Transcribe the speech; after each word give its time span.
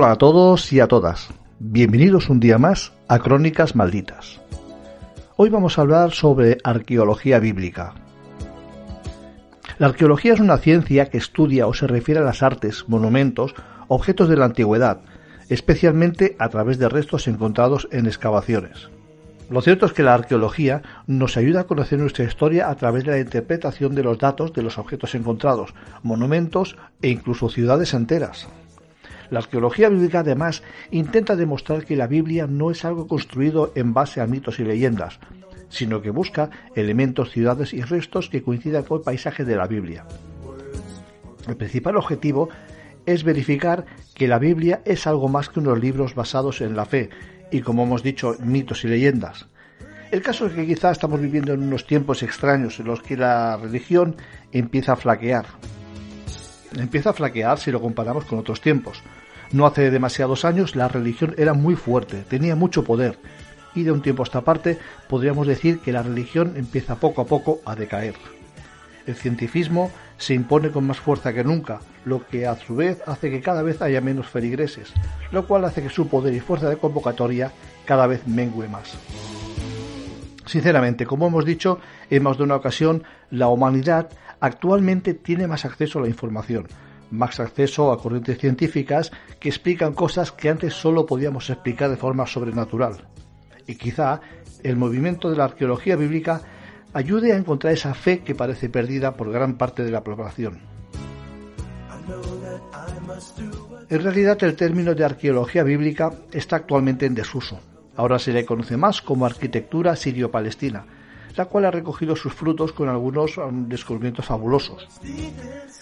Hola 0.00 0.12
a 0.12 0.16
todos 0.16 0.72
y 0.72 0.78
a 0.78 0.86
todas. 0.86 1.28
Bienvenidos 1.58 2.30
un 2.30 2.38
día 2.38 2.56
más 2.56 2.92
a 3.08 3.18
Crónicas 3.18 3.74
Malditas. 3.74 4.40
Hoy 5.34 5.50
vamos 5.50 5.76
a 5.76 5.80
hablar 5.80 6.12
sobre 6.12 6.58
arqueología 6.62 7.40
bíblica. 7.40 7.94
La 9.78 9.88
arqueología 9.88 10.34
es 10.34 10.38
una 10.38 10.58
ciencia 10.58 11.06
que 11.10 11.18
estudia 11.18 11.66
o 11.66 11.74
se 11.74 11.88
refiere 11.88 12.20
a 12.20 12.22
las 12.22 12.44
artes, 12.44 12.84
monumentos, 12.86 13.56
objetos 13.88 14.28
de 14.28 14.36
la 14.36 14.44
antigüedad, 14.44 15.00
especialmente 15.48 16.36
a 16.38 16.48
través 16.48 16.78
de 16.78 16.88
restos 16.88 17.26
encontrados 17.26 17.88
en 17.90 18.06
excavaciones. 18.06 18.90
Lo 19.50 19.62
cierto 19.62 19.84
es 19.84 19.92
que 19.92 20.04
la 20.04 20.14
arqueología 20.14 20.82
nos 21.08 21.36
ayuda 21.36 21.62
a 21.62 21.66
conocer 21.66 21.98
nuestra 21.98 22.24
historia 22.24 22.70
a 22.70 22.76
través 22.76 23.02
de 23.02 23.10
la 23.10 23.18
interpretación 23.18 23.96
de 23.96 24.04
los 24.04 24.20
datos 24.20 24.52
de 24.52 24.62
los 24.62 24.78
objetos 24.78 25.16
encontrados, 25.16 25.74
monumentos 26.04 26.76
e 27.02 27.08
incluso 27.08 27.48
ciudades 27.48 27.94
enteras. 27.94 28.46
La 29.30 29.40
arqueología 29.40 29.88
bíblica 29.88 30.20
además 30.20 30.62
intenta 30.90 31.36
demostrar 31.36 31.84
que 31.84 31.96
la 31.96 32.06
Biblia 32.06 32.46
no 32.46 32.70
es 32.70 32.84
algo 32.84 33.06
construido 33.06 33.72
en 33.74 33.92
base 33.92 34.20
a 34.20 34.26
mitos 34.26 34.58
y 34.58 34.64
leyendas, 34.64 35.18
sino 35.68 36.00
que 36.00 36.10
busca 36.10 36.50
elementos, 36.74 37.30
ciudades 37.30 37.74
y 37.74 37.82
restos 37.82 38.28
que 38.28 38.42
coincidan 38.42 38.84
con 38.84 38.98
el 38.98 39.04
paisaje 39.04 39.44
de 39.44 39.56
la 39.56 39.66
Biblia. 39.66 40.06
El 41.46 41.56
principal 41.56 41.96
objetivo 41.96 42.48
es 43.06 43.24
verificar 43.24 43.86
que 44.14 44.28
la 44.28 44.38
Biblia 44.38 44.82
es 44.84 45.06
algo 45.06 45.28
más 45.28 45.48
que 45.48 45.60
unos 45.60 45.78
libros 45.78 46.14
basados 46.14 46.60
en 46.60 46.76
la 46.76 46.84
fe 46.84 47.10
y, 47.50 47.60
como 47.60 47.84
hemos 47.84 48.02
dicho, 48.02 48.36
mitos 48.40 48.84
y 48.84 48.88
leyendas. 48.88 49.46
El 50.10 50.22
caso 50.22 50.46
es 50.46 50.54
que 50.54 50.66
quizá 50.66 50.90
estamos 50.90 51.20
viviendo 51.20 51.52
en 51.52 51.62
unos 51.62 51.86
tiempos 51.86 52.22
extraños 52.22 52.80
en 52.80 52.86
los 52.86 53.02
que 53.02 53.16
la 53.16 53.56
religión 53.56 54.16
empieza 54.52 54.92
a 54.92 54.96
flaquear. 54.96 55.46
Empieza 56.76 57.10
a 57.10 57.12
flaquear 57.14 57.58
si 57.58 57.70
lo 57.70 57.80
comparamos 57.80 58.24
con 58.24 58.38
otros 58.38 58.60
tiempos. 58.60 59.02
No 59.52 59.66
hace 59.66 59.90
demasiados 59.90 60.44
años 60.44 60.76
la 60.76 60.88
religión 60.88 61.34
era 61.38 61.54
muy 61.54 61.74
fuerte, 61.74 62.22
tenía 62.28 62.54
mucho 62.54 62.84
poder, 62.84 63.18
y 63.74 63.82
de 63.82 63.92
un 63.92 64.02
tiempo 64.02 64.22
a 64.22 64.26
esta 64.26 64.42
parte 64.42 64.78
podríamos 65.08 65.46
decir 65.46 65.80
que 65.80 65.92
la 65.92 66.02
religión 66.02 66.52
empieza 66.56 66.96
poco 66.96 67.22
a 67.22 67.26
poco 67.26 67.60
a 67.64 67.74
decaer. 67.74 68.14
El 69.06 69.14
cientifismo 69.14 69.90
se 70.18 70.34
impone 70.34 70.70
con 70.70 70.86
más 70.86 70.98
fuerza 70.98 71.32
que 71.32 71.44
nunca, 71.44 71.80
lo 72.04 72.26
que 72.26 72.46
a 72.46 72.56
su 72.56 72.76
vez 72.76 73.02
hace 73.06 73.30
que 73.30 73.40
cada 73.40 73.62
vez 73.62 73.80
haya 73.80 74.02
menos 74.02 74.26
feligreses, 74.26 74.92
lo 75.32 75.46
cual 75.46 75.64
hace 75.64 75.82
que 75.82 75.88
su 75.88 76.08
poder 76.08 76.34
y 76.34 76.40
fuerza 76.40 76.68
de 76.68 76.76
convocatoria 76.76 77.52
cada 77.86 78.06
vez 78.06 78.26
mengue 78.26 78.68
más. 78.68 78.98
Sinceramente, 80.44 81.06
como 81.06 81.26
hemos 81.26 81.44
dicho 81.44 81.78
en 82.10 82.22
más 82.22 82.36
de 82.36 82.44
una 82.44 82.56
ocasión, 82.56 83.04
la 83.30 83.48
humanidad 83.48 84.10
actualmente 84.40 85.14
tiene 85.14 85.46
más 85.46 85.64
acceso 85.64 85.98
a 85.98 86.02
la 86.02 86.08
información, 86.08 86.66
más 87.10 87.40
acceso 87.40 87.92
a 87.92 88.00
corrientes 88.00 88.38
científicas 88.38 89.10
que 89.40 89.48
explican 89.48 89.94
cosas 89.94 90.32
que 90.32 90.48
antes 90.48 90.74
solo 90.74 91.06
podíamos 91.06 91.50
explicar 91.50 91.90
de 91.90 91.96
forma 91.96 92.26
sobrenatural. 92.26 93.08
Y 93.66 93.76
quizá 93.76 94.20
el 94.62 94.76
movimiento 94.76 95.30
de 95.30 95.36
la 95.36 95.44
arqueología 95.44 95.96
bíblica 95.96 96.40
ayude 96.92 97.32
a 97.32 97.36
encontrar 97.36 97.72
esa 97.72 97.94
fe 97.94 98.20
que 98.20 98.34
parece 98.34 98.68
perdida 98.68 99.14
por 99.14 99.30
gran 99.30 99.56
parte 99.56 99.84
de 99.84 99.90
la 99.90 100.02
población. 100.02 100.60
En 103.90 104.02
realidad 104.02 104.42
el 104.42 104.56
término 104.56 104.94
de 104.94 105.04
arqueología 105.04 105.62
bíblica 105.62 106.12
está 106.32 106.56
actualmente 106.56 107.06
en 107.06 107.14
desuso. 107.14 107.60
Ahora 107.96 108.18
se 108.18 108.32
le 108.32 108.44
conoce 108.44 108.76
más 108.76 109.02
como 109.02 109.26
arquitectura 109.26 109.96
sirio-palestina, 109.96 110.86
la 111.38 111.44
cual 111.44 111.64
ha 111.66 111.70
recogido 111.70 112.16
sus 112.16 112.34
frutos 112.34 112.72
con 112.72 112.88
algunos 112.88 113.38
um, 113.38 113.68
descubrimientos 113.68 114.26
fabulosos. 114.26 114.88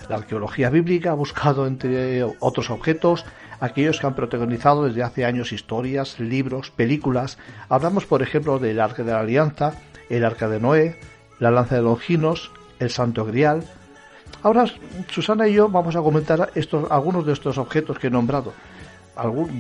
La 0.08 0.16
arqueología 0.16 0.68
bíblica 0.68 1.12
ha 1.12 1.14
buscado, 1.14 1.66
entre 1.66 2.22
otros 2.40 2.68
objetos, 2.68 3.24
aquellos 3.58 3.98
que 3.98 4.06
han 4.06 4.14
protagonizado 4.14 4.84
desde 4.84 5.02
hace 5.02 5.24
años 5.24 5.52
historias, 5.52 6.20
libros, 6.20 6.70
películas. 6.70 7.38
Hablamos, 7.70 8.04
por 8.04 8.22
ejemplo, 8.22 8.58
del 8.58 8.80
Arca 8.80 9.02
de 9.02 9.12
la 9.12 9.20
Alianza, 9.20 9.80
el 10.10 10.26
Arca 10.26 10.46
de 10.46 10.60
Noé, 10.60 11.00
la 11.38 11.50
Lanza 11.50 11.76
de 11.76 11.82
Longinos, 11.82 12.50
el 12.78 12.90
Santo 12.90 13.24
Grial. 13.24 13.64
Ahora, 14.42 14.66
Susana 15.08 15.48
y 15.48 15.54
yo 15.54 15.70
vamos 15.70 15.96
a 15.96 16.02
comentar 16.02 16.50
estos, 16.54 16.90
algunos 16.90 17.24
de 17.24 17.32
estos 17.32 17.56
objetos 17.56 17.98
que 17.98 18.08
he 18.08 18.10
nombrado, 18.10 18.52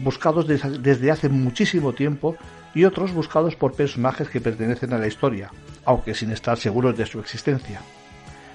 buscados 0.04 0.46
desde 0.46 1.10
hace 1.10 1.30
muchísimo 1.30 1.94
tiempo 1.94 2.36
y 2.76 2.84
otros 2.84 3.14
buscados 3.14 3.56
por 3.56 3.72
personajes 3.72 4.28
que 4.28 4.42
pertenecen 4.42 4.92
a 4.92 4.98
la 4.98 5.06
historia, 5.06 5.50
aunque 5.86 6.14
sin 6.14 6.30
estar 6.30 6.58
seguros 6.58 6.94
de 6.94 7.06
su 7.06 7.18
existencia. 7.18 7.80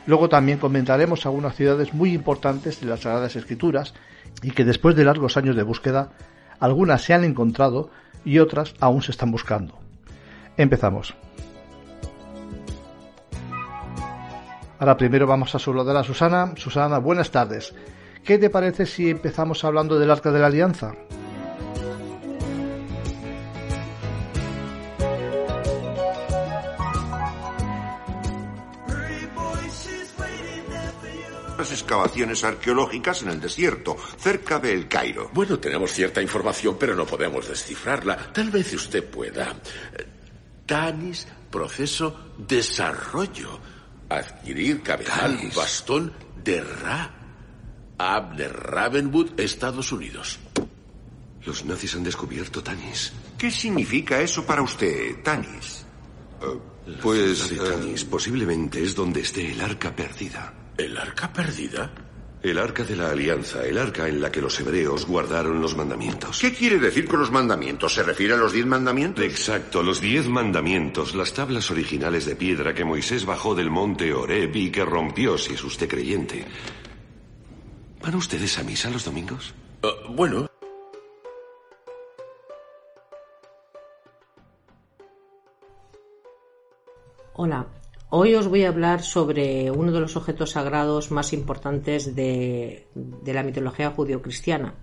Luego 0.05 0.29
también 0.29 0.59
comentaremos 0.59 1.25
algunas 1.25 1.55
ciudades 1.55 1.95
muy 1.95 2.13
importantes 2.13 2.79
de 2.79 2.85
las 2.85 2.99
Sagradas 2.99 3.35
Escrituras 3.35 3.95
y 4.43 4.51
que 4.51 4.63
después 4.63 4.95
de 4.95 5.05
largos 5.05 5.37
años 5.37 5.55
de 5.55 5.63
búsqueda, 5.63 6.11
algunas 6.59 7.01
se 7.01 7.15
han 7.15 7.23
encontrado 7.23 7.89
y 8.23 8.37
otras 8.37 8.75
aún 8.79 9.01
se 9.01 9.09
están 9.09 9.31
buscando. 9.31 9.79
Empezamos. 10.55 11.15
Ahora 14.77 14.97
primero 14.97 15.25
vamos 15.25 15.55
a 15.55 15.59
saludar 15.59 15.97
a 15.97 16.03
Susana. 16.03 16.53
Susana, 16.57 16.99
buenas 16.99 17.31
tardes. 17.31 17.73
¿Qué 18.23 18.37
te 18.37 18.51
parece 18.51 18.85
si 18.85 19.09
empezamos 19.09 19.63
hablando 19.63 19.97
del 19.97 20.11
Arca 20.11 20.31
de 20.31 20.39
la 20.39 20.45
Alianza? 20.45 20.93
Excavaciones 31.69 32.43
arqueológicas 32.43 33.21
en 33.21 33.29
el 33.29 33.39
desierto, 33.39 33.95
cerca 34.17 34.57
de 34.57 34.73
El 34.73 34.87
Cairo. 34.87 35.29
Bueno, 35.33 35.59
tenemos 35.59 35.91
cierta 35.91 36.21
información, 36.21 36.77
pero 36.79 36.95
no 36.95 37.05
podemos 37.05 37.47
descifrarla. 37.47 38.31
Tal 38.33 38.49
vez 38.49 38.73
usted 38.73 39.03
pueda. 39.03 39.55
Tanis, 40.65 41.27
proceso, 41.51 42.33
desarrollo. 42.37 43.59
Adquirir 44.09 44.81
cabezal, 44.81 45.37
bastón 45.55 46.13
de 46.43 46.61
Ra. 46.61 47.11
Abner 47.97 48.51
Ravenwood, 48.51 49.39
Estados 49.39 49.91
Unidos. 49.91 50.39
Los 51.45 51.65
nazis 51.65 51.93
han 51.95 52.03
descubierto 52.03 52.63
Tanis. 52.63 53.13
¿Qué 53.37 53.51
significa 53.51 54.19
eso 54.19 54.43
para 54.45 54.61
usted, 54.61 55.21
Tanis? 55.23 55.85
pues 57.01 57.49
de 57.49 57.57
Tanis 57.57 58.03
posiblemente 58.05 58.83
es 58.83 58.95
donde 58.95 59.21
esté 59.21 59.51
el 59.51 59.61
arca 59.61 59.95
perdida. 59.95 60.53
¿El 60.77 60.97
arca 60.97 61.31
perdida? 61.31 61.91
El 62.41 62.57
arca 62.57 62.83
de 62.83 62.95
la 62.95 63.11
alianza, 63.11 63.63
el 63.65 63.77
arca 63.77 64.07
en 64.07 64.19
la 64.19 64.31
que 64.31 64.41
los 64.41 64.59
hebreos 64.59 65.05
guardaron 65.05 65.61
los 65.61 65.77
mandamientos. 65.77 66.39
¿Qué 66.39 66.51
quiere 66.51 66.79
decir 66.79 67.07
con 67.07 67.19
los 67.19 67.29
mandamientos? 67.29 67.93
¿Se 67.93 68.01
refiere 68.01 68.33
a 68.33 68.37
los 68.37 68.51
diez 68.51 68.65
mandamientos? 68.65 69.23
Exacto, 69.23 69.83
los 69.83 70.01
diez 70.01 70.27
mandamientos, 70.27 71.13
las 71.13 71.33
tablas 71.33 71.69
originales 71.69 72.25
de 72.25 72.35
piedra 72.35 72.73
que 72.73 72.83
Moisés 72.83 73.25
bajó 73.25 73.53
del 73.53 73.69
monte 73.69 74.11
Oreb 74.11 74.55
y 74.55 74.71
que 74.71 74.83
rompió, 74.83 75.37
si 75.37 75.53
es 75.53 75.63
usted 75.63 75.87
creyente. 75.87 76.43
¿Van 78.01 78.15
ustedes 78.15 78.57
a 78.57 78.63
misa 78.63 78.89
los 78.89 79.05
domingos? 79.05 79.53
Uh, 79.83 80.11
bueno. 80.11 80.49
Hola, 87.33 87.67
Hoy 88.13 88.35
os 88.35 88.49
voy 88.49 88.65
a 88.65 88.67
hablar 88.67 89.03
sobre 89.03 89.71
uno 89.71 89.93
de 89.93 90.01
los 90.01 90.17
objetos 90.17 90.51
sagrados 90.51 91.11
más 91.11 91.31
importantes 91.31 92.13
de, 92.13 92.85
la 93.25 93.41
mitología 93.41 93.91
judio-cristiana. 93.91 94.75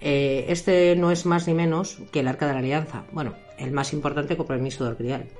Eh, 0.00 0.44
este 0.46 0.94
no 0.94 1.10
es 1.10 1.26
más 1.26 1.48
ni 1.48 1.54
menos 1.54 1.98
que 2.12 2.20
el 2.20 2.28
Arca 2.28 2.46
de 2.46 2.52
la 2.52 2.60
Alianza, 2.60 3.06
bueno, 3.10 3.34
el 3.58 3.72
más 3.72 3.92
importante 3.92 4.36
con 4.36 4.46
permiso 4.46 4.84
del 4.84 4.94
grial. 4.94 5.30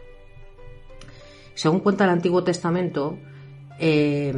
Según 1.54 1.78
cuenta 1.78 2.02
el 2.02 2.10
Antiguo 2.10 2.42
Testamento, 2.42 3.16
eh, 3.78 4.34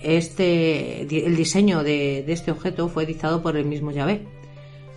este, 0.00 1.00
el 1.26 1.34
diseño 1.34 1.82
de, 1.82 2.24
este 2.28 2.52
objeto 2.52 2.88
fue 2.88 3.04
dictado 3.04 3.42
por 3.42 3.56
el 3.56 3.64
mismo 3.64 3.90
Yahvé 3.90 4.28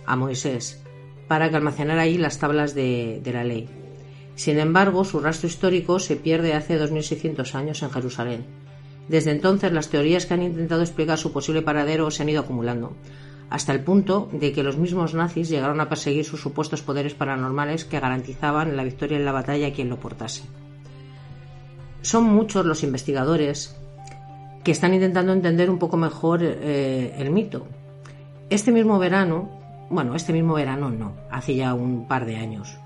a 0.06 0.14
Moisés 0.14 0.80
para 1.26 1.50
que 1.50 1.56
almacenara 1.56 2.02
ahí 2.02 2.18
las 2.18 2.38
tablas 2.38 2.72
de 2.72 3.20
la 3.32 3.42
ley. 3.42 3.68
Sin 4.38 4.60
embargo, 4.60 5.04
su 5.04 5.18
rastro 5.18 5.48
histórico 5.48 5.98
se 5.98 6.14
pierde 6.14 6.54
hace 6.54 6.78
2600 6.78 7.56
años 7.56 7.82
en 7.82 7.90
Jerusalén. 7.90 8.44
Desde 9.08 9.32
entonces, 9.32 9.72
las 9.72 9.88
teorías 9.88 10.26
que 10.26 10.34
han 10.34 10.44
intentado 10.44 10.80
explicar 10.80 11.18
su 11.18 11.32
posible 11.32 11.60
paradero 11.60 12.08
se 12.12 12.22
han 12.22 12.28
ido 12.28 12.42
acumulando, 12.42 12.92
hasta 13.50 13.72
el 13.72 13.80
punto 13.80 14.28
de 14.30 14.52
que 14.52 14.62
los 14.62 14.76
mismos 14.76 15.12
nazis 15.12 15.48
llegaron 15.48 15.80
a 15.80 15.88
perseguir 15.88 16.24
sus 16.24 16.40
supuestos 16.40 16.82
poderes 16.82 17.14
paranormales 17.14 17.84
que 17.84 17.98
garantizaban 17.98 18.76
la 18.76 18.84
victoria 18.84 19.16
en 19.16 19.24
la 19.24 19.32
batalla 19.32 19.66
a 19.66 19.72
quien 19.72 19.88
lo 19.88 19.98
portase. 19.98 20.44
Son 22.02 22.22
muchos 22.22 22.64
los 22.64 22.84
investigadores 22.84 23.76
que 24.62 24.70
están 24.70 24.94
intentando 24.94 25.32
entender 25.32 25.68
un 25.68 25.80
poco 25.80 25.96
mejor 25.96 26.44
eh, 26.44 27.12
el 27.18 27.32
mito. 27.32 27.66
Este 28.50 28.70
mismo 28.70 29.00
verano, 29.00 29.50
bueno, 29.90 30.14
este 30.14 30.32
mismo 30.32 30.54
verano 30.54 30.90
no, 30.90 31.14
hace 31.28 31.56
ya 31.56 31.74
un 31.74 32.06
par 32.06 32.24
de 32.24 32.36
años, 32.36 32.78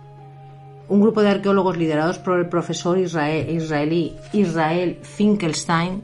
un 0.93 1.00
grupo 1.00 1.23
de 1.23 1.31
arqueólogos 1.31 1.79
liderados 1.79 2.19
por 2.19 2.39
el 2.39 2.50
profesor 2.50 2.99
israelí 2.99 4.15
Israel 4.35 4.99
Finkelstein, 5.00 6.03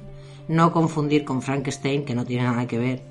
no 0.49 0.73
confundir 0.73 1.27
con 1.27 1.43
Frankenstein, 1.43 2.07
que 2.07 2.15
no 2.15 2.25
tiene 2.25 2.45
nada 2.45 2.67
que 2.67 2.79
ver, 2.79 3.03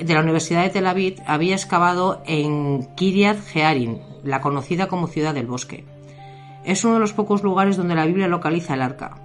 de 0.00 0.14
la 0.14 0.22
Universidad 0.22 0.64
de 0.64 0.70
Tel 0.70 0.88
Aviv, 0.88 1.22
había 1.24 1.54
excavado 1.54 2.20
en 2.26 2.88
Kiryat 2.96 3.38
Jearim, 3.46 3.98
la 4.24 4.40
conocida 4.40 4.88
como 4.88 5.06
Ciudad 5.06 5.34
del 5.34 5.46
Bosque. 5.46 5.84
Es 6.64 6.84
uno 6.84 6.94
de 6.94 7.00
los 7.00 7.12
pocos 7.12 7.44
lugares 7.44 7.76
donde 7.76 7.94
la 7.94 8.06
Biblia 8.06 8.26
localiza 8.26 8.74
el 8.74 8.82
arca, 8.82 9.18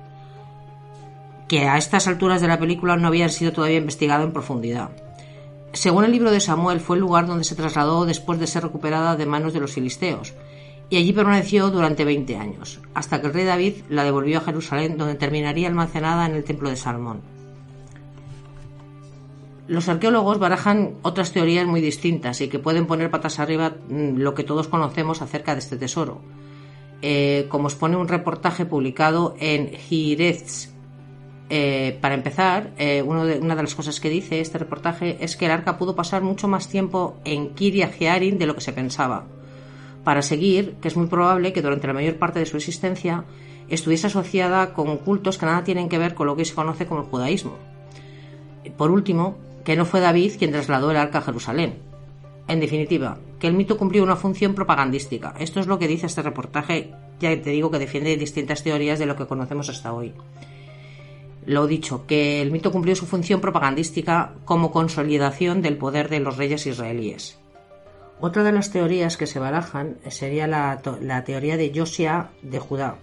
que 1.47 1.67
a 1.67 1.77
estas 1.79 2.07
alturas 2.07 2.39
de 2.39 2.49
la 2.49 2.59
película 2.59 2.97
no 2.97 3.07
había 3.07 3.29
sido 3.29 3.51
todavía 3.51 3.79
investigado 3.79 4.23
en 4.23 4.31
profundidad. 4.31 4.91
Según 5.71 6.05
el 6.05 6.11
libro 6.11 6.29
de 6.29 6.39
Samuel, 6.39 6.79
fue 6.79 6.97
el 6.97 7.01
lugar 7.01 7.25
donde 7.25 7.45
se 7.45 7.55
trasladó 7.55 8.05
después 8.05 8.39
de 8.39 8.45
ser 8.45 8.61
recuperada 8.61 9.15
de 9.15 9.25
manos 9.25 9.53
de 9.53 9.59
los 9.59 9.73
filisteos, 9.73 10.35
y 10.89 10.97
allí 10.97 11.13
permaneció 11.13 11.69
durante 11.69 12.05
20 12.05 12.37
años, 12.37 12.79
hasta 12.93 13.19
que 13.19 13.27
el 13.27 13.33
rey 13.33 13.45
David 13.45 13.73
la 13.89 14.03
devolvió 14.03 14.37
a 14.37 14.41
Jerusalén, 14.41 14.97
donde 14.97 15.15
terminaría 15.15 15.67
almacenada 15.67 16.25
en 16.25 16.35
el 16.35 16.43
templo 16.43 16.69
de 16.69 16.75
Salmón. 16.75 17.21
Los 19.67 19.87
arqueólogos 19.87 20.39
barajan 20.39 20.95
otras 21.03 21.31
teorías 21.31 21.65
muy 21.65 21.79
distintas 21.79 22.41
y 22.41 22.49
que 22.49 22.59
pueden 22.59 22.85
poner 22.85 23.09
patas 23.09 23.39
arriba 23.39 23.77
mm, 23.87 24.17
lo 24.17 24.35
que 24.35 24.43
todos 24.43 24.67
conocemos 24.67 25.21
acerca 25.21 25.53
de 25.53 25.59
este 25.59 25.77
tesoro. 25.77 26.21
Eh, 27.01 27.47
como 27.49 27.69
expone 27.69 27.97
un 27.97 28.07
reportaje 28.07 28.65
publicado 28.65 29.35
en 29.39 29.71
Hirez. 29.89 30.69
Eh, 31.49 31.97
para 32.01 32.15
empezar, 32.15 32.71
eh, 32.77 33.01
una 33.01 33.25
de 33.25 33.63
las 33.63 33.75
cosas 33.75 33.99
que 33.99 34.09
dice 34.09 34.39
este 34.39 34.57
reportaje 34.57 35.17
es 35.19 35.35
que 35.35 35.45
el 35.45 35.51
arca 35.51 35.77
pudo 35.77 35.95
pasar 35.95 36.21
mucho 36.21 36.47
más 36.47 36.67
tiempo 36.67 37.17
en 37.25 37.53
Kiria 37.55 37.89
Jearim 37.89 38.37
de 38.37 38.45
lo 38.45 38.55
que 38.55 38.61
se 38.61 38.73
pensaba 38.73 39.25
para 40.03 40.21
seguir 40.21 40.75
que 40.81 40.87
es 40.87 40.97
muy 40.97 41.07
probable 41.07 41.53
que 41.53 41.61
durante 41.61 41.87
la 41.87 41.93
mayor 41.93 42.17
parte 42.17 42.39
de 42.39 42.45
su 42.45 42.57
existencia 42.57 43.23
estuviese 43.69 44.07
asociada 44.07 44.73
con 44.73 44.97
cultos 44.97 45.37
que 45.37 45.45
nada 45.45 45.63
tienen 45.63 45.89
que 45.89 45.97
ver 45.97 46.13
con 46.13 46.27
lo 46.27 46.35
que 46.35 46.45
se 46.45 46.53
conoce 46.53 46.85
como 46.85 47.01
el 47.01 47.07
judaísmo. 47.07 47.57
Por 48.77 48.91
último, 48.91 49.37
que 49.63 49.75
no 49.75 49.85
fue 49.85 49.99
David 49.99 50.33
quien 50.37 50.51
trasladó 50.51 50.91
el 50.91 50.97
arca 50.97 51.19
a 51.19 51.21
Jerusalén. 51.21 51.79
En 52.47 52.59
definitiva, 52.59 53.17
que 53.39 53.47
el 53.47 53.53
mito 53.53 53.77
cumplió 53.77 54.03
una 54.03 54.17
función 54.17 54.53
propagandística. 54.53 55.33
Esto 55.39 55.59
es 55.59 55.67
lo 55.67 55.79
que 55.79 55.87
dice 55.87 56.07
este 56.07 56.21
reportaje, 56.21 56.91
ya 57.19 57.29
te 57.41 57.49
digo 57.51 57.71
que 57.71 57.79
defiende 57.79 58.17
distintas 58.17 58.63
teorías 58.63 58.99
de 58.99 59.05
lo 59.05 59.15
que 59.15 59.27
conocemos 59.27 59.69
hasta 59.69 59.93
hoy. 59.93 60.13
Lo 61.45 61.67
dicho, 61.67 62.05
que 62.05 62.41
el 62.41 62.51
mito 62.51 62.71
cumplió 62.71 62.95
su 62.95 63.05
función 63.05 63.41
propagandística 63.41 64.33
como 64.45 64.71
consolidación 64.71 65.61
del 65.61 65.77
poder 65.77 66.09
de 66.09 66.19
los 66.19 66.37
reyes 66.37 66.65
israelíes. 66.65 67.37
Otra 68.25 68.45
de 68.45 68.53
las 68.53 68.71
teorías 68.71 69.17
que 69.17 69.27
se 69.27 69.37
barajan 69.37 69.97
sería 70.07 70.47
la, 70.47 70.79
teoría 71.25 71.57
de 71.57 71.73
Josia 71.75 72.29
de 72.41 72.57
Judá. 72.57 72.95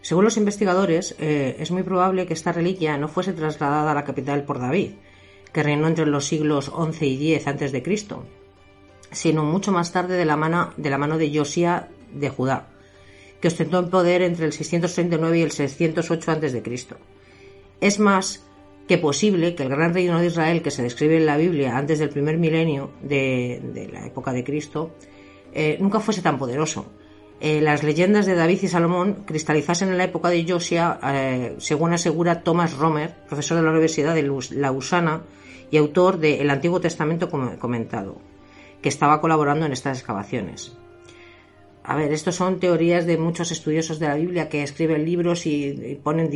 Según 0.00 0.24
los 0.24 0.38
investigadores, 0.38 1.14
eh, 1.18 1.56
es 1.58 1.70
muy 1.70 1.82
probable 1.82 2.24
que 2.24 2.32
esta 2.32 2.52
reliquia 2.52 2.96
no 2.96 3.08
fuese 3.08 3.34
trasladada 3.34 3.92
a 3.92 3.94
la 3.94 4.04
capital 4.04 4.44
por 4.44 4.58
David, 4.58 4.92
que 5.52 5.62
reinó 5.62 5.88
entre 5.88 6.06
los 6.06 6.24
siglos 6.24 6.72
XI 6.74 7.06
y 7.06 7.34
X 7.34 7.48
a.C., 7.48 7.98
sino 9.12 9.44
mucho 9.44 9.72
más 9.72 9.92
tarde 9.92 10.16
de 10.16 10.24
la 10.24 10.38
mano 10.38 10.72
de, 10.78 10.88
la 10.88 10.96
mano 10.96 11.18
de 11.18 11.28
de 11.28 12.28
Judá, 12.30 12.66
que 13.42 13.48
ostentó 13.48 13.78
el 13.78 13.90
poder 13.90 14.22
entre 14.22 14.46
el 14.46 14.54
639 14.54 15.38
y 15.38 15.42
el 15.42 15.50
608 15.50 16.32
a.C. 16.32 16.62
Es 17.82 17.98
más, 17.98 18.42
que 18.86 18.98
posible 18.98 19.54
que 19.54 19.64
el 19.64 19.68
gran 19.68 19.94
reino 19.94 20.20
de 20.20 20.26
Israel 20.26 20.62
que 20.62 20.70
se 20.70 20.82
describe 20.82 21.16
en 21.16 21.26
la 21.26 21.36
Biblia 21.36 21.76
antes 21.76 21.98
del 21.98 22.10
primer 22.10 22.38
milenio 22.38 22.90
de, 23.02 23.90
la 23.92 24.06
época 24.06 24.32
de 24.32 24.44
Cristo 24.44 24.92
eh, 25.52 25.76
nunca 25.80 26.00
fuese 26.00 26.22
tan 26.22 26.38
poderoso. 26.38 26.86
Eh, 27.40 27.60
las 27.60 27.82
leyendas 27.82 28.24
de 28.24 28.34
David 28.34 28.62
y 28.62 28.68
Salomón 28.68 29.24
cristalizasen 29.26 29.90
en 29.90 29.98
la 29.98 30.04
época 30.04 30.30
de 30.30 30.44
Josia, 30.48 30.98
eh, 31.02 31.56
según 31.58 31.92
asegura 31.92 32.42
Thomas 32.42 32.76
Romer, 32.76 33.14
profesor 33.28 33.58
de 33.58 33.62
la 33.62 33.70
Universidad 33.70 34.14
de 34.14 34.30
Lausana 34.52 35.22
y 35.70 35.76
autor 35.76 36.18
del 36.18 36.48
Antiguo 36.48 36.80
Testamento 36.80 37.28
comentado, 37.28 38.20
que 38.80 38.88
estaba 38.88 39.20
colaborando 39.20 39.66
en 39.66 39.72
estas 39.72 39.98
excavaciones. 39.98 40.76
A 41.88 41.94
ver, 41.94 42.12
estos 42.12 42.34
son 42.34 42.58
teorías 42.58 43.06
de 43.06 43.16
muchos 43.16 43.52
estudiosos 43.52 44.00
de 44.00 44.08
la 44.08 44.16
Biblia 44.16 44.48
que 44.48 44.64
escriben 44.64 45.04
libros 45.04 45.46
y, 45.46 46.00
ponen 46.02 46.28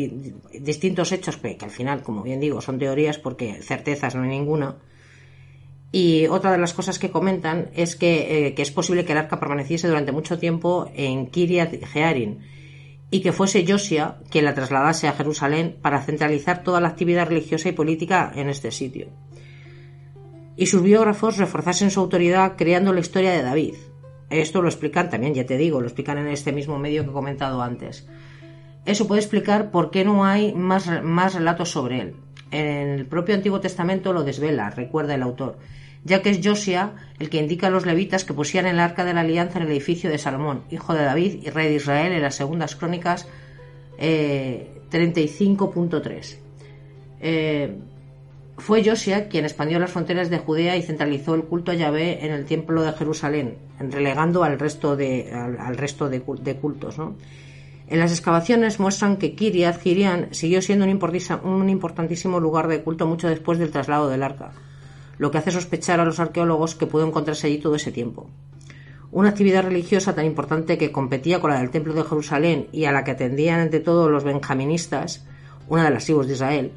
distintos 0.60 1.10
hechos 1.10 1.38
que, 1.38 1.58
al 1.60 1.70
final, 1.70 2.04
como 2.04 2.22
bien 2.22 2.38
digo, 2.38 2.60
son 2.60 2.78
teorías 2.78 3.18
porque 3.18 3.60
certezas 3.60 4.14
no 4.14 4.22
hay 4.22 4.28
ninguna. 4.28 4.76
Y 5.90 6.28
otra 6.28 6.52
de 6.52 6.58
las 6.58 6.72
cosas 6.72 7.00
que 7.00 7.10
comentan 7.10 7.70
es 7.74 7.96
que, 7.96 8.46
eh, 8.46 8.54
es 8.56 8.70
posible 8.70 9.04
que 9.04 9.10
el 9.10 9.18
arca 9.18 9.40
permaneciese 9.40 9.88
durante 9.88 10.12
mucho 10.12 10.38
tiempo 10.38 10.88
en 10.94 11.26
Kiriat 11.26 11.84
Jearim 11.84 12.38
y 13.10 13.20
que 13.20 13.32
fuese 13.32 13.66
Josia 13.66 14.18
quien 14.30 14.44
la 14.44 14.54
trasladase 14.54 15.08
a 15.08 15.14
Jerusalén 15.14 15.78
para 15.82 16.00
centralizar 16.00 16.62
toda 16.62 16.80
la 16.80 16.90
actividad 16.90 17.26
religiosa 17.26 17.68
y 17.68 17.72
política 17.72 18.30
en 18.36 18.50
este 18.50 18.70
sitio. 18.70 19.08
Y 20.56 20.66
sus 20.66 20.80
biógrafos 20.80 21.38
reforzasen 21.38 21.90
su 21.90 21.98
autoridad 21.98 22.54
creando 22.56 22.92
la 22.92 23.00
historia 23.00 23.32
de 23.32 23.42
David, 23.42 23.74
esto 24.30 24.62
lo 24.62 24.68
explican 24.68 25.10
también, 25.10 25.34
ya 25.34 25.44
te 25.44 25.58
digo, 25.58 25.80
lo 25.80 25.88
explican 25.88 26.18
en 26.18 26.28
este 26.28 26.52
mismo 26.52 26.78
medio 26.78 27.02
que 27.02 27.10
he 27.10 27.12
comentado 27.12 27.62
antes. 27.62 28.06
Eso 28.86 29.06
puede 29.06 29.20
explicar 29.20 29.70
por 29.70 29.90
qué 29.90 30.04
no 30.04 30.24
hay 30.24 30.54
más, 30.54 31.02
más 31.02 31.34
relatos 31.34 31.70
sobre 31.70 32.00
él. 32.00 32.14
En 32.50 32.88
el 32.88 33.06
propio 33.06 33.34
Antiguo 33.34 33.60
Testamento 33.60 34.12
lo 34.12 34.24
desvela, 34.24 34.70
recuerda 34.70 35.14
el 35.14 35.22
autor, 35.22 35.58
ya 36.04 36.22
que 36.22 36.30
es 36.30 36.40
Josia 36.42 36.92
el 37.18 37.28
que 37.28 37.36
indica 37.38 37.66
a 37.66 37.70
los 37.70 37.84
levitas 37.86 38.24
que 38.24 38.32
pusieran 38.32 38.72
el 38.72 38.80
arca 38.80 39.04
de 39.04 39.14
la 39.14 39.20
alianza 39.20 39.58
en 39.58 39.66
el 39.66 39.72
edificio 39.72 40.10
de 40.10 40.18
Salomón, 40.18 40.62
hijo 40.70 40.94
de 40.94 41.04
David 41.04 41.40
y 41.42 41.50
rey 41.50 41.68
de 41.68 41.76
Israel, 41.76 42.12
en 42.12 42.22
las 42.22 42.36
segundas 42.36 42.76
crónicas 42.76 43.28
35.3. 43.98 46.36
Eh, 47.20 47.76
fue 48.60 48.84
Josia 48.84 49.28
quien 49.28 49.44
expandió 49.44 49.78
las 49.78 49.90
fronteras 49.90 50.30
de 50.30 50.38
Judea 50.38 50.76
y 50.76 50.82
centralizó 50.82 51.34
el 51.34 51.44
culto 51.44 51.72
a 51.72 51.74
Yahvé 51.74 52.24
en 52.24 52.32
el 52.32 52.44
templo 52.44 52.82
de 52.82 52.92
Jerusalén, 52.92 53.56
relegando 53.78 54.44
al 54.44 54.58
resto 54.58 54.96
de, 54.96 55.32
al, 55.32 55.76
resto 55.76 56.08
de, 56.08 56.20
cultos. 56.20 56.96
En 57.88 57.98
las 57.98 58.12
excavaciones 58.12 58.78
muestran 58.78 59.16
que 59.16 59.34
Kiriat 59.34 59.80
Jirian 59.80 60.28
siguió 60.32 60.62
siendo 60.62 60.84
un, 60.84 61.68
importantísimo 61.68 62.38
lugar 62.38 62.68
de 62.68 62.82
culto 62.82 63.06
mucho 63.06 63.28
después 63.28 63.58
del 63.58 63.70
traslado 63.70 64.08
del 64.08 64.22
arca. 64.22 64.52
lo 65.18 65.30
que 65.30 65.38
hace 65.38 65.50
sospechar 65.50 65.98
a 65.98 66.04
los 66.04 66.20
arqueólogos 66.20 66.74
que 66.74 66.86
pudo 66.86 67.06
encontrarse 67.06 67.46
allí 67.46 67.58
todo 67.58 67.74
ese 67.74 67.92
tiempo. 67.92 68.30
Una 69.12 69.30
actividad 69.30 69.64
religiosa 69.64 70.14
tan 70.14 70.24
importante 70.24 70.78
que 70.78 70.92
competía 70.92 71.40
con 71.40 71.50
la 71.50 71.58
del 71.58 71.70
Templo 71.70 71.94
de 71.94 72.04
Jerusalén 72.04 72.68
y 72.72 72.84
a 72.84 72.92
la 72.92 73.02
que 73.02 73.10
atendían 73.10 73.60
ante 73.60 73.80
todo 73.80 74.08
los 74.08 74.22
benjaministas, 74.22 75.26
una 75.68 75.84
de 75.84 75.90
las 75.90 76.04
tribus 76.04 76.28
de 76.28 76.34
Israel, 76.34 76.72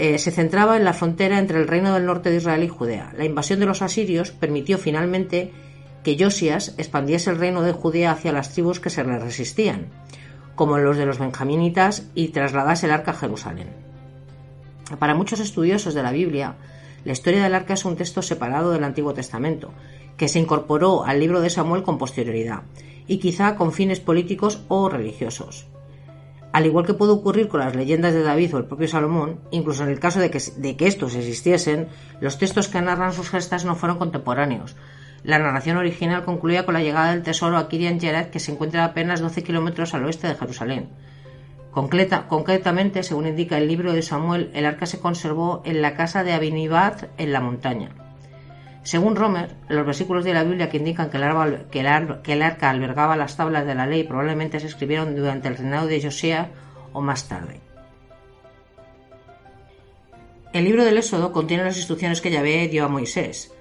eh, 0.00 0.18
se 0.18 0.30
centraba 0.30 0.78
en 0.78 0.84
la 0.84 0.94
frontera 0.94 1.38
entre 1.38 1.58
el 1.58 1.68
reino 1.68 1.92
del 1.92 2.06
norte 2.06 2.30
de 2.30 2.38
Israel 2.38 2.64
y 2.64 2.68
Judea. 2.68 3.12
La 3.18 3.26
invasión 3.26 3.60
de 3.60 3.66
los 3.66 3.82
asirios 3.82 4.30
permitió 4.30 4.78
finalmente 4.78 5.52
que 6.02 6.16
Josías 6.18 6.74
expandiese 6.78 7.28
el 7.28 7.36
reino 7.36 7.60
de 7.60 7.72
Judea 7.72 8.12
hacia 8.12 8.32
las 8.32 8.54
tribus 8.54 8.80
que 8.80 8.88
se 8.88 9.04
le 9.04 9.18
resistían, 9.18 9.88
como 10.54 10.78
los 10.78 10.96
de 10.96 11.04
los 11.04 11.18
benjaminitas, 11.18 12.08
y 12.14 12.28
trasladase 12.28 12.86
el 12.86 12.92
arca 12.92 13.10
a 13.10 13.14
Jerusalén. 13.14 13.68
Para 14.98 15.14
muchos 15.14 15.38
estudiosos 15.38 15.92
de 15.92 16.02
la 16.02 16.12
Biblia, 16.12 16.54
la 17.04 17.12
historia 17.12 17.42
del 17.42 17.54
arca 17.54 17.74
es 17.74 17.84
un 17.84 17.96
texto 17.96 18.22
separado 18.22 18.72
del 18.72 18.84
Antiguo 18.84 19.12
Testamento, 19.12 19.70
que 20.16 20.28
se 20.28 20.38
incorporó 20.38 21.04
al 21.04 21.20
libro 21.20 21.42
de 21.42 21.50
Samuel 21.50 21.82
con 21.82 21.98
posterioridad, 21.98 22.62
y 23.06 23.18
quizá 23.18 23.54
con 23.54 23.70
fines 23.70 24.00
políticos 24.00 24.62
o 24.68 24.88
religiosos. 24.88 25.66
Al 26.52 26.66
igual 26.66 26.84
que 26.84 26.94
puede 26.94 27.12
ocurrir 27.12 27.48
con 27.48 27.60
las 27.60 27.76
leyendas 27.76 28.12
de 28.12 28.22
David 28.22 28.54
o 28.54 28.58
el 28.58 28.64
propio 28.64 28.88
Salomón, 28.88 29.40
incluso 29.52 29.84
en 29.84 29.90
el 29.90 30.00
caso 30.00 30.18
de 30.18 30.30
que, 30.30 30.86
estos 30.86 31.14
existiesen, 31.14 31.88
los 32.20 32.38
textos 32.38 32.68
que 32.68 32.80
narran 32.80 33.12
sus 33.12 33.30
gestas 33.30 33.64
no 33.64 33.76
fueron 33.76 33.98
contemporáneos, 33.98 34.74
la 35.22 35.38
narración 35.38 35.76
original 35.76 36.24
concluía 36.24 36.64
con 36.64 36.74
la 36.74 36.82
llegada 36.82 37.10
del 37.10 37.22
tesoro 37.22 37.58
a 37.58 37.68
Kirian 37.68 38.00
Jearet, 38.00 38.30
que 38.30 38.40
se 38.40 38.52
encuentra 38.52 38.82
a 38.82 38.86
apenas 38.86 39.20
12 39.20 39.42
kilómetros 39.42 39.94
al 39.94 40.04
oeste 40.04 40.26
de 40.26 40.34
Jerusalén. 40.34 40.88
concretamente, 41.72 43.02
según 43.02 43.26
indica 43.26 43.58
el 43.58 43.68
libro 43.68 43.92
de 43.92 44.02
Samuel, 44.02 44.50
el 44.54 44.66
arca 44.66 44.86
se 44.86 44.98
conservó 44.98 45.62
en 45.64 45.82
la 45.82 45.94
casa 45.94 46.24
de 46.24 46.32
Abinibat 46.32 47.04
en 47.18 47.32
la 47.32 47.40
montaña. 47.40 48.09
Según 48.82 49.14
Romer, 49.14 49.54
los 49.68 49.84
versículos 49.84 50.24
de 50.24 50.32
la 50.32 50.42
Biblia 50.42 50.70
que 50.70 50.78
indican 50.78 51.10
que 51.10 51.18
el, 51.18 52.42
arca, 52.42 52.70
albergaba 52.70 53.16
las 53.16 53.36
tablas 53.36 53.66
de 53.66 53.74
la 53.74 53.86
ley 53.86 54.04
probablemente 54.04 54.58
se 54.58 54.66
escribieron 54.66 55.14
durante 55.14 55.48
el 55.48 55.56
reinado 55.56 55.86
de 55.86 56.02
Josías 56.02 56.48
o 56.92 57.00
más 57.00 57.28
tarde. 57.28 57.60
El 60.52 60.64
libro 60.64 60.84
del 60.84 60.98
Éxodo 60.98 61.30
contiene 61.30 61.64
las 61.64 61.76
instrucciones 61.76 62.20
que 62.20 62.30
Yahvé 62.30 62.68
dio 62.68 62.84
a 62.84 62.88
Moisés. 62.88 63.52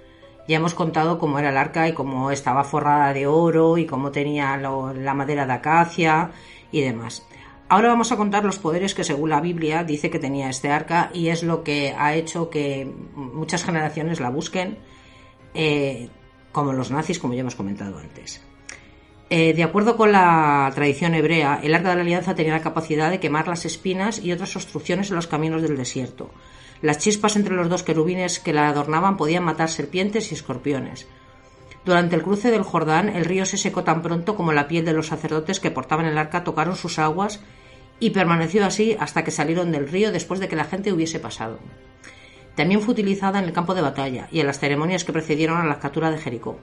Ya 0.47 0.57
hemos 0.57 0.73
contado 0.73 1.19
cómo 1.19 1.37
era 1.37 1.49
el 1.49 1.57
arca 1.57 1.87
y 1.87 1.93
cómo 1.93 2.31
estaba 2.31 2.63
forrada 2.63 3.13
de 3.13 3.27
oro 3.27 3.77
y 3.77 3.85
cómo 3.85 4.11
tenía 4.11 4.57
la 4.57 5.13
madera 5.13 5.45
de 5.45 5.53
acacia 5.53 6.31
y 6.71 6.81
demás. 6.81 7.23
Ahora 7.67 7.89
vamos 7.89 8.11
a 8.11 8.17
contar 8.17 8.43
los 8.43 8.57
poderes 8.57 8.95
que 8.95 9.03
según 9.03 9.29
la 9.29 9.41
Biblia 9.41 9.83
dice 9.83 10.09
que 10.09 10.17
tenía 10.17 10.49
este 10.49 10.71
arca 10.71 11.11
y 11.13 11.27
es 11.27 11.43
lo 11.43 11.63
que 11.63 11.93
ha 11.95 12.15
hecho 12.15 12.49
que 12.49 12.91
muchas 13.13 13.63
generaciones 13.63 14.19
la 14.19 14.31
busquen, 14.31 14.79
eh, 15.53 16.09
como 16.51 16.73
los 16.73 16.91
nazis, 16.91 17.19
como 17.19 17.33
ya 17.33 17.41
hemos 17.41 17.55
comentado 17.55 17.97
antes. 17.97 18.41
Eh, 19.31 19.53
de 19.53 19.63
acuerdo 19.63 19.95
con 19.95 20.11
la 20.11 20.71
tradición 20.73 21.13
hebrea, 21.13 21.59
el 21.61 21.75
arca 21.75 21.89
de 21.89 21.95
la 21.95 22.01
alianza 22.01 22.33
tenía 22.33 22.53
la 22.53 22.61
capacidad 22.61 23.11
de 23.11 23.19
quemar 23.19 23.47
las 23.47 23.63
espinas 23.65 24.19
y 24.23 24.31
otras 24.31 24.55
obstrucciones 24.55 25.09
en 25.09 25.17
los 25.17 25.27
caminos 25.27 25.61
del 25.61 25.77
desierto. 25.77 26.31
Las 26.81 26.97
chispas 26.97 27.35
entre 27.35 27.55
los 27.55 27.69
dos 27.69 27.83
querubines 27.83 28.39
que 28.39 28.53
la 28.53 28.69
adornaban 28.69 29.17
podían 29.17 29.43
matar 29.43 29.69
serpientes 29.69 30.31
y 30.31 30.35
escorpiones. 30.35 31.07
Durante 31.85 32.15
el 32.15 32.23
cruce 32.23 32.49
del 32.49 32.63
Jordán, 32.63 33.09
el 33.09 33.25
río 33.25 33.45
se 33.45 33.57
secó 33.57 33.83
tan 33.83 34.01
pronto 34.01 34.35
como 34.35 34.51
la 34.51 34.67
piel 34.67 34.85
de 34.85 34.93
los 34.93 35.07
sacerdotes 35.07 35.59
que 35.59 35.71
portaban 35.71 36.05
el 36.05 36.17
arca 36.17 36.43
tocaron 36.43 36.75
sus 36.75 36.97
aguas 36.97 37.39
y 37.99 38.11
permaneció 38.11 38.65
así 38.65 38.95
hasta 38.99 39.23
que 39.23 39.31
salieron 39.31 39.71
del 39.71 39.89
río 39.89 40.11
después 40.11 40.39
de 40.39 40.47
que 40.47 40.55
la 40.55 40.65
gente 40.65 40.91
hubiese 40.91 41.19
pasado. 41.19 41.59
También 42.59 42.81
fue 42.81 42.91
utilizada 42.91 43.39
en 43.39 43.45
el 43.45 43.53
campo 43.53 43.73
de 43.73 43.81
batalla 43.81 44.27
y 44.33 44.41
en 44.41 44.45
las 44.45 44.59
ceremonias 44.59 45.05
que 45.05 45.13
precedieron 45.13 45.59
a 45.59 45.65
la 45.65 45.79
captura 45.79 46.11
de 46.11 46.17
Jericó, 46.17 46.59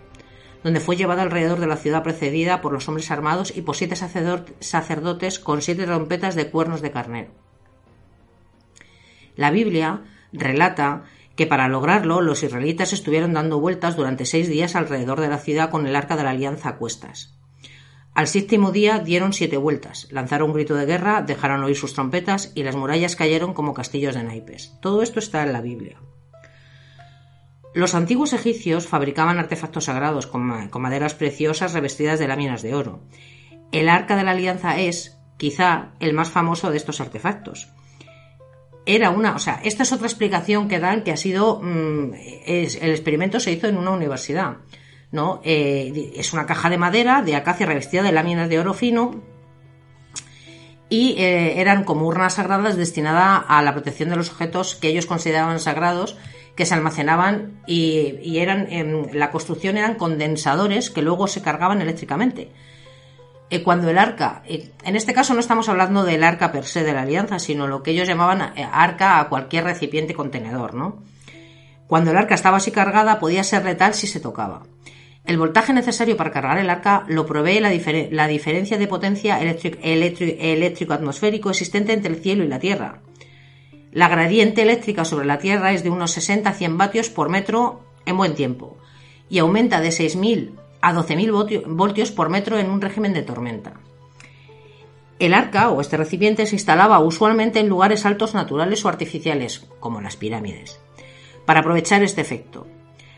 donde 0.63 0.79
fue 0.79 0.95
llevada 0.95 1.23
alrededor 1.23 1.59
de 1.59 1.67
la 1.67 1.79
ciudad 1.79 2.03
precedida 2.03 2.61
por 2.61 2.75
los 2.75 2.87
hombres 2.87 3.11
armados 3.11 3.57
y 3.57 3.63
por 3.63 3.77
siete 3.77 3.97
sacerdotes 3.97 5.39
con 5.39 5.63
siete 5.63 5.87
trompetas 5.87 6.35
de 6.35 6.51
cuernos 6.51 6.83
de 6.83 6.91
carnero. 6.91 7.31
La 9.37 9.51
Biblia 9.51 10.03
relata 10.35 11.05
que 11.35 11.47
para 11.47 11.67
lograrlo 11.67 12.21
los 12.21 12.43
israelitas 12.43 12.93
estuvieron 12.93 13.33
dando 13.33 13.59
vueltas 13.59 13.97
durante 13.97 14.27
seis 14.27 14.51
días 14.51 14.77
alrededor 14.77 15.23
de 15.23 15.29
la 15.29 15.39
ciudad 15.39 15.71
con 15.71 15.87
el 15.87 15.97
arca 15.97 16.15
de 16.19 16.25
la 16.25 16.31
alianza 16.33 16.69
a 16.69 16.77
cuestas. 16.77 17.39
Al 18.17 18.29
séptimo 18.29 18.73
día 18.73 18.99
dieron 18.99 19.35
siete 19.35 19.59
vueltas, 19.59 20.09
lanzaron 20.11 20.49
un 20.49 20.55
grito 20.55 20.75
de 20.75 20.87
guerra, 20.87 21.21
dejaron 21.21 21.63
oír 21.63 21.77
sus 21.77 21.93
trompetas 21.93 22.51
y 22.55 22.63
las 22.63 22.75
murallas 22.75 23.15
cayeron 23.15 23.53
como 23.53 23.75
castillos 23.75 24.15
de 24.15 24.25
naipes. 24.25 24.73
Todo 24.81 25.03
esto 25.03 25.19
está 25.19 25.43
en 25.43 25.53
la 25.53 25.61
Biblia. 25.61 26.01
Los 27.75 27.95
antiguos 27.95 28.33
egipcios 28.33 28.87
fabricaban 28.87 29.39
artefactos 29.39 29.85
sagrados 29.85 30.27
con, 30.27 30.47
maderas 30.81 31.13
preciosas 31.13 31.75
revestidas 31.75 32.19
de 32.19 32.27
láminas 32.27 32.63
de 32.63 32.75
oro. 32.75 33.03
El 33.71 33.91
arca 33.91 34.17
de 34.17 34.25
la 34.25 34.31
alianza 34.31 34.81
es, 34.81 35.19
quizá, 35.37 35.93
el 36.01 36.15
más 36.15 36.31
famoso 36.31 36.71
de 36.71 36.79
estos 36.79 37.03
artefactos 37.03 37.69
era 38.87 39.11
una, 39.11 39.35
o 39.35 39.39
sea, 39.39 39.61
esta 39.63 39.83
es 39.83 39.93
otra 39.93 40.07
explicación 40.07 40.69
que 40.69 40.79
dan 40.79 41.03
que 41.03 41.11
ha 41.13 41.17
sido, 41.19 41.61
mm, 41.61 42.15
el 42.47 42.91
experimento 42.91 43.41
se 43.41 43.53
hizo 43.53 43.67
en 43.67 43.77
una 43.77 43.91
universidad, 43.91 44.59
Eh, 45.45 46.13
es 46.17 46.33
una 46.33 46.47
caja 46.47 46.71
de 46.71 46.79
madera 46.79 47.23
de 47.23 47.37
acacia 47.37 47.67
revestida 47.67 48.03
de 48.03 48.13
láminas 48.13 48.49
de 48.49 48.59
oro 48.59 48.75
fino 48.75 49.23
y 50.89 51.17
eh, 51.19 51.61
eran 51.61 51.85
como 51.85 52.07
urnas 52.07 52.35
sagradas 52.35 52.77
destinadas 52.77 53.45
a 53.49 53.63
la 53.63 53.73
protección 53.73 54.11
de 54.11 54.17
los 54.17 54.31
objetos 54.31 54.77
que 54.77 54.89
ellos 54.89 55.07
consideraban 55.07 55.59
sagrados 55.59 56.17
que 56.55 56.67
se 56.67 56.75
almacenaban 56.75 57.61
y, 57.67 58.39
eran 58.39 58.73
en 58.73 59.19
la 59.19 59.31
construcción 59.31 59.77
eran 59.77 59.97
condensadores 59.97 60.91
que 60.91 61.03
luego 61.03 61.27
se 61.27 61.43
cargaban 61.43 61.83
eléctricamente. 61.83 62.51
Eh, 63.51 63.63
cuando 63.63 63.91
el 63.91 63.99
arca, 63.99 64.43
en 64.47 64.97
este 64.97 65.13
caso 65.13 65.35
no 65.35 65.41
estamos 65.41 65.69
hablando 65.69 66.03
del 66.03 66.25
arca 66.25 66.51
per 66.53 66.65
se 66.65 66.83
de 66.83 66.93
la 66.93 67.03
alianza, 67.03 67.39
sino 67.39 67.67
lo 67.67 67.83
que 67.83 67.93
ellos 67.93 68.09
llamaban 68.09 68.41
arca 68.73 69.21
a 69.21 69.29
cualquier 69.29 69.65
recipiente 69.65 70.15
contenedor, 70.15 70.75
¿no? 70.75 71.03
Cuando 71.87 72.11
el 72.11 72.17
arca 72.17 72.35
estaba 72.35 72.57
así 72.57 72.71
cargada 72.71 73.19
podía 73.19 73.45
ser 73.45 73.65
letal 73.65 73.95
si 73.95 74.07
se 74.07 74.21
tocaba. 74.21 74.63
El 75.27 75.39
voltaje 75.39 75.73
necesario 75.73 76.17
para 76.17 76.31
cargar 76.31 76.59
el 76.59 76.71
arca 76.71 77.05
lo 77.09 77.27
provee 77.27 77.59
la, 77.59 77.71
diferencia 78.29 78.79
de 78.79 78.87
potencia 78.87 79.41
eléctrico-atmosférico 79.41 81.51
existente 81.51 81.93
entre 81.93 82.13
el 82.13 82.23
cielo 82.23 82.45
y 82.45 82.49
la 82.49 82.61
Tierra. 82.61 83.01
La 83.91 84.09
gradiente 84.09 84.63
eléctrica 84.63 85.05
sobre 85.05 85.27
la 85.27 85.39
Tierra 85.39 85.73
es 85.73 85.83
de 85.83 85.91
unos 85.91 86.13
60 86.13 86.49
a 86.49 86.53
100 86.53 86.79
vatios 86.79 87.11
por 87.11 87.29
metro 87.29 87.81
en 88.05 88.17
buen 88.17 88.37
tiempo 88.37 88.77
y 89.29 89.39
aumenta 89.39 89.81
de 89.81 89.89
6.000 89.89 90.53
a 90.81 90.95
12.000 90.95 91.65
voltios 91.67 92.13
por 92.13 92.29
metro 92.29 92.57
en 92.59 92.71
un 92.71 92.81
régimen 92.81 93.13
de 93.13 93.23
tormenta. 93.23 93.73
El 95.19 95.35
arca 95.35 95.71
o 95.71 95.81
este 95.81 95.97
recipiente 95.97 96.47
se 96.47 96.55
instalaba 96.55 97.01
usualmente 97.01 97.59
en 97.59 97.69
lugares 97.69 98.07
altos 98.07 98.35
naturales 98.35 98.85
o 98.85 98.89
artificiales, 98.89 99.67
como 99.81 100.01
las 100.01 100.15
pirámides, 100.15 100.79
para 101.47 101.59
aprovechar 101.61 102.05
este 102.05 102.21
efecto. 102.21 102.69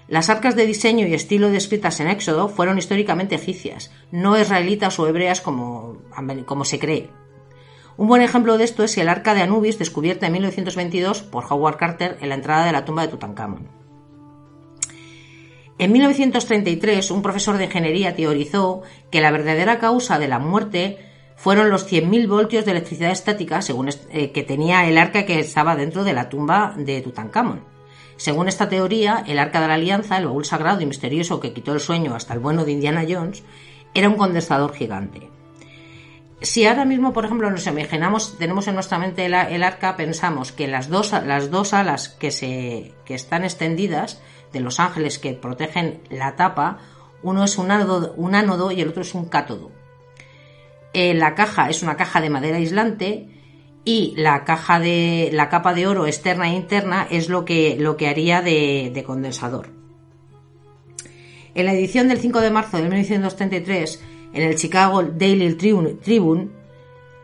Las 0.08 0.30
arcas 0.30 0.56
de 0.56 0.66
diseño 0.66 1.06
y 1.06 1.12
estilo 1.12 1.50
descritas 1.50 2.00
en 2.00 2.08
Éxodo 2.08 2.48
fueron 2.48 2.78
históricamente 2.78 3.34
egipcias, 3.34 3.90
no 4.10 4.40
israelitas 4.40 4.98
o 4.98 5.06
hebreas 5.06 5.42
como, 5.42 5.98
como 6.46 6.64
se 6.64 6.78
cree. 6.78 7.10
Un 7.98 8.08
buen 8.08 8.22
ejemplo 8.22 8.56
de 8.56 8.64
esto 8.64 8.84
es 8.84 8.96
el 8.96 9.10
arca 9.10 9.34
de 9.34 9.42
Anubis 9.42 9.78
descubierta 9.78 10.26
en 10.26 10.32
1922 10.32 11.22
por 11.24 11.44
Howard 11.50 11.76
Carter 11.76 12.16
en 12.22 12.30
la 12.30 12.36
entrada 12.36 12.64
de 12.64 12.72
la 12.72 12.86
tumba 12.86 13.02
de 13.02 13.08
Tutankamón. 13.08 13.68
En 15.78 15.92
1933, 15.92 17.10
un 17.10 17.22
profesor 17.22 17.58
de 17.58 17.64
ingeniería 17.64 18.16
teorizó 18.16 18.82
que 19.10 19.20
la 19.20 19.30
verdadera 19.30 19.78
causa 19.78 20.18
de 20.18 20.26
la 20.28 20.38
muerte 20.38 20.98
fueron 21.36 21.70
los 21.70 21.90
100.000 21.90 22.28
voltios 22.28 22.64
de 22.64 22.70
electricidad 22.70 23.10
estática 23.10 23.60
según 23.62 23.90
eh, 24.10 24.32
que 24.32 24.42
tenía 24.42 24.88
el 24.88 24.96
arca 24.96 25.26
que 25.26 25.38
estaba 25.38 25.76
dentro 25.76 26.02
de 26.02 26.14
la 26.14 26.28
tumba 26.28 26.74
de 26.76 27.00
Tutankamón. 27.02 27.77
Según 28.18 28.48
esta 28.48 28.68
teoría, 28.68 29.24
el 29.26 29.38
arca 29.38 29.60
de 29.60 29.68
la 29.68 29.74
alianza, 29.74 30.18
el 30.18 30.26
baúl 30.26 30.44
sagrado 30.44 30.80
y 30.80 30.86
misterioso 30.86 31.38
que 31.38 31.52
quitó 31.52 31.72
el 31.72 31.80
sueño 31.80 32.16
hasta 32.16 32.34
el 32.34 32.40
bueno 32.40 32.64
de 32.64 32.72
Indiana 32.72 33.06
Jones, 33.08 33.44
era 33.94 34.08
un 34.08 34.16
condensador 34.16 34.74
gigante. 34.74 35.30
Si 36.40 36.66
ahora 36.66 36.84
mismo, 36.84 37.12
por 37.12 37.24
ejemplo, 37.24 37.48
nos 37.48 37.66
imaginamos, 37.68 38.36
tenemos 38.36 38.66
en 38.66 38.74
nuestra 38.74 38.98
mente 38.98 39.24
el, 39.24 39.62
arca, 39.62 39.96
pensamos 39.96 40.50
que 40.50 40.66
las 40.66 40.88
dos, 40.88 41.12
las 41.12 41.50
dos 41.50 41.72
alas 41.72 42.08
que, 42.08 42.32
se, 42.32 42.92
que 43.04 43.14
están 43.14 43.44
extendidas 43.44 44.20
de 44.52 44.60
los 44.60 44.80
ángeles 44.80 45.18
que 45.18 45.34
protegen 45.34 46.00
la 46.10 46.34
tapa, 46.34 46.78
uno 47.22 47.44
es 47.44 47.56
un 47.56 47.70
ánodo, 47.70 48.72
y 48.72 48.80
el 48.80 48.88
otro 48.88 49.02
es 49.02 49.14
un 49.14 49.26
cátodo. 49.26 49.70
Eh, 50.92 51.14
la 51.14 51.36
caja 51.36 51.70
es 51.70 51.82
una 51.82 51.96
caja 51.96 52.20
de 52.20 52.30
madera 52.30 52.56
aislante 52.56 53.28
y 53.88 54.12
la 54.18 54.44
caja 54.44 54.80
de 54.80 55.30
la 55.32 55.48
capa 55.48 55.72
de 55.72 55.86
oro 55.86 56.06
externa 56.06 56.50
e 56.50 56.54
interna 56.54 57.08
es 57.10 57.30
lo 57.30 57.46
que, 57.46 57.78
lo 57.80 57.96
que 57.96 58.06
haría 58.06 58.42
de, 58.42 58.90
de 58.92 59.02
condensador. 59.02 59.70
En 61.54 61.64
la 61.64 61.72
edición 61.72 62.06
del 62.08 62.18
5 62.18 62.42
de 62.42 62.50
marzo 62.50 62.76
de 62.76 62.82
1933, 62.82 64.04
en 64.34 64.42
el 64.42 64.56
Chicago 64.56 65.02
Daily 65.04 65.54
Tribune, 65.54 66.50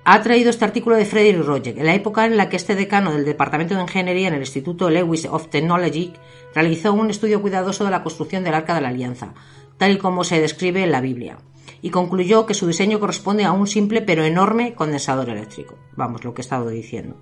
ha 0.04 0.22
traído 0.22 0.48
este 0.48 0.64
artículo 0.64 0.96
de 0.96 1.04
Frederick 1.04 1.44
Roger, 1.44 1.78
en 1.78 1.84
la 1.84 1.94
época 1.94 2.24
en 2.24 2.38
la 2.38 2.48
que 2.48 2.56
este 2.56 2.74
decano 2.74 3.12
del 3.12 3.26
Departamento 3.26 3.74
de 3.74 3.82
Ingeniería 3.82 4.28
en 4.28 4.34
el 4.34 4.40
Instituto 4.40 4.88
Lewis 4.88 5.26
of 5.26 5.48
Technology 5.48 6.14
realizó 6.54 6.94
un 6.94 7.10
estudio 7.10 7.42
cuidadoso 7.42 7.84
de 7.84 7.90
la 7.90 8.02
construcción 8.02 8.42
del 8.42 8.54
Arca 8.54 8.74
de 8.74 8.80
la 8.80 8.88
Alianza, 8.88 9.34
tal 9.76 9.92
y 9.92 9.98
como 9.98 10.24
se 10.24 10.40
describe 10.40 10.82
en 10.82 10.92
la 10.92 11.02
Biblia, 11.02 11.36
y 11.84 11.90
concluyó 11.90 12.46
que 12.46 12.54
su 12.54 12.66
diseño 12.66 12.98
corresponde 12.98 13.44
a 13.44 13.52
un 13.52 13.66
simple 13.66 14.00
pero 14.00 14.24
enorme 14.24 14.72
condensador 14.72 15.28
eléctrico. 15.28 15.76
Vamos, 15.92 16.24
lo 16.24 16.32
que 16.32 16.40
he 16.40 16.46
estado 16.46 16.70
diciendo. 16.70 17.16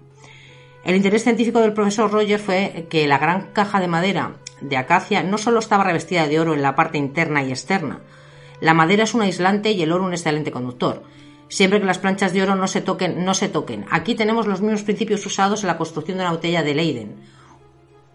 El 0.84 0.94
interés 0.94 1.24
científico 1.24 1.58
del 1.58 1.72
profesor 1.72 2.12
Roger 2.12 2.38
fue 2.38 2.86
que 2.88 3.08
la 3.08 3.18
gran 3.18 3.50
caja 3.52 3.80
de 3.80 3.88
madera 3.88 4.36
de 4.60 4.76
acacia 4.76 5.24
no 5.24 5.36
solo 5.36 5.58
estaba 5.58 5.82
revestida 5.82 6.28
de 6.28 6.38
oro 6.38 6.54
en 6.54 6.62
la 6.62 6.76
parte 6.76 6.96
interna 6.96 7.42
y 7.42 7.50
externa, 7.50 8.02
la 8.60 8.72
madera 8.72 9.02
es 9.02 9.14
un 9.14 9.22
aislante 9.22 9.72
y 9.72 9.82
el 9.82 9.90
oro 9.90 10.04
un 10.04 10.12
excelente 10.12 10.52
conductor, 10.52 11.02
siempre 11.48 11.80
que 11.80 11.86
las 11.86 11.98
planchas 11.98 12.32
de 12.32 12.44
oro 12.44 12.54
no 12.54 12.68
se 12.68 12.82
toquen, 12.82 13.24
no 13.24 13.34
se 13.34 13.48
toquen. 13.48 13.84
Aquí 13.90 14.14
tenemos 14.14 14.46
los 14.46 14.60
mismos 14.60 14.84
principios 14.84 15.26
usados 15.26 15.64
en 15.64 15.66
la 15.66 15.76
construcción 15.76 16.18
de 16.18 16.22
una 16.22 16.32
botella 16.32 16.62
de 16.62 16.74
Leiden, 16.76 17.16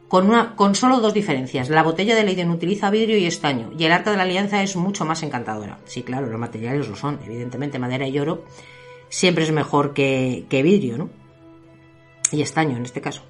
con, 0.08 0.30
una, 0.30 0.56
con 0.56 0.76
solo 0.76 1.00
dos 1.00 1.14
diferencias. 1.14 1.70
La 1.70 1.84
botella 1.84 2.16
de 2.16 2.24
Leiden 2.24 2.50
utiliza 2.50 2.90
vidrio 2.90 3.18
y 3.18 3.26
estaño, 3.26 3.72
y 3.78 3.84
el 3.84 3.92
arca 3.92 4.12
de 4.12 4.18
la 4.18 4.24
alianza 4.24 4.62
es 4.64 4.76
mucho 4.76 5.06
más 5.06 5.24
encantadora. 5.24 5.80
Sí, 5.86 6.04
claro, 6.04 6.28
los 6.28 6.40
materiales 6.40 6.88
lo 6.88 6.96
son, 6.96 7.20
evidentemente 7.26 7.80
madera 7.80 8.08
y 8.08 8.20
oro 8.20 8.44
siempre 9.10 9.44
es 9.44 9.52
mejor 9.52 9.94
que, 9.94 10.46
vidrio, 10.50 10.98
¿no? 10.98 11.10
Y 12.32 12.42
estaño 12.42 12.78
en 12.78 12.84
este 12.84 13.02
caso. 13.02 13.24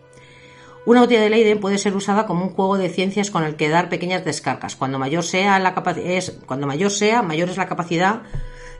Una 0.85 1.01
botella 1.01 1.21
de 1.21 1.29
Leiden 1.29 1.59
puede 1.59 1.77
ser 1.77 1.95
usada 1.95 2.25
como 2.25 2.45
un 2.45 2.51
juego 2.51 2.77
de 2.77 2.89
ciencias 2.89 3.29
con 3.29 3.43
el 3.43 3.57
que 3.57 3.69
dar 3.69 3.89
pequeñas 3.89 4.23
descargas. 4.23 4.75
Cuando 4.75 4.97
mayor 4.97 5.23
sea 5.23 5.59
la 5.59 5.75
es, 5.97 6.39
cuando 6.45 6.65
mayor 6.65 6.91
sea, 6.91 7.21
mayor 7.21 7.49
es 7.49 7.57
la 7.57 7.67
capacidad 7.67 8.21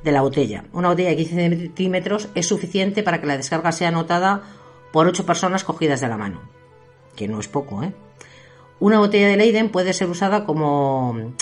de 0.03 0.11
la 0.11 0.21
botella. 0.21 0.63
Una 0.71 0.87
botella 0.87 1.09
de 1.09 1.17
15 1.17 1.35
centímetros 1.35 2.29
es 2.33 2.47
suficiente 2.47 3.03
para 3.03 3.19
que 3.19 3.27
la 3.27 3.35
descarga 3.35 3.73
sea 3.73 3.91
notada 3.91 4.41
por 4.93 5.05
8 5.07 5.25
personas 5.25 5.65
cogidas 5.65 5.99
de 5.99 6.07
la 6.07 6.17
mano, 6.17 6.41
que 7.17 7.27
no 7.27 7.41
es 7.41 7.49
poco, 7.49 7.83
¿eh? 7.83 7.93
Una 8.79 8.99
botella 8.99 9.27
de 9.27 9.35
Leiden 9.35 9.69
puede 9.69 9.91
ser 9.91 10.07
usada 10.09 10.45
como 10.45 11.33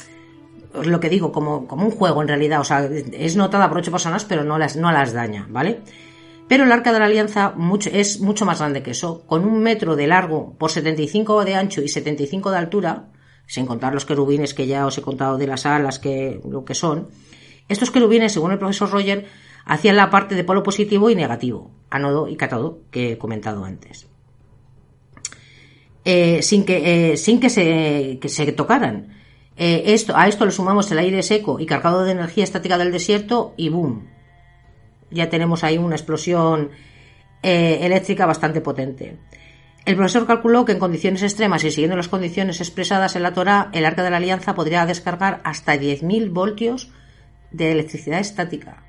lo 0.74 1.00
que 1.00 1.10
digo, 1.10 1.32
como, 1.32 1.68
como 1.68 1.86
un 1.86 1.92
juego 1.92 2.22
en 2.22 2.28
realidad, 2.28 2.62
o 2.62 2.64
sea, 2.64 2.86
es 2.86 3.36
notada 3.36 3.70
por 3.70 3.78
8 3.78 3.92
personas, 3.92 4.26
pero 4.26 4.44
no 4.44 4.58
las, 4.58 4.76
no 4.76 4.92
las 4.92 5.14
daña, 5.14 5.46
¿vale? 5.50 5.82
Pero 6.48 6.64
el 6.64 6.72
arca 6.72 6.94
de 6.94 7.00
la 7.00 7.06
alianza 7.06 7.54
es 7.92 8.20
mucho 8.20 8.46
más 8.46 8.60
grande 8.60 8.84
que 8.84 8.92
eso, 8.92 9.26
con 9.26 9.46
un 9.46 9.62
metro 9.62 9.96
de 9.96 10.08
largo 10.08 10.54
por 10.58 10.72
75 10.72 11.44
de 11.44 11.56
ancho 11.56 11.82
y 11.82 11.88
75 11.88 12.52
de 12.52 12.58
altura, 12.58 13.08
sin 13.48 13.66
contar 13.66 13.94
los 13.94 14.06
querubines 14.06 14.54
que 14.54 14.68
ya 14.68 14.86
os 14.86 14.98
he 14.98 15.02
contado 15.02 15.38
de 15.38 15.48
las 15.48 15.66
alas, 15.66 16.00
que 16.00 16.40
lo 16.48 16.64
que 16.66 16.76
son, 16.76 17.10
estos 17.68 17.92
querubines, 17.92 18.34
según 18.34 18.52
el 18.52 18.60
profesor 18.60 18.92
Roger, 18.92 19.26
hacían 19.66 19.96
la 19.96 20.10
parte 20.10 20.36
de 20.36 20.44
polo 20.44 20.62
positivo 20.62 21.10
y 21.10 21.16
negativo, 21.16 21.72
anodo 21.90 22.28
y 22.28 22.36
cátodo, 22.36 22.80
que 22.92 23.14
he 23.14 23.18
comentado 23.18 23.66
antes. 23.66 24.08
Eh, 26.08 26.44
sin, 26.44 26.66
que, 26.66 27.14
eh, 27.14 27.18
sin 27.18 27.40
que, 27.40 27.50
se, 27.50 28.20
que 28.22 28.30
se 28.30 28.52
tocaran. 28.52 29.08
Eh, 29.58 29.84
esto, 29.88 30.16
a 30.16 30.28
esto 30.28 30.46
le 30.46 30.52
sumamos 30.52 30.92
el 30.92 31.00
aire 31.00 31.24
seco 31.24 31.60
y 31.60 31.66
cargado 31.66 32.04
de 32.04 32.12
energía 32.12 32.44
estática 32.44 32.78
del 32.78 32.92
desierto 32.92 33.56
y 33.58 33.70
¡boom! 33.70 34.08
Ya 35.10 35.30
tenemos 35.30 35.64
ahí 35.64 35.80
una 35.80 35.96
explosión 35.96 36.70
eléctrica 37.42 38.26
bastante 38.26 38.60
potente. 38.60 39.20
El 39.86 39.96
profesor 39.96 40.26
calculó 40.26 40.66
que 40.66 40.72
en 40.72 40.80
condiciones 40.80 41.22
extremas 41.22 41.64
y 41.64 41.70
siguiendo 41.70 41.96
las 41.96 42.08
condiciones 42.08 42.60
expresadas 42.60 43.16
en 43.16 43.22
la 43.22 43.34
Torah, 43.34 43.70
el 43.72 43.86
arca 43.86 44.02
de 44.02 44.10
la 44.10 44.18
alianza 44.18 44.56
podría 44.56 44.88
descargar 44.88 45.42
hasta 45.44 45.76
10.000 45.76 46.32
voltios 46.32 46.90
de 47.52 47.72
electricidad 47.72 48.20
estática. 48.20 48.84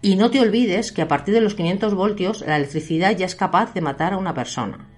Y 0.00 0.16
no 0.16 0.30
te 0.30 0.40
olvides 0.40 0.90
que 0.90 1.02
a 1.02 1.08
partir 1.08 1.34
de 1.34 1.42
los 1.42 1.54
500 1.54 1.94
voltios 1.94 2.40
la 2.46 2.56
electricidad 2.56 3.14
ya 3.14 3.26
es 3.26 3.36
capaz 3.36 3.74
de 3.74 3.82
matar 3.82 4.14
a 4.14 4.16
una 4.16 4.32
persona. 4.32 4.88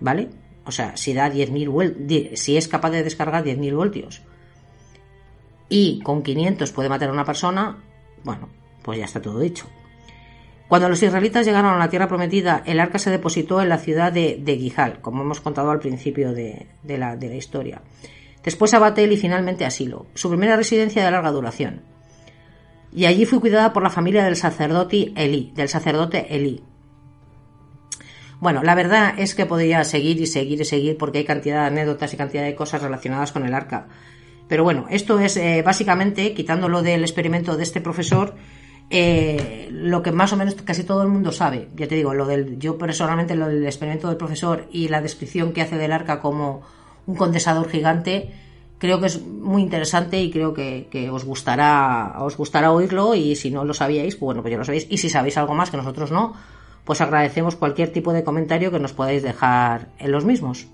¿Vale? 0.00 0.28
O 0.64 0.72
sea, 0.72 0.96
si 0.96 1.12
da 1.12 1.30
10.000 1.30 2.36
si 2.36 2.56
es 2.56 2.68
capaz 2.68 2.90
de 2.90 3.02
descargar 3.02 3.44
10.000 3.44 3.74
voltios 3.74 4.22
y 5.68 6.00
con 6.02 6.22
500 6.22 6.72
puede 6.72 6.88
matar 6.88 7.08
a 7.08 7.12
una 7.12 7.24
persona, 7.24 7.78
bueno, 8.22 8.48
pues 8.82 8.98
ya 8.98 9.04
está 9.04 9.20
todo 9.20 9.38
dicho. 9.40 9.66
Cuando 10.68 10.88
los 10.88 11.02
israelitas 11.02 11.46
llegaron 11.46 11.74
a 11.74 11.78
la 11.78 11.90
tierra 11.90 12.08
prometida, 12.08 12.62
el 12.64 12.80
arca 12.80 12.98
se 12.98 13.10
depositó 13.10 13.60
en 13.60 13.68
la 13.68 13.78
ciudad 13.78 14.12
de, 14.12 14.40
de 14.42 14.56
Gijal, 14.56 15.00
como 15.00 15.22
hemos 15.22 15.40
contado 15.40 15.70
al 15.70 15.78
principio 15.78 16.32
de, 16.32 16.66
la, 16.84 17.16
historia 17.16 17.82
después 18.42 18.74
a 18.74 18.78
Batel 18.78 19.12
y 19.12 19.16
finalmente 19.16 19.64
a 19.64 19.70
Silo, 19.70 20.06
su 20.14 20.28
primera 20.28 20.56
residencia 20.56 21.04
de 21.04 21.10
larga 21.10 21.30
duración. 21.30 21.82
Y 22.92 23.06
allí 23.06 23.24
fue 23.24 23.40
cuidada 23.40 23.72
por 23.72 23.82
la 23.82 23.90
familia 23.90 24.24
del 24.24 24.36
sacerdote 24.36 25.12
Eli, 25.16 25.50
del 25.54 25.68
sacerdote 25.68 26.26
Eli. 26.34 26.62
Bueno, 28.44 28.62
la 28.62 28.74
verdad 28.74 29.14
es 29.16 29.34
que 29.34 29.46
podría 29.46 29.84
seguir 29.84 30.20
y 30.20 30.26
seguir 30.26 30.60
y 30.60 30.66
seguir 30.66 30.98
porque 30.98 31.16
hay 31.16 31.24
cantidad 31.24 31.62
de 31.62 31.66
anécdotas 31.68 32.12
y 32.12 32.18
cantidad 32.18 32.44
de 32.44 32.54
cosas 32.54 32.82
relacionadas 32.82 33.32
con 33.32 33.46
el 33.46 33.54
arca. 33.54 33.86
Pero 34.48 34.64
bueno, 34.64 34.84
esto 34.90 35.18
es 35.18 35.38
eh, 35.38 35.62
básicamente, 35.64 36.34
quitándolo 36.34 36.82
del 36.82 37.00
experimento 37.04 37.56
de 37.56 37.62
este 37.62 37.80
profesor, 37.80 38.34
eh, 38.90 39.70
lo 39.70 40.02
que 40.02 40.12
más 40.12 40.34
o 40.34 40.36
menos 40.36 40.56
casi 40.56 40.84
todo 40.84 41.02
el 41.02 41.08
mundo 41.08 41.32
sabe. 41.32 41.70
Ya 41.74 41.88
te 41.88 41.94
digo, 41.94 42.12
lo 42.12 42.26
del, 42.26 42.58
yo 42.58 42.76
personalmente 42.76 43.34
lo 43.34 43.48
del 43.48 43.64
experimento 43.64 44.08
del 44.08 44.18
profesor 44.18 44.68
y 44.70 44.88
la 44.88 45.00
descripción 45.00 45.54
que 45.54 45.62
hace 45.62 45.78
del 45.78 45.92
arca 45.92 46.20
como 46.20 46.60
un 47.06 47.16
condensador 47.16 47.70
gigante. 47.70 48.30
Creo 48.76 49.00
que 49.00 49.06
es 49.06 49.26
muy 49.26 49.62
interesante 49.62 50.20
y 50.20 50.30
creo 50.30 50.52
que, 50.52 51.08
os 51.10 51.24
gustará 51.24 52.16
os 52.18 52.36
gustará 52.36 52.72
oírlo 52.72 53.14
y 53.14 53.36
si 53.36 53.50
no 53.50 53.64
lo 53.64 53.72
sabíais, 53.72 54.16
pues 54.16 54.26
bueno, 54.26 54.42
pues 54.42 54.52
ya 54.52 54.58
lo 54.58 54.66
sabéis. 54.66 54.86
Y 54.90 54.98
si 54.98 55.08
sabéis 55.08 55.38
algo 55.38 55.54
más 55.54 55.70
que 55.70 55.78
nosotros 55.78 56.12
no, 56.12 56.34
pues 56.84 57.00
agradecemos 57.00 57.56
cualquier 57.56 57.92
tipo 57.92 58.12
de 58.12 58.24
comentario 58.24 58.70
que 58.70 58.78
nos 58.78 58.92
podáis 58.92 59.22
dejar 59.22 59.88
en 59.98 60.12
los 60.12 60.24
mismos. 60.24 60.66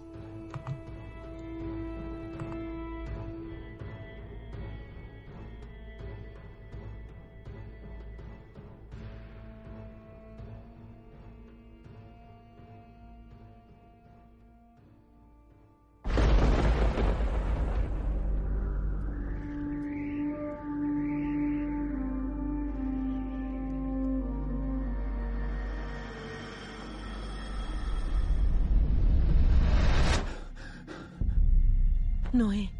Noé, 32.40 32.70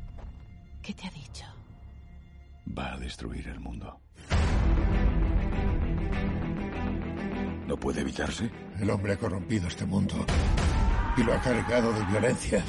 ¿qué 0.81 0.95
te 0.95 1.07
ha 1.07 1.11
dicho? 1.11 1.45
Va 2.67 2.95
a 2.95 2.97
destruir 2.97 3.47
el 3.47 3.61
mundo. 3.61 4.01
¿No 7.67 7.77
puede 7.77 8.01
evitarse? 8.01 8.51
El 8.79 8.89
hombre 8.89 9.13
ha 9.13 9.19
corrompido 9.19 9.69
este 9.69 9.85
mundo 9.85 10.15
y 11.15 11.23
lo 11.23 11.35
ha 11.35 11.41
cargado 11.43 11.93
de 11.93 12.03
violencia. 12.07 12.65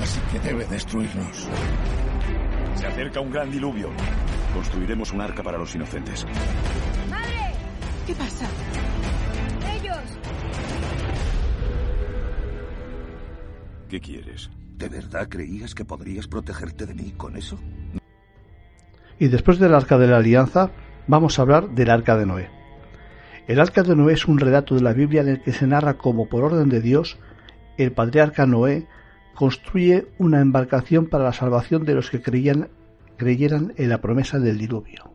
Así 0.00 0.20
que 0.30 0.38
debe 0.38 0.64
destruirnos. 0.66 1.48
Se 2.76 2.86
acerca 2.86 3.18
un 3.18 3.32
gran 3.32 3.50
diluvio. 3.50 3.90
Construiremos 4.54 5.10
un 5.10 5.20
arca 5.20 5.42
para 5.42 5.58
los 5.58 5.74
inocentes. 5.74 6.24
¡Madre! 7.10 7.54
¿Qué 8.06 8.14
pasa? 8.14 8.46
¡Ellos! 9.74 9.98
¿Qué 13.88 14.00
quieres? 14.00 14.48
¿De 14.80 14.88
verdad 14.88 15.28
creías 15.28 15.74
que 15.74 15.84
podrías 15.84 16.26
protegerte 16.26 16.86
de 16.86 16.94
mí 16.94 17.12
con 17.14 17.36
eso? 17.36 17.58
Y 19.18 19.28
después 19.28 19.58
del 19.58 19.74
arca 19.74 19.98
de 19.98 20.06
la 20.06 20.16
alianza, 20.16 20.70
vamos 21.06 21.38
a 21.38 21.42
hablar 21.42 21.68
del 21.68 21.90
arca 21.90 22.16
de 22.16 22.24
Noé. 22.24 22.48
El 23.46 23.60
arca 23.60 23.82
de 23.82 23.94
Noé 23.94 24.14
es 24.14 24.26
un 24.26 24.38
relato 24.38 24.74
de 24.74 24.80
la 24.80 24.94
Biblia 24.94 25.20
en 25.20 25.28
el 25.28 25.42
que 25.42 25.52
se 25.52 25.66
narra 25.66 25.98
cómo, 25.98 26.30
por 26.30 26.44
orden 26.44 26.70
de 26.70 26.80
Dios, 26.80 27.18
el 27.76 27.92
patriarca 27.92 28.46
Noé 28.46 28.86
construye 29.34 30.06
una 30.16 30.40
embarcación 30.40 31.08
para 31.08 31.24
la 31.24 31.34
salvación 31.34 31.84
de 31.84 31.94
los 31.94 32.08
que 32.08 32.22
creían, 32.22 32.70
creyeran 33.18 33.74
en 33.76 33.90
la 33.90 34.00
promesa 34.00 34.38
del 34.38 34.56
diluvio. 34.56 35.12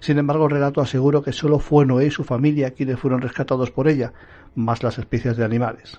Sin 0.00 0.18
embargo, 0.18 0.44
el 0.44 0.50
relato 0.50 0.82
asegura 0.82 1.22
que 1.22 1.32
solo 1.32 1.58
fue 1.58 1.86
Noé 1.86 2.08
y 2.08 2.10
su 2.10 2.22
familia 2.22 2.72
quienes 2.72 3.00
fueron 3.00 3.22
rescatados 3.22 3.70
por 3.70 3.88
ella, 3.88 4.12
más 4.54 4.82
las 4.82 4.98
especies 4.98 5.38
de 5.38 5.44
animales. 5.46 5.98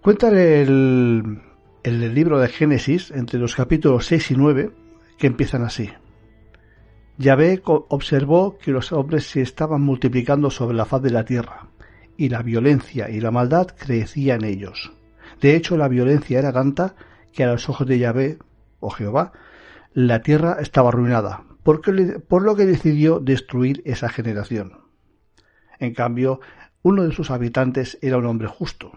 Cuenta 0.00 0.28
el, 0.28 1.40
libro 1.82 2.38
de 2.38 2.46
Génesis, 2.46 3.10
entre 3.10 3.40
los 3.40 3.56
capítulos 3.56 4.06
6 4.06 4.30
y 4.30 4.34
9, 4.36 4.70
que 5.18 5.26
empiezan 5.26 5.64
así. 5.64 5.90
Yahvé 7.16 7.60
observó 7.64 8.58
que 8.58 8.70
los 8.70 8.92
hombres 8.92 9.28
se 9.28 9.42
estaban 9.42 9.82
multiplicando 9.82 10.50
sobre 10.50 10.76
la 10.76 10.84
faz 10.84 11.02
de 11.02 11.10
la 11.10 11.24
tierra, 11.24 11.66
y 12.16 12.28
la 12.28 12.42
violencia 12.42 13.10
y 13.10 13.20
la 13.20 13.32
maldad 13.32 13.66
crecían 13.76 14.44
en 14.44 14.50
ellos. 14.50 14.92
De 15.40 15.56
hecho, 15.56 15.76
la 15.76 15.88
violencia 15.88 16.38
era 16.38 16.52
tanta 16.52 16.94
que 17.32 17.42
a 17.42 17.48
los 17.48 17.68
ojos 17.68 17.88
de 17.88 17.98
Yahvé, 17.98 18.38
o 18.78 18.90
Jehová, 18.90 19.32
la 19.94 20.22
tierra 20.22 20.58
estaba 20.60 20.90
arruinada, 20.90 21.42
por 21.64 22.42
lo 22.42 22.54
que 22.54 22.66
decidió 22.66 23.18
destruir 23.18 23.82
esa 23.84 24.08
generación. 24.08 24.78
En 25.80 25.92
cambio, 25.92 26.40
uno 26.82 27.02
de 27.02 27.12
sus 27.12 27.32
habitantes 27.32 27.98
era 28.00 28.16
un 28.16 28.26
hombre 28.26 28.46
justo, 28.46 28.92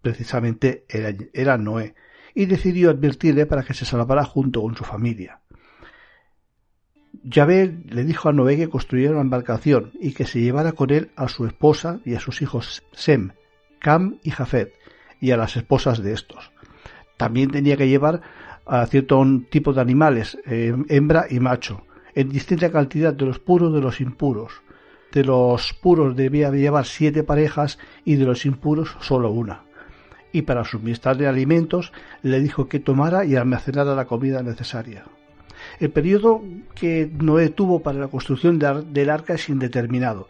precisamente 0.00 0.84
era, 0.88 1.58
Noé, 1.58 1.94
y 2.34 2.46
decidió 2.46 2.90
advertirle 2.90 3.46
para 3.46 3.62
que 3.62 3.74
se 3.74 3.84
salvara 3.84 4.24
junto 4.24 4.62
con 4.62 4.76
su 4.76 4.84
familia. 4.84 5.40
Yahvé 7.24 7.82
le 7.88 8.04
dijo 8.04 8.28
a 8.28 8.32
Noé 8.32 8.56
que 8.56 8.68
construyera 8.68 9.12
una 9.12 9.20
embarcación 9.20 9.92
y 10.00 10.12
que 10.12 10.24
se 10.24 10.40
llevara 10.40 10.72
con 10.72 10.90
él 10.90 11.10
a 11.14 11.28
su 11.28 11.46
esposa 11.46 12.00
y 12.04 12.14
a 12.14 12.20
sus 12.20 12.40
hijos 12.42 12.82
Sem, 12.92 13.32
Cam 13.78 14.18
y 14.22 14.30
Jafet, 14.30 14.72
y 15.20 15.30
a 15.30 15.36
las 15.36 15.56
esposas 15.56 16.02
de 16.02 16.12
estos. 16.12 16.50
También 17.16 17.50
tenía 17.50 17.76
que 17.76 17.88
llevar 17.88 18.22
a 18.66 18.86
cierto 18.86 19.24
tipo 19.50 19.72
de 19.72 19.80
animales, 19.80 20.38
eh, 20.46 20.74
hembra 20.88 21.26
y 21.28 21.40
macho, 21.40 21.84
en 22.14 22.28
distinta 22.28 22.70
cantidad 22.70 23.12
de 23.12 23.26
los 23.26 23.38
puros 23.38 23.72
de 23.72 23.80
los 23.80 24.00
impuros. 24.00 24.62
De 25.12 25.24
los 25.24 25.74
puros 25.74 26.16
debía 26.16 26.50
llevar 26.50 26.86
siete 26.86 27.22
parejas 27.22 27.78
y 28.04 28.16
de 28.16 28.24
los 28.24 28.46
impuros 28.46 28.96
solo 29.00 29.30
una. 29.30 29.64
Y 30.32 30.42
para 30.42 30.64
suministrarle 30.64 31.26
alimentos 31.26 31.92
le 32.22 32.40
dijo 32.40 32.68
que 32.68 32.80
tomara 32.80 33.24
y 33.24 33.36
almacenara 33.36 33.94
la 33.94 34.06
comida 34.06 34.42
necesaria. 34.42 35.04
El 35.78 35.90
periodo 35.90 36.42
que 36.74 37.10
Noé 37.20 37.50
tuvo 37.50 37.80
para 37.80 37.98
la 37.98 38.08
construcción 38.08 38.58
del 38.58 39.10
arca 39.10 39.34
es 39.34 39.48
indeterminado. 39.48 40.28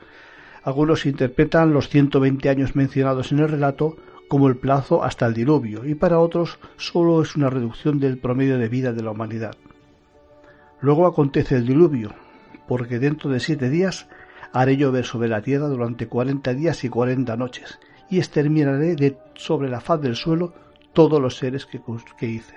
Algunos 0.64 1.06
interpretan 1.06 1.72
los 1.72 1.88
120 1.88 2.48
años 2.48 2.76
mencionados 2.76 3.32
en 3.32 3.40
el 3.40 3.48
relato 3.48 3.96
como 4.28 4.48
el 4.48 4.56
plazo 4.56 5.04
hasta 5.04 5.26
el 5.26 5.34
diluvio, 5.34 5.84
y 5.84 5.94
para 5.94 6.18
otros 6.18 6.58
solo 6.76 7.20
es 7.22 7.36
una 7.36 7.50
reducción 7.50 8.00
del 8.00 8.18
promedio 8.18 8.58
de 8.58 8.68
vida 8.68 8.92
de 8.92 9.02
la 9.02 9.10
humanidad. 9.10 9.54
Luego 10.80 11.06
acontece 11.06 11.56
el 11.56 11.66
diluvio, 11.66 12.14
porque 12.66 12.98
dentro 12.98 13.30
de 13.30 13.40
siete 13.40 13.68
días 13.68 14.08
haré 14.52 14.76
llover 14.76 15.04
sobre 15.04 15.28
la 15.28 15.42
tierra 15.42 15.66
durante 15.66 16.06
cuarenta 16.06 16.54
días 16.54 16.82
y 16.84 16.88
cuarenta 16.88 17.36
noches, 17.36 17.78
y 18.12 18.18
exterminaré 18.18 18.94
de 18.94 19.16
sobre 19.34 19.70
la 19.70 19.80
faz 19.80 20.02
del 20.02 20.16
suelo 20.16 20.52
todos 20.92 21.18
los 21.18 21.38
seres 21.38 21.64
que, 21.64 21.80
que 22.18 22.26
hice. 22.26 22.54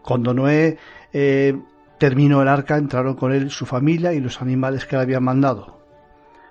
Cuando 0.00 0.32
Noé 0.32 0.78
eh, 1.12 1.60
terminó 1.98 2.40
el 2.40 2.46
arca, 2.46 2.76
entraron 2.76 3.16
con 3.16 3.32
él 3.32 3.50
su 3.50 3.66
familia 3.66 4.12
y 4.12 4.20
los 4.20 4.40
animales 4.40 4.86
que 4.86 4.94
le 4.94 5.02
habían 5.02 5.24
mandado. 5.24 5.80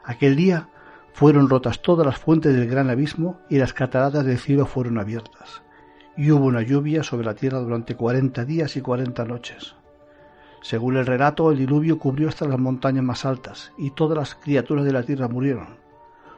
Aquel 0.04 0.36
día 0.36 0.68
fueron 1.14 1.48
rotas 1.48 1.82
todas 1.82 2.06
las 2.06 2.18
fuentes 2.18 2.54
del 2.54 2.68
gran 2.68 2.90
abismo 2.90 3.40
y 3.50 3.58
las 3.58 3.72
cataratas 3.72 4.26
del 4.26 4.40
cielo 4.40 4.66
fueron 4.66 5.00
abiertas. 5.00 5.64
Y 6.18 6.30
hubo 6.32 6.44
una 6.44 6.62
lluvia 6.62 7.04
sobre 7.04 7.26
la 7.26 7.36
tierra 7.36 7.60
durante 7.60 7.96
cuarenta 7.96 8.44
días 8.44 8.76
y 8.76 8.82
cuarenta 8.82 9.24
noches. 9.24 9.78
Según 10.68 10.98
el 10.98 11.06
relato, 11.06 11.50
el 11.50 11.60
diluvio 11.60 11.98
cubrió 11.98 12.28
hasta 12.28 12.46
las 12.46 12.60
montañas 12.60 13.02
más 13.02 13.24
altas, 13.24 13.72
y 13.78 13.92
todas 13.92 14.18
las 14.18 14.36
criaturas 14.36 14.84
de 14.84 14.92
la 14.92 15.02
tierra 15.02 15.30
murieron. 15.30 15.78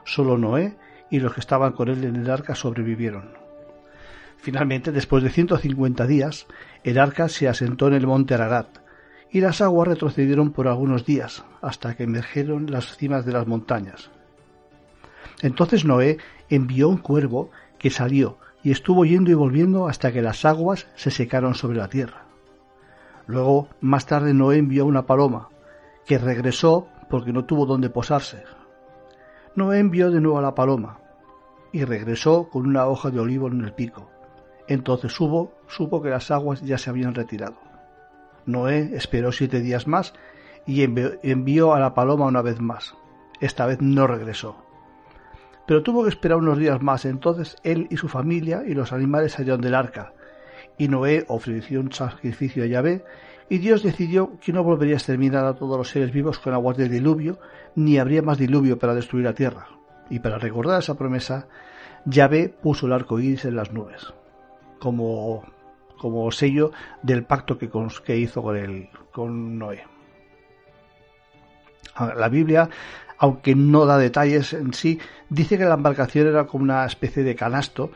Solo 0.04 0.38
Noé 0.38 0.76
y 1.10 1.18
los 1.18 1.34
que 1.34 1.40
estaban 1.40 1.72
con 1.72 1.88
él 1.88 2.04
en 2.04 2.14
el 2.14 2.30
arca 2.30 2.54
sobrevivieron. 2.54 3.30
Finalmente, 4.36 4.92
después 4.92 5.24
de 5.24 5.30
150 5.30 6.06
días, 6.06 6.46
el 6.84 7.00
arca 7.00 7.28
se 7.28 7.48
asentó 7.48 7.88
en 7.88 7.94
el 7.94 8.06
monte 8.06 8.34
Ararat, 8.34 8.68
y 9.32 9.40
las 9.40 9.60
aguas 9.62 9.88
retrocedieron 9.88 10.52
por 10.52 10.68
algunos 10.68 11.04
días, 11.04 11.44
hasta 11.60 11.96
que 11.96 12.04
emergieron 12.04 12.70
las 12.70 12.96
cimas 12.96 13.26
de 13.26 13.32
las 13.32 13.48
montañas. 13.48 14.12
Entonces 15.42 15.84
Noé 15.84 16.18
envió 16.48 16.88
un 16.88 16.98
cuervo 16.98 17.50
que 17.80 17.90
salió 17.90 18.38
y 18.62 18.70
estuvo 18.70 19.04
yendo 19.04 19.32
y 19.32 19.34
volviendo 19.34 19.88
hasta 19.88 20.12
que 20.12 20.22
las 20.22 20.44
aguas 20.44 20.86
se 20.94 21.10
secaron 21.10 21.56
sobre 21.56 21.78
la 21.78 21.88
tierra. 21.88 22.19
Luego, 23.26 23.68
más 23.80 24.06
tarde, 24.06 24.34
Noé 24.34 24.58
envió 24.58 24.86
una 24.86 25.06
paloma, 25.06 25.48
que 26.06 26.18
regresó 26.18 26.88
porque 27.08 27.32
no 27.32 27.44
tuvo 27.44 27.66
dónde 27.66 27.90
posarse. 27.90 28.44
Noé 29.54 29.78
envió 29.78 30.10
de 30.10 30.20
nuevo 30.20 30.38
a 30.38 30.42
la 30.42 30.54
paloma, 30.54 30.98
y 31.72 31.84
regresó 31.84 32.48
con 32.48 32.66
una 32.66 32.86
hoja 32.86 33.10
de 33.10 33.20
olivo 33.20 33.48
en 33.48 33.62
el 33.62 33.72
pico. 33.72 34.10
Entonces 34.68 35.12
supo, 35.12 35.52
supo 35.66 36.00
que 36.02 36.10
las 36.10 36.30
aguas 36.30 36.62
ya 36.62 36.78
se 36.78 36.90
habían 36.90 37.14
retirado. 37.14 37.56
Noé 38.46 38.90
esperó 38.94 39.32
siete 39.32 39.60
días 39.60 39.86
más 39.86 40.14
y 40.66 40.82
envió 40.82 41.74
a 41.74 41.80
la 41.80 41.94
paloma 41.94 42.26
una 42.26 42.42
vez 42.42 42.60
más. 42.60 42.94
Esta 43.40 43.66
vez 43.66 43.80
no 43.80 44.06
regresó. 44.06 44.56
Pero 45.66 45.82
tuvo 45.82 46.04
que 46.04 46.10
esperar 46.10 46.38
unos 46.38 46.58
días 46.58 46.82
más. 46.82 47.04
Entonces 47.04 47.56
él 47.62 47.86
y 47.90 47.96
su 47.96 48.08
familia 48.08 48.62
y 48.66 48.74
los 48.74 48.92
animales 48.92 49.32
salieron 49.32 49.60
del 49.60 49.74
arca. 49.74 50.12
Y 50.80 50.88
Noé 50.88 51.26
ofreció 51.28 51.78
un 51.78 51.92
sacrificio 51.92 52.64
a 52.64 52.66
Yahvé. 52.66 53.04
Y 53.50 53.58
Dios 53.58 53.82
decidió 53.82 54.38
que 54.40 54.50
no 54.50 54.64
volvería 54.64 54.94
a 54.94 54.96
exterminar 54.96 55.44
a 55.44 55.54
todos 55.54 55.76
los 55.76 55.90
seres 55.90 56.10
vivos 56.10 56.38
con 56.38 56.54
aguas 56.54 56.78
del 56.78 56.88
diluvio, 56.88 57.38
ni 57.74 57.98
habría 57.98 58.22
más 58.22 58.38
diluvio 58.38 58.78
para 58.78 58.94
destruir 58.94 59.26
la 59.26 59.34
tierra. 59.34 59.66
Y 60.08 60.20
para 60.20 60.38
recordar 60.38 60.78
esa 60.78 60.96
promesa, 60.96 61.48
Yahvé 62.06 62.48
puso 62.48 62.86
el 62.86 62.94
arco 62.94 63.20
iris 63.20 63.44
en 63.44 63.56
las 63.56 63.70
nubes 63.74 64.14
como, 64.78 65.44
como 65.98 66.32
sello 66.32 66.72
del 67.02 67.24
pacto 67.24 67.58
que, 67.58 67.68
que 68.02 68.16
hizo 68.16 68.42
con, 68.42 68.56
el, 68.56 68.88
con 69.12 69.58
Noé. 69.58 69.84
La 72.16 72.30
Biblia, 72.30 72.70
aunque 73.20 73.54
no 73.54 73.84
da 73.84 73.98
detalles 73.98 74.54
en 74.54 74.72
sí, 74.72 74.98
dice 75.28 75.58
que 75.58 75.66
la 75.66 75.74
embarcación 75.74 76.26
era 76.26 76.46
como 76.46 76.64
una 76.64 76.86
especie 76.86 77.22
de 77.22 77.36
canasto 77.36 77.92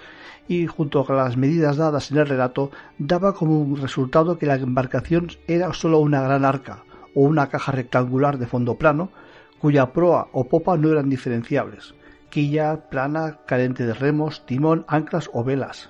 y 0.47 0.67
junto 0.67 1.03
con 1.07 1.17
las 1.17 1.39
medidas 1.39 1.79
dadas 1.79 2.11
en 2.11 2.19
el 2.19 2.29
relato 2.29 2.71
daba 2.99 3.33
como 3.33 3.59
un 3.59 3.81
resultado 3.81 4.39
que 4.39 4.45
la 4.45 4.57
embarcación 4.57 5.29
era 5.49 5.73
solo 5.73 5.99
una 6.01 6.21
gran 6.21 6.45
arca 6.45 6.85
o 7.15 7.23
una 7.23 7.49
caja 7.49 7.73
rectangular 7.73 8.37
de 8.37 8.47
fondo 8.47 8.77
plano 8.77 9.11
cuya 9.59 9.95
proa 9.95 10.29
o 10.33 10.45
popa 10.47 10.77
no 10.77 10.93
eran 10.93 11.09
diferenciables, 11.09 11.95
quilla, 12.29 12.91
plana, 12.91 13.39
carente 13.47 13.87
de 13.87 13.95
remos, 13.95 14.45
timón, 14.45 14.85
anclas 14.89 15.31
o 15.33 15.43
velas, 15.43 15.89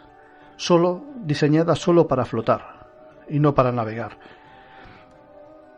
solo 0.56 1.04
diseñada 1.24 1.74
solo 1.74 2.06
para 2.06 2.24
flotar 2.24 2.86
y 3.28 3.40
no 3.40 3.52
para 3.52 3.72
navegar. 3.72 4.16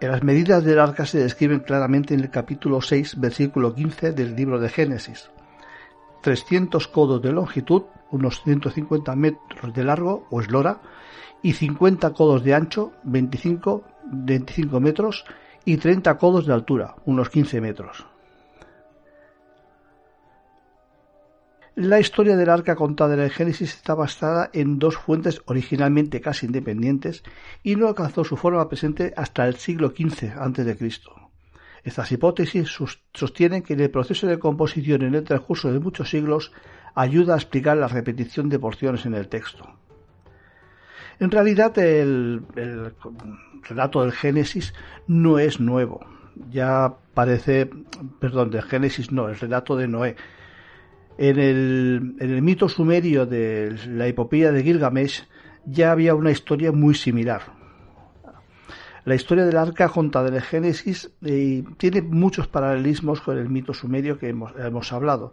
Las 0.01 0.23
medidas 0.23 0.63
del 0.63 0.79
arca 0.79 1.07
se 1.07 1.19
describen 1.19 1.61
claramente 1.61 2.13
en 2.13 2.21
el 2.21 2.31
capítulo 2.31 2.83
6, 2.83 3.19
versículo 3.19 3.75
15 3.75 4.13
del 4.13 4.37
libro 4.37 4.61
de 4.61 4.69
Génesis. 4.69 5.31
300 6.21 6.87
codos 6.89 7.23
de 7.23 7.33
longitud, 7.33 7.85
unos 8.11 8.43
150 8.43 9.17
metros 9.17 9.73
de 9.73 9.85
largo 9.85 10.27
o 10.31 10.43
eslora, 10.43 10.83
y 11.43 11.55
50 11.55 12.13
codos 12.13 12.45
de 12.45 12.55
ancho, 12.55 12.93
25, 13.05 13.85
25 14.05 14.81
metros, 14.81 15.25
y 15.65 15.79
30 15.79 16.19
codos 16.19 16.47
de 16.47 16.53
altura, 16.53 16.97
unos 17.07 17.31
15 17.31 17.61
metros. 17.63 18.07
La 21.77 22.01
historia 22.01 22.39
del 22.39 22.49
arca 22.49 22.75
contada 22.75 23.13
en 23.13 23.21
el 23.21 23.31
Génesis 23.31 23.75
está 23.75 23.95
basada 23.95 24.49
en 24.55 24.79
dos 24.79 24.97
fuentes 24.97 25.43
originalmente 25.45 26.23
casi 26.23 26.47
independientes 26.47 27.23
y 27.63 27.77
no 27.77 27.87
alcanzó 27.87 28.25
su 28.25 28.39
forma 28.39 28.67
presente 28.67 29.13
hasta 29.15 29.47
el 29.47 29.57
siglo 29.57 29.89
XV 29.91 30.39
a.C. 30.39 30.91
Estas 31.85 32.11
hipótesis 32.13 32.75
sostienen 33.13 33.63
que 33.63 33.75
el 33.75 33.91
proceso 33.91 34.27
de 34.27 34.39
composición 34.39 35.03
en 35.03 35.17
el 35.17 35.25
transcurso 35.25 35.71
de 35.71 35.79
muchos 35.79 36.09
siglos 36.09 36.51
ayuda 36.95 37.35
a 37.35 37.37
explicar 37.37 37.77
la 37.77 37.89
repetición 37.89 38.49
de 38.49 38.59
porciones 38.59 39.05
en 39.05 39.13
el 39.13 39.29
texto. 39.29 39.69
En 41.21 41.31
realidad 41.31 41.79
el, 41.79 42.41
el 42.57 42.95
relato 43.69 44.01
del 44.01 44.13
Génesis 44.13 44.73
no 45.07 45.39
es 45.39 45.61
nuevo. 45.61 46.07
Ya 46.51 46.95
parece, 47.13 47.69
perdón, 48.19 48.51
del 48.51 48.63
Génesis 48.63 49.13
no, 49.13 49.29
el 49.29 49.39
relato 49.39 49.77
de 49.77 49.89
Noé 49.89 50.17
en 51.19 51.39
el, 51.39 52.43
mito 52.43 52.69
sumerio 52.69 53.27
de 53.27 53.75
la 53.89 54.07
epopeya 54.07 54.53
de 54.53 54.63
Gilgamesh 54.63 55.27
ya 55.65 55.91
había 55.91 56.15
una 56.15 56.31
historia 56.31 56.73
muy 56.73 56.95
similar. 56.95 57.55
La 59.05 59.15
historia 59.15 59.47
del 59.47 59.57
arca 59.57 59.89
contada 59.89 60.31
del 60.31 60.43
Génesis 60.43 61.11
eh, 61.25 61.65
tiene 61.79 62.03
muchos 62.03 62.49
paralelismos 62.49 63.21
con 63.21 63.39
el 63.39 63.49
mito 63.49 63.73
sumerio 63.73 64.19
que 64.19 64.29
hemos, 64.29 64.93
hablado. 64.93 65.33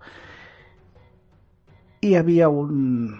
Y 2.00 2.16
había 2.16 2.50
un... 2.50 3.20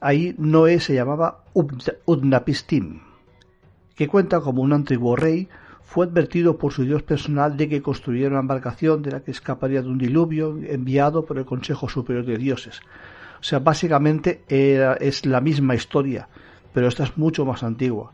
Ahí 0.00 0.34
Noé 0.38 0.80
se 0.80 0.94
llamaba 0.94 1.44
Udnapistim, 1.52 3.00
que 3.94 4.08
cuenta 4.08 4.40
como 4.40 4.62
un 4.62 4.72
antiguo 4.72 5.16
rey 5.16 5.48
fue 5.90 6.06
advertido 6.06 6.56
por 6.56 6.72
su 6.72 6.84
dios 6.84 7.02
personal 7.02 7.56
de 7.56 7.68
que 7.68 7.82
construyera 7.82 8.30
una 8.30 8.38
embarcación 8.38 9.02
de 9.02 9.10
la 9.10 9.24
que 9.24 9.32
escaparía 9.32 9.82
de 9.82 9.88
un 9.88 9.98
diluvio 9.98 10.56
enviado 10.62 11.26
por 11.26 11.36
el 11.36 11.44
Consejo 11.44 11.88
Superior 11.88 12.24
de 12.24 12.36
Dioses. 12.36 12.80
O 13.40 13.42
sea, 13.42 13.58
básicamente 13.58 14.44
es 14.48 15.26
la 15.26 15.40
misma 15.40 15.74
historia, 15.74 16.28
pero 16.72 16.86
esta 16.86 17.02
es 17.02 17.18
mucho 17.18 17.44
más 17.44 17.64
antigua. 17.64 18.12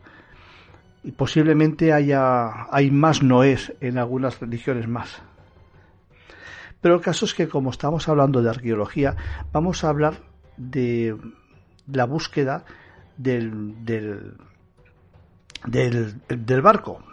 Y 1.03 1.11
posiblemente 1.11 1.93
haya 1.93 2.65
hay 2.73 2.89
más 2.89 3.21
Noés 3.21 3.71
en 3.79 3.99
algunas 3.99 4.39
religiones 4.39 4.87
más. 4.87 5.21
Pero 6.81 6.95
el 6.95 7.01
caso 7.01 7.25
es 7.25 7.35
que 7.35 7.47
como 7.47 7.69
estamos 7.69 8.09
hablando 8.09 8.41
de 8.41 8.49
arqueología, 8.49 9.15
vamos 9.53 9.83
a 9.83 9.89
hablar 9.89 10.15
de 10.57 11.15
la 11.85 12.05
búsqueda 12.05 12.65
del, 13.17 13.85
del, 13.85 14.33
del 16.27 16.61
barco. 16.63 17.03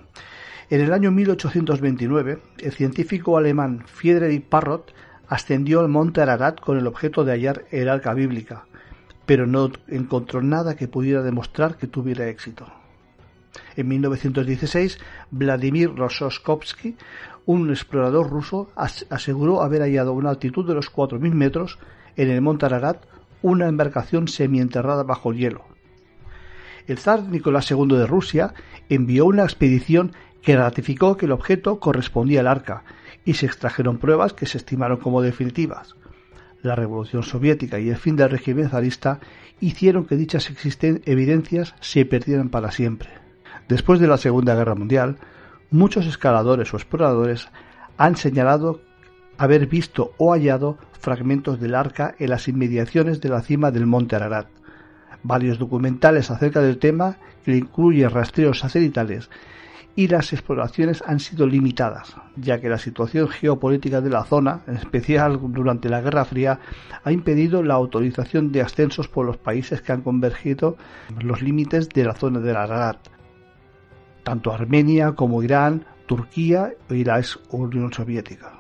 En 0.71 0.81
el 0.81 0.95
año 0.95 1.11
1829, 1.11 2.39
el 2.59 2.73
científico 2.73 3.37
alemán 3.37 3.85
Friedrich 3.87 4.45
Parrot 4.45 4.95
ascendió 5.29 5.81
al 5.81 5.89
monte 5.89 6.23
Ararat 6.23 6.59
con 6.59 6.79
el 6.79 6.87
objeto 6.87 7.25
de 7.25 7.33
hallar 7.33 7.65
el 7.71 7.89
arca 7.89 8.15
bíblica, 8.15 8.65
pero 9.27 9.47
no 9.47 9.71
encontró 9.89 10.43
nada 10.43 10.75
que 10.75 10.89
pudiera 10.89 11.23
demostrar 11.23 11.77
que 11.77 11.87
tuviera 11.87 12.29
éxito. 12.29 12.67
En 13.77 13.89
1916, 13.89 14.99
Vladimir 15.31 15.95
Rososkovsky, 15.95 16.97
un 17.45 17.69
explorador 17.71 18.31
ruso, 18.31 18.71
aseguró 19.11 19.63
haber 19.63 19.83
hallado 19.83 20.11
a 20.11 20.15
una 20.15 20.31
altitud 20.31 20.67
de 20.67 20.75
los 20.75 20.91
4.000 20.91 21.33
metros 21.33 21.79
en 22.17 22.31
el 22.31 22.41
monte 22.41 22.65
Ararat 22.67 23.05
una 23.43 23.69
embarcación 23.69 24.29
semienterrada 24.29 25.03
bajo 25.03 25.31
el 25.31 25.39
hielo. 25.39 25.65
El 26.87 26.99
zar 26.99 27.23
Nicolás 27.25 27.71
II 27.71 27.97
de 27.97 28.07
Rusia 28.07 28.55
envió 28.89 29.27
una 29.27 29.45
expedición 29.45 30.13
que 30.45 30.57
ratificó 30.57 31.17
que 31.17 31.27
el 31.27 31.33
objeto 31.33 31.81
correspondía 31.81 32.41
al 32.41 32.47
arca 32.47 32.85
y 33.25 33.35
se 33.35 33.47
extrajeron 33.47 33.99
pruebas 33.99 34.35
que 34.35 34.47
se 34.47 34.59
estimaron 34.59 34.99
como 34.99 35.23
definitivas. 35.23 35.97
La 36.63 36.77
revolución 36.77 37.23
soviética 37.23 37.79
y 37.79 37.89
el 37.89 37.97
fin 37.97 38.17
del 38.17 38.31
régimen 38.31 38.69
zarista 38.69 39.21
hicieron 39.61 40.05
que 40.05 40.17
dichas 40.17 40.51
evidencias 41.07 41.75
se 41.81 42.05
perdieran 42.05 42.51
para 42.51 42.71
siempre. 42.71 43.09
Después 43.69 44.01
de 44.01 44.07
la 44.07 44.19
Segunda 44.19 44.55
Guerra 44.55 44.75
Mundial, 44.75 45.17
muchos 45.71 46.07
escaladores 46.07 46.73
o 46.75 46.77
exploradores 46.77 47.49
han 47.97 48.17
señalado 48.17 48.83
haber 49.39 49.67
visto 49.67 50.13
o 50.19 50.33
hallado 50.33 50.79
fragmentos 50.93 51.59
del 51.59 51.75
arca 51.75 52.15
en 52.19 52.31
las 52.31 52.49
inmediaciones 52.49 53.21
de 53.21 53.31
la 53.31 53.41
cima 53.41 53.71
del 53.71 53.87
monte 53.87 54.17
Ararat. 54.17 54.49
Varios 55.23 55.59
documentales 55.59 56.31
acerca 56.31 56.61
del 56.61 56.79
tema, 56.79 57.17
que 57.45 57.57
incluyen 57.57 58.11
rastreos 58.11 58.59
satelitales, 58.59 59.31
y 59.97 60.09
las 60.09 60.33
exploraciones 60.33 61.03
han 61.07 61.21
sido 61.21 61.47
limitadas, 61.47 62.17
ya 62.37 62.61
que 62.61 62.69
la 62.69 62.79
situación 62.79 63.29
geopolítica 63.29 64.01
de 64.01 64.11
la 64.11 64.25
zona, 64.25 64.63
en 64.67 64.77
especial 64.77 65.39
durante 65.53 65.89
la 65.89 66.01
Guerra 66.01 66.25
Fría, 66.25 66.59
ha 67.05 67.13
impedido 67.13 67.63
la 67.63 67.75
autorización 67.75 68.51
de 68.51 68.63
ascensos 68.63 69.09
por 69.09 69.25
los 69.25 69.37
países 69.37 69.83
que 69.83 69.93
han 69.93 70.03
convergido 70.03 70.77
los 71.23 71.43
límites 71.43 71.89
de 71.89 72.05
la 72.05 72.15
zona 72.15 72.41
del 72.41 72.57
Ararat, 72.57 72.99
tanto 74.25 74.53
Armenia 74.53 75.13
como 75.13 75.43
Irán, 75.43 75.85
Turquía 76.07 76.75
y 76.91 77.05
la 77.05 77.19
ex 77.19 77.39
Unión 77.51 77.93
Soviética. 77.93 78.53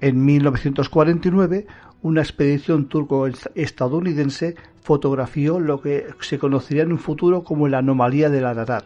En 0.00 0.24
1949, 0.24 1.66
una 2.02 2.22
expedición 2.22 2.86
turco-estadounidense 2.86 4.54
fotografió 4.80 5.58
lo 5.58 5.80
que 5.80 6.06
se 6.20 6.38
conocería 6.38 6.84
en 6.84 6.92
un 6.92 6.98
futuro 6.98 7.42
como 7.42 7.68
la 7.68 7.78
anomalía 7.78 8.30
del 8.30 8.46
Ararat, 8.46 8.84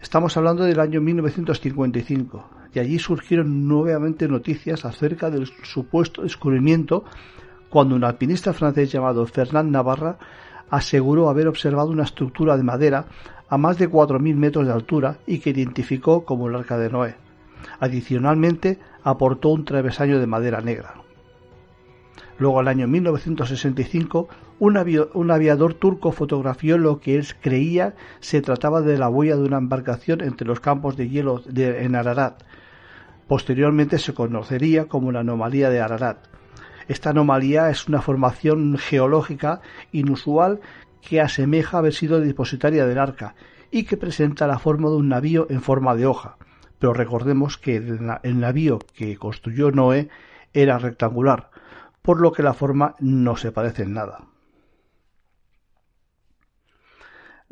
Estamos 0.00 0.36
hablando 0.36 0.64
del 0.64 0.80
año 0.80 1.00
1955 1.00 2.50
y 2.74 2.78
allí 2.78 2.98
surgieron 2.98 3.66
nuevamente 3.66 4.28
noticias 4.28 4.84
acerca 4.84 5.30
del 5.30 5.46
supuesto 5.62 6.22
descubrimiento 6.22 7.04
cuando 7.70 7.96
un 7.96 8.04
alpinista 8.04 8.52
francés 8.52 8.92
llamado 8.92 9.26
Fernand 9.26 9.70
Navarra 9.70 10.18
aseguró 10.70 11.28
haber 11.28 11.48
observado 11.48 11.90
una 11.90 12.04
estructura 12.04 12.56
de 12.56 12.62
madera 12.62 13.06
a 13.48 13.58
más 13.58 13.78
de 13.78 13.90
4.000 13.90 14.34
metros 14.36 14.66
de 14.66 14.72
altura 14.72 15.18
y 15.26 15.38
que 15.38 15.50
identificó 15.50 16.24
como 16.24 16.48
el 16.48 16.56
Arca 16.56 16.78
de 16.78 16.90
Noé. 16.90 17.16
Adicionalmente, 17.80 18.78
aportó 19.02 19.50
un 19.50 19.64
travesaño 19.64 20.18
de 20.18 20.26
madera 20.26 20.60
negra. 20.60 20.94
Luego, 22.38 22.60
al 22.60 22.68
año 22.68 22.86
1965, 22.86 24.28
un, 24.58 25.30
aviador 25.30 25.74
turco 25.74 26.12
fotografió 26.12 26.78
lo 26.78 27.00
que 27.00 27.16
él 27.16 27.26
creía 27.40 27.94
se 28.20 28.40
trataba 28.40 28.80
de 28.80 28.96
la 28.96 29.08
huella 29.08 29.36
de 29.36 29.44
una 29.44 29.58
embarcación 29.58 30.22
entre 30.22 30.46
los 30.46 30.60
campos 30.60 30.96
de 30.96 31.08
hielo 31.08 31.40
de, 31.40 31.84
en 31.84 31.94
Ararat. 31.94 32.42
Posteriormente 33.28 33.98
se 33.98 34.14
conocería 34.14 34.86
como 34.86 35.12
la 35.12 35.20
anomalía 35.20 35.68
de 35.68 35.80
Ararat. 35.80 36.18
Esta 36.88 37.10
anomalía 37.10 37.68
es 37.68 37.88
una 37.88 38.00
formación 38.00 38.78
geológica 38.78 39.60
inusual 39.92 40.60
que 41.02 41.20
asemeja 41.20 41.78
haber 41.78 41.92
sido 41.92 42.20
depositaria 42.20 42.86
del 42.86 42.98
arca 42.98 43.34
y 43.70 43.84
que 43.84 43.96
presenta 43.96 44.46
la 44.46 44.58
forma 44.58 44.88
de 44.88 44.96
un 44.96 45.08
navío 45.08 45.46
en 45.50 45.60
forma 45.60 45.94
de 45.96 46.06
hoja. 46.06 46.36
Pero 46.78 46.94
recordemos 46.94 47.58
que 47.58 47.76
el 47.76 48.40
navío 48.40 48.78
que 48.94 49.16
construyó 49.16 49.70
Noé 49.70 50.08
era 50.52 50.78
rectangular, 50.78 51.50
por 52.02 52.20
lo 52.20 52.32
que 52.32 52.42
la 52.42 52.54
forma 52.54 52.94
no 53.00 53.36
se 53.36 53.50
parece 53.50 53.82
en 53.82 53.94
nada. 53.94 54.20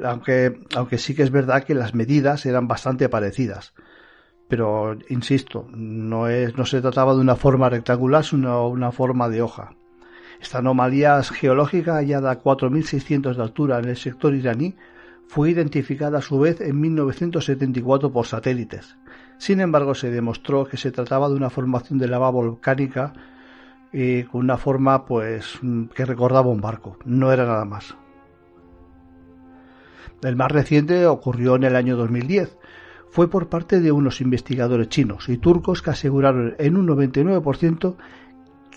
Aunque, 0.02 0.60
aunque 0.74 0.98
sí 0.98 1.14
que 1.14 1.22
es 1.22 1.30
verdad 1.30 1.64
que 1.64 1.74
las 1.74 1.94
medidas 1.94 2.46
eran 2.46 2.66
bastante 2.66 3.08
parecidas. 3.08 3.74
Pero, 4.48 4.96
insisto, 5.08 5.66
no, 5.70 6.28
es, 6.28 6.56
no 6.56 6.66
se 6.66 6.80
trataba 6.80 7.14
de 7.14 7.20
una 7.20 7.36
forma 7.36 7.70
rectangular, 7.70 8.24
sino 8.24 8.68
una 8.68 8.92
forma 8.92 9.28
de 9.28 9.42
hoja. 9.42 9.74
Esta 10.40 10.58
anomalía 10.58 11.22
geológica 11.22 11.94
hallada 11.94 12.30
a 12.30 12.42
4.600 12.42 13.36
de 13.36 13.42
altura 13.42 13.78
en 13.78 13.86
el 13.86 13.96
sector 13.96 14.34
iraní 14.34 14.74
fue 15.26 15.50
identificada 15.50 16.18
a 16.18 16.22
su 16.22 16.38
vez 16.38 16.60
en 16.60 16.80
1974 16.80 18.12
por 18.12 18.26
satélites. 18.26 18.96
Sin 19.38 19.60
embargo, 19.60 19.94
se 19.94 20.10
demostró 20.10 20.66
que 20.66 20.76
se 20.76 20.92
trataba 20.92 21.28
de 21.28 21.34
una 21.34 21.50
formación 21.50 21.98
de 21.98 22.08
lava 22.08 22.30
volcánica 22.30 23.12
y 23.92 24.24
con 24.24 24.42
una 24.42 24.56
forma 24.56 25.06
pues 25.06 25.58
que 25.94 26.04
recordaba 26.04 26.50
un 26.50 26.60
barco, 26.60 26.98
no 27.04 27.32
era 27.32 27.46
nada 27.46 27.64
más. 27.64 27.96
El 30.24 30.36
más 30.36 30.50
reciente 30.50 31.06
ocurrió 31.06 31.54
en 31.56 31.64
el 31.64 31.76
año 31.76 31.96
2010. 31.96 32.56
Fue 33.10 33.28
por 33.28 33.48
parte 33.48 33.80
de 33.80 33.92
unos 33.92 34.22
investigadores 34.22 34.88
chinos 34.88 35.28
y 35.28 35.36
turcos 35.36 35.82
que 35.82 35.90
aseguraron 35.90 36.54
en 36.58 36.76
un 36.78 36.88
99% 36.88 37.94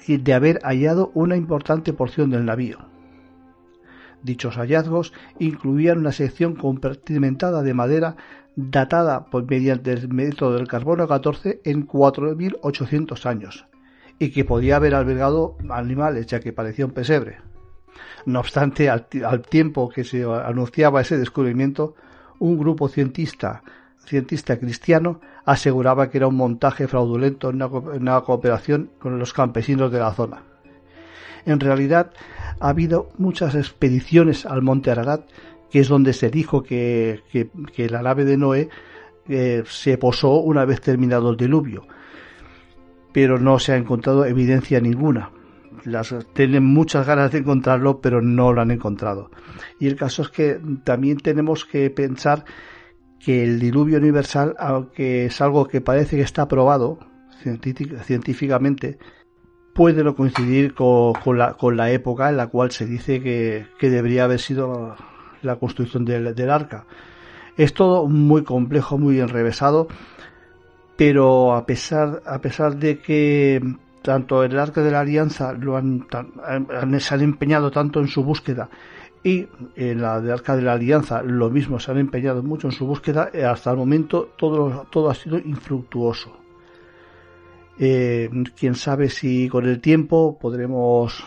de 0.07 0.33
haber 0.33 0.60
hallado 0.63 1.12
una 1.13 1.38
importante 1.38 1.93
porción 1.93 2.29
del 2.29 2.45
navío. 2.45 2.79
Dichos 4.23 4.57
hallazgos 4.57 5.13
incluían 5.39 5.99
una 5.99 6.12
sección 6.12 6.55
compartimentada 6.55 7.63
de 7.63 7.73
madera 7.73 8.17
datada 8.57 9.27
mediante 9.47 9.93
el 9.93 10.10
método 10.10 10.55
del 10.55 10.67
carbono 10.67 11.07
14 11.07 11.62
en 11.63 11.88
4.800 11.88 13.25
años, 13.25 13.67
y 14.19 14.31
que 14.31 14.43
podía 14.43 14.75
haber 14.75 14.95
albergado 14.95 15.55
animales 15.69 16.25
ya 16.25 16.41
que 16.41 16.51
parecía 16.51 16.86
un 16.86 16.91
pesebre. 16.91 17.38
No 18.25 18.39
obstante, 18.39 18.89
al, 18.89 19.07
tiempo 19.49 19.89
que 19.89 20.03
se 20.03 20.23
anunciaba 20.23 21.01
ese 21.01 21.17
descubrimiento, 21.17 21.95
un 22.39 22.57
grupo 22.57 22.88
cientista, 22.88 23.63
cientista 24.05 24.57
cristiano 24.60 25.21
aseguraba 25.45 26.10
que 26.10 26.17
era 26.17 26.27
un 26.27 26.36
montaje 26.36 26.88
fraudulento 26.88 27.49
en 27.49 27.62
una, 27.62 28.21
cooperación 28.21 28.89
con 28.99 29.17
los 29.17 29.33
campesinos 29.33 29.91
de 29.91 29.99
la 29.99 30.13
zona. 30.13 30.43
En 31.45 31.60
realidad, 31.60 32.12
ha 32.60 32.69
habido 32.69 33.10
muchas 33.17 33.55
expediciones 33.55 34.45
al 34.45 34.62
monte 34.62 34.91
Ararat, 34.91 35.21
que 35.71 35.79
es 35.79 35.88
donde 35.88 36.13
se 36.13 36.29
dijo 36.29 36.63
que, 36.63 37.21
la 37.89 38.01
nave 38.01 38.25
de 38.25 38.38
Noé 38.38 38.69
eh, 39.29 39.63
se 39.65 39.97
posó 39.97 40.39
una 40.39 40.65
vez 40.65 40.81
terminado 40.81 41.29
el 41.29 41.38
diluvio 41.38 41.86
pero 43.17 43.39
no 43.39 43.57
se 43.57 43.73
ha 43.73 43.77
encontrado 43.77 44.25
evidencia 44.25 44.79
ninguna. 44.79 45.31
Las, 45.86 46.16
tienen 46.34 46.63
muchas 46.63 47.06
ganas 47.06 47.32
de 47.32 47.40
encontrarlo, 47.40 48.02
pero 48.02 48.22
no 48.22 48.54
lo 48.54 48.62
han 48.62 48.72
encontrado. 48.72 49.32
Y 49.80 49.88
el 49.88 49.96
caso 49.96 50.22
es 50.24 50.30
que 50.30 50.60
también 50.84 51.18
tenemos 51.18 51.66
que 51.66 51.90
pensar 51.90 52.46
que 53.20 53.44
el 53.44 53.60
diluvio 53.60 53.98
universal, 53.98 54.56
aunque 54.60 55.26
es 55.26 55.42
algo 55.42 55.68
que 55.68 55.82
parece 55.82 56.18
que 56.18 56.22
está 56.22 56.48
probado 56.48 57.00
científicamente, 58.04 58.98
puede 59.74 60.04
no 60.04 60.16
coincidir 60.16 60.74
con, 60.74 61.16
la, 61.38 61.92
época 61.92 62.30
en 62.30 62.38
la 62.38 62.48
cual 62.48 62.72
se 62.72 62.86
dice 62.86 63.22
que, 63.22 63.66
debería 63.80 64.24
haber 64.24 64.40
sido 64.40 64.96
la 65.42 65.58
construcción 65.58 66.06
del, 66.06 66.34
del 66.36 66.50
arca. 66.50 66.86
Es 67.58 67.74
todo 67.74 68.08
muy 68.08 68.44
complejo, 68.44 68.98
muy 68.98 69.20
enrevesado 69.20 69.88
pero 70.98 71.54
a 71.54 71.66
pesar, 71.66 72.24
a 72.26 72.42
pesar 72.42 72.76
de 72.76 73.00
que 73.00 73.62
tanto 74.08 74.41
el 74.41 74.58
Arca 74.58 74.82
de 74.82 74.89
la 74.89 75.02
Alianza 75.02 75.52
lo 75.52 75.76
han, 75.76 76.08
se 77.00 77.13
han 77.13 77.22
empeñado 77.22 77.70
tanto 77.72 78.00
en 78.00 78.08
su 78.08 78.24
búsqueda 78.24 78.70
y 79.22 79.46
en 79.76 80.02
la 80.02 80.22
de 80.22 80.32
Arca 80.32 80.56
de 80.56 80.62
la 80.62 80.72
Alianza 80.72 81.22
lo 81.22 81.50
mismo 81.50 81.78
se 81.78 81.91
han 81.91 81.98
empeñado 81.98 82.41
mucho 82.41 82.70
en 82.70 82.72
su 82.72 82.88
búsqueda, 82.88 83.30
eh, 83.34 83.43
hasta 83.43 83.70
el 83.72 83.76
momento 83.76 84.30
todo, 84.38 84.88
todo 84.89 85.10
ha 85.10 85.13
sido 85.13 85.38
infructuoso. 85.38 86.38
Eh, 87.78 88.30
quién 88.58 88.76
sabe 88.76 89.10
si 89.10 89.50
con 89.50 89.65
el 89.67 89.82
tiempo 89.82 90.39
podremos 90.39 91.26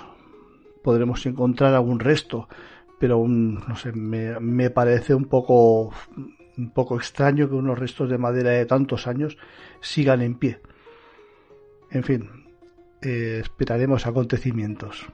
podremos 0.83 1.27
encontrar 1.27 1.75
algún 1.75 2.01
resto, 2.01 2.49
pero 2.99 3.23
no 3.29 3.77
sé, 3.77 3.93
me, 3.93 4.41
me 4.41 4.71
parece 4.71 5.15
un 5.15 5.27
poco 5.27 5.93
un 6.57 6.71
poco 6.71 6.97
extraño 6.97 7.47
que 7.47 7.57
unos 7.57 7.79
restos 7.79 8.09
de 8.09 8.17
madera 8.17 8.53
de 8.53 8.65
tantos 8.65 9.07
años 9.07 9.37
sigan 9.83 10.23
en 10.23 10.37
pie. 10.37 10.61
En 11.91 12.05
fin, 12.05 12.40
eh, 13.03 13.41
esperaremos 13.43 14.07
acontecimientos. 14.07 15.07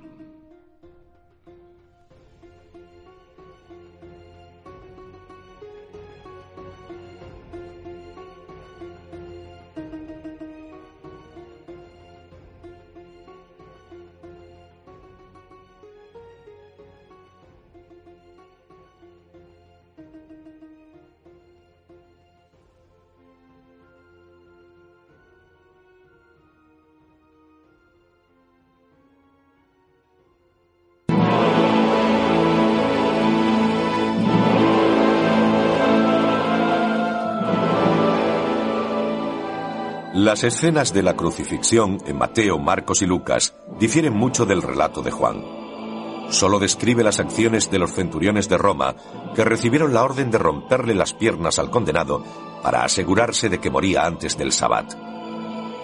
Las 40.27 40.43
escenas 40.43 40.93
de 40.93 41.05
la 41.05 41.15
crucifixión 41.15 41.99
en 42.05 42.19
Mateo, 42.19 42.59
Marcos 42.59 43.01
y 43.01 43.07
Lucas 43.07 43.55
difieren 43.79 44.13
mucho 44.13 44.45
del 44.45 44.61
relato 44.61 45.01
de 45.01 45.13
Juan. 45.13 45.45
Solo 46.31 46.59
describe 46.59 47.05
las 47.05 47.21
acciones 47.21 47.71
de 47.71 47.79
los 47.79 47.93
centuriones 47.93 48.49
de 48.49 48.59
Roma 48.59 48.97
que 49.37 49.45
recibieron 49.45 49.95
la 49.95 50.03
orden 50.03 50.33
de 50.33 50.39
romperle 50.39 50.97
las 50.97 51.15
piernas 51.15 51.61
al 51.61 51.71
condenado 51.71 52.25
para 52.61 52.83
asegurarse 52.83 53.49
de 53.49 53.61
que 53.61 53.71
moría 53.71 54.05
antes 54.05 54.37
del 54.37 54.51
sabbat. 54.51 54.95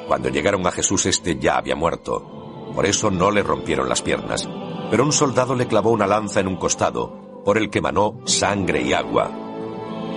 Cuando 0.09 0.29
llegaron 0.29 0.67
a 0.67 0.73
Jesús 0.73 1.07
este 1.07 1.39
ya 1.39 1.57
había 1.57 1.77
muerto. 1.77 2.73
Por 2.75 2.85
eso 2.85 3.13
no 3.13 3.31
le 3.31 3.45
rompieron 3.45 3.89
las 3.89 4.03
piernas. 4.03 4.49
Pero 4.91 5.05
un 5.05 5.13
soldado 5.13 5.55
le 5.55 5.69
clavó 5.69 5.93
una 5.93 6.09
lanza 6.09 6.41
en 6.41 6.49
un 6.49 6.57
costado, 6.57 7.43
por 7.45 7.59
el 7.59 7.71
que 7.71 7.81
manó 7.81 8.19
sangre 8.25 8.83
y 8.83 8.93
agua. 8.93 9.31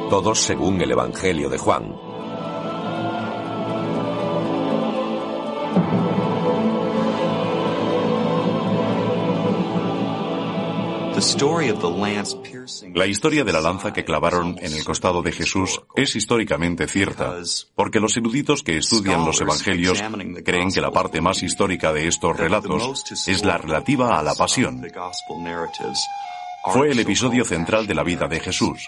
Todos 0.09 0.39
según 0.39 0.81
el 0.81 0.89
Evangelio 0.89 1.47
de 1.47 1.59
Juan. 1.59 2.04
La 12.93 13.05
historia 13.05 13.43
de 13.43 13.53
la 13.53 13.61
lanza 13.61 13.93
que 13.93 14.03
clavaron 14.03 14.57
en 14.61 14.73
el 14.73 14.83
costado 14.83 15.21
de 15.21 15.31
Jesús 15.31 15.81
es 15.95 16.15
históricamente 16.15 16.87
cierta, 16.87 17.37
porque 17.73 18.01
los 18.01 18.17
eruditos 18.17 18.63
que 18.63 18.77
estudian 18.77 19.25
los 19.25 19.39
evangelios 19.39 20.03
creen 20.43 20.71
que 20.71 20.81
la 20.81 20.91
parte 20.91 21.21
más 21.21 21.41
histórica 21.41 21.93
de 21.93 22.07
estos 22.07 22.35
relatos 22.35 23.03
es 23.27 23.45
la 23.45 23.57
relativa 23.57 24.19
a 24.19 24.23
la 24.23 24.35
pasión. 24.35 24.85
Fue 26.73 26.91
el 26.91 26.99
episodio 26.99 27.45
central 27.45 27.85
de 27.87 27.93
la 27.93 28.03
vida 28.03 28.27
de 28.27 28.39
Jesús. 28.39 28.87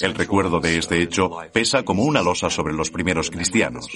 El 0.00 0.14
recuerdo 0.14 0.60
de 0.60 0.78
este 0.78 1.02
hecho 1.02 1.30
pesa 1.52 1.82
como 1.82 2.04
una 2.04 2.22
losa 2.22 2.50
sobre 2.50 2.72
los 2.72 2.90
primeros 2.90 3.30
cristianos. 3.30 3.88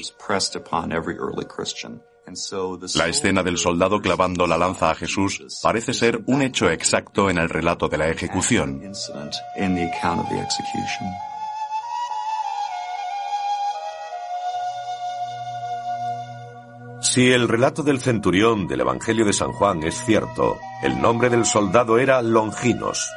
La 2.95 3.09
escena 3.09 3.43
del 3.43 3.59
soldado 3.59 4.01
clavando 4.01 4.47
la 4.47 4.59
lanza 4.59 4.91
a 4.91 4.95
Jesús 4.95 5.61
parece 5.63 5.95
ser 5.95 6.23
un 6.27 6.43
hecho 6.43 6.71
exacto 6.71 7.31
en 7.31 7.39
el 7.39 7.49
relato 7.49 7.89
de 7.89 7.99
la 7.99 8.09
ejecución. 8.09 8.83
Si 17.13 17.31
el 17.31 17.47
relato 17.47 17.83
del 17.83 18.01
centurión 18.01 18.67
del 18.67 18.81
Evangelio 18.81 19.27
de 19.27 19.35
San 19.35 19.53
Juan 19.53 19.83
es 19.83 20.03
cierto, 20.03 20.59
el 20.83 20.99
nombre 20.99 21.29
del 21.29 21.45
soldado 21.45 21.99
era 21.99 22.23
Longinos. 22.23 23.13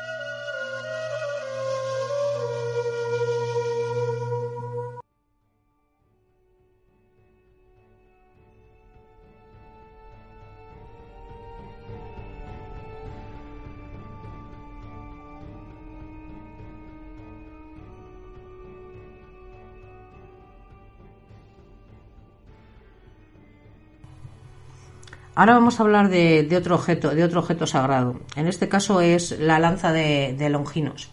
Ahora 25.38 25.56
vamos 25.56 25.80
a 25.80 25.84
hablar 25.84 26.08
de, 26.08 26.48
otro 26.58 26.76
objeto, 26.76 27.10
de 27.10 27.26
otro 27.26 27.42
objeto 27.42 27.68
sagrado. 27.68 28.22
En 28.38 28.48
este 28.48 28.70
caso 28.70 29.02
es 29.02 29.38
la 29.38 29.60
lanza 29.60 29.92
de, 29.92 30.50
Longinos, 30.50 31.10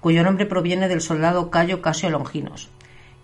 cuyo 0.00 0.22
nombre 0.22 0.44
proviene 0.44 0.86
del 0.86 1.00
soldado 1.00 1.50
Cayo 1.50 1.80
Casio 1.80 2.10
Longinos, 2.10 2.68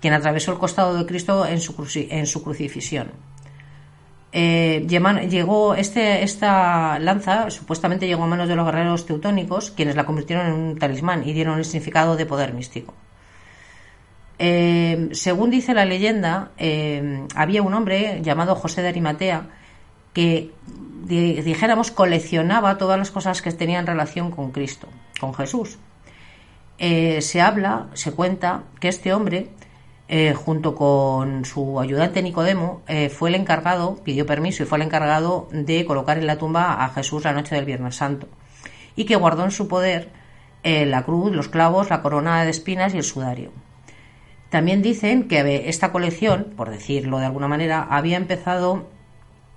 quien 0.01 0.15
atravesó 0.15 0.53
el 0.53 0.59
costado 0.59 0.97
de 0.97 1.05
Cristo 1.05 1.45
en 1.45 1.61
su, 1.61 1.75
su 1.85 2.43
crucifixión. 2.43 3.13
Eh, 4.33 4.87
llegó 4.89 5.75
este, 5.75 6.23
esta 6.23 6.99
lanza 7.01 7.51
supuestamente 7.51 8.07
llegó 8.07 8.23
a 8.23 8.29
manos 8.29 8.49
de 8.49 8.57
los 8.57 8.65
guerreros 8.65 9.05
teutónicos, 9.05 9.73
quienes 9.73 9.95
la 9.95 10.07
convirtieron 10.07 10.47
en 10.47 10.53
un 10.55 10.79
talismán 10.79 11.29
y 11.29 11.35
dieron 11.35 11.59
el 11.59 11.67
significado 11.67 12.17
de 12.17 12.25
poder 12.25 12.55
místico. 12.55 12.95
Eh, 14.39 15.11
según 15.13 15.51
dice 15.51 15.75
la 15.75 15.85
leyenda, 15.85 16.53
eh, 16.57 17.27
había 17.35 17.61
un 17.61 17.75
hombre 17.75 18.21
llamado 18.23 18.55
José 18.55 18.81
de 18.81 18.89
Arimatea 18.89 19.60
que 20.13 20.51
dijéramos 21.07 21.91
coleccionaba 21.91 22.79
todas 22.79 22.99
las 22.99 23.11
cosas 23.11 23.43
que 23.43 23.53
tenían 23.53 23.87
relación 23.87 24.31
con 24.31 24.51
Cristo, 24.51 24.89
con 25.21 25.35
Jesús. 25.35 25.79
Eh, 26.79 27.21
se 27.21 27.41
habla, 27.41 27.89
se 27.95 28.13
cuenta 28.13 28.65
que 28.81 28.89
este 28.89 29.13
hombre, 29.13 29.49
eh, 30.09 30.35
junto 30.35 30.75
con 30.75 31.45
su 31.45 31.79
ayudante 31.79 32.23
Nicodemo, 32.23 32.83
eh, 32.89 33.11
fue 33.11 33.29
el 33.29 33.35
encargado, 33.35 33.97
pidió 34.03 34.25
permiso 34.25 34.63
y 34.63 34.67
fue 34.67 34.79
el 34.79 34.83
encargado 34.83 35.49
de 35.53 35.85
colocar 35.85 36.19
en 36.19 36.27
la 36.27 36.39
tumba 36.39 36.85
a 36.85 36.89
Jesús 36.89 37.25
la 37.25 37.33
noche 37.33 37.55
del 37.55 37.67
Viernes 37.67 37.97
Santo, 37.97 38.29
y 38.97 39.05
que 39.05 39.17
guardó 39.17 39.45
en 39.45 39.51
su 39.51 39.69
poder 39.69 40.11
la 40.63 41.05
cruz, 41.05 41.33
los 41.33 41.49
clavos, 41.49 41.89
la 41.89 42.03
corona 42.03 42.45
de 42.45 42.51
espinas 42.51 42.93
y 42.93 42.99
el 42.99 43.05
sudario. 43.05 43.51
También 44.51 44.83
dicen 44.83 45.27
que 45.27 45.71
esta 45.71 45.91
colección, 45.91 46.53
por 46.55 46.69
decirlo 46.69 47.19
de 47.19 47.25
alguna 47.25 47.49
manera, 47.49 47.87
había 47.89 48.19
empezado 48.19 48.87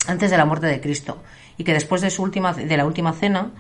antes 0.08 0.32
de 0.32 0.38
la 0.38 0.46
muerte 0.46 0.68
de 0.68 0.82
Cristo 0.82 1.22
y 1.58 1.64
que 1.64 1.74
después 1.74 2.02
de, 2.02 2.10
su 2.10 2.24
última, 2.24 2.54
de 2.54 2.78
la 2.78 2.86
última 2.86 3.14
cena 3.14 3.52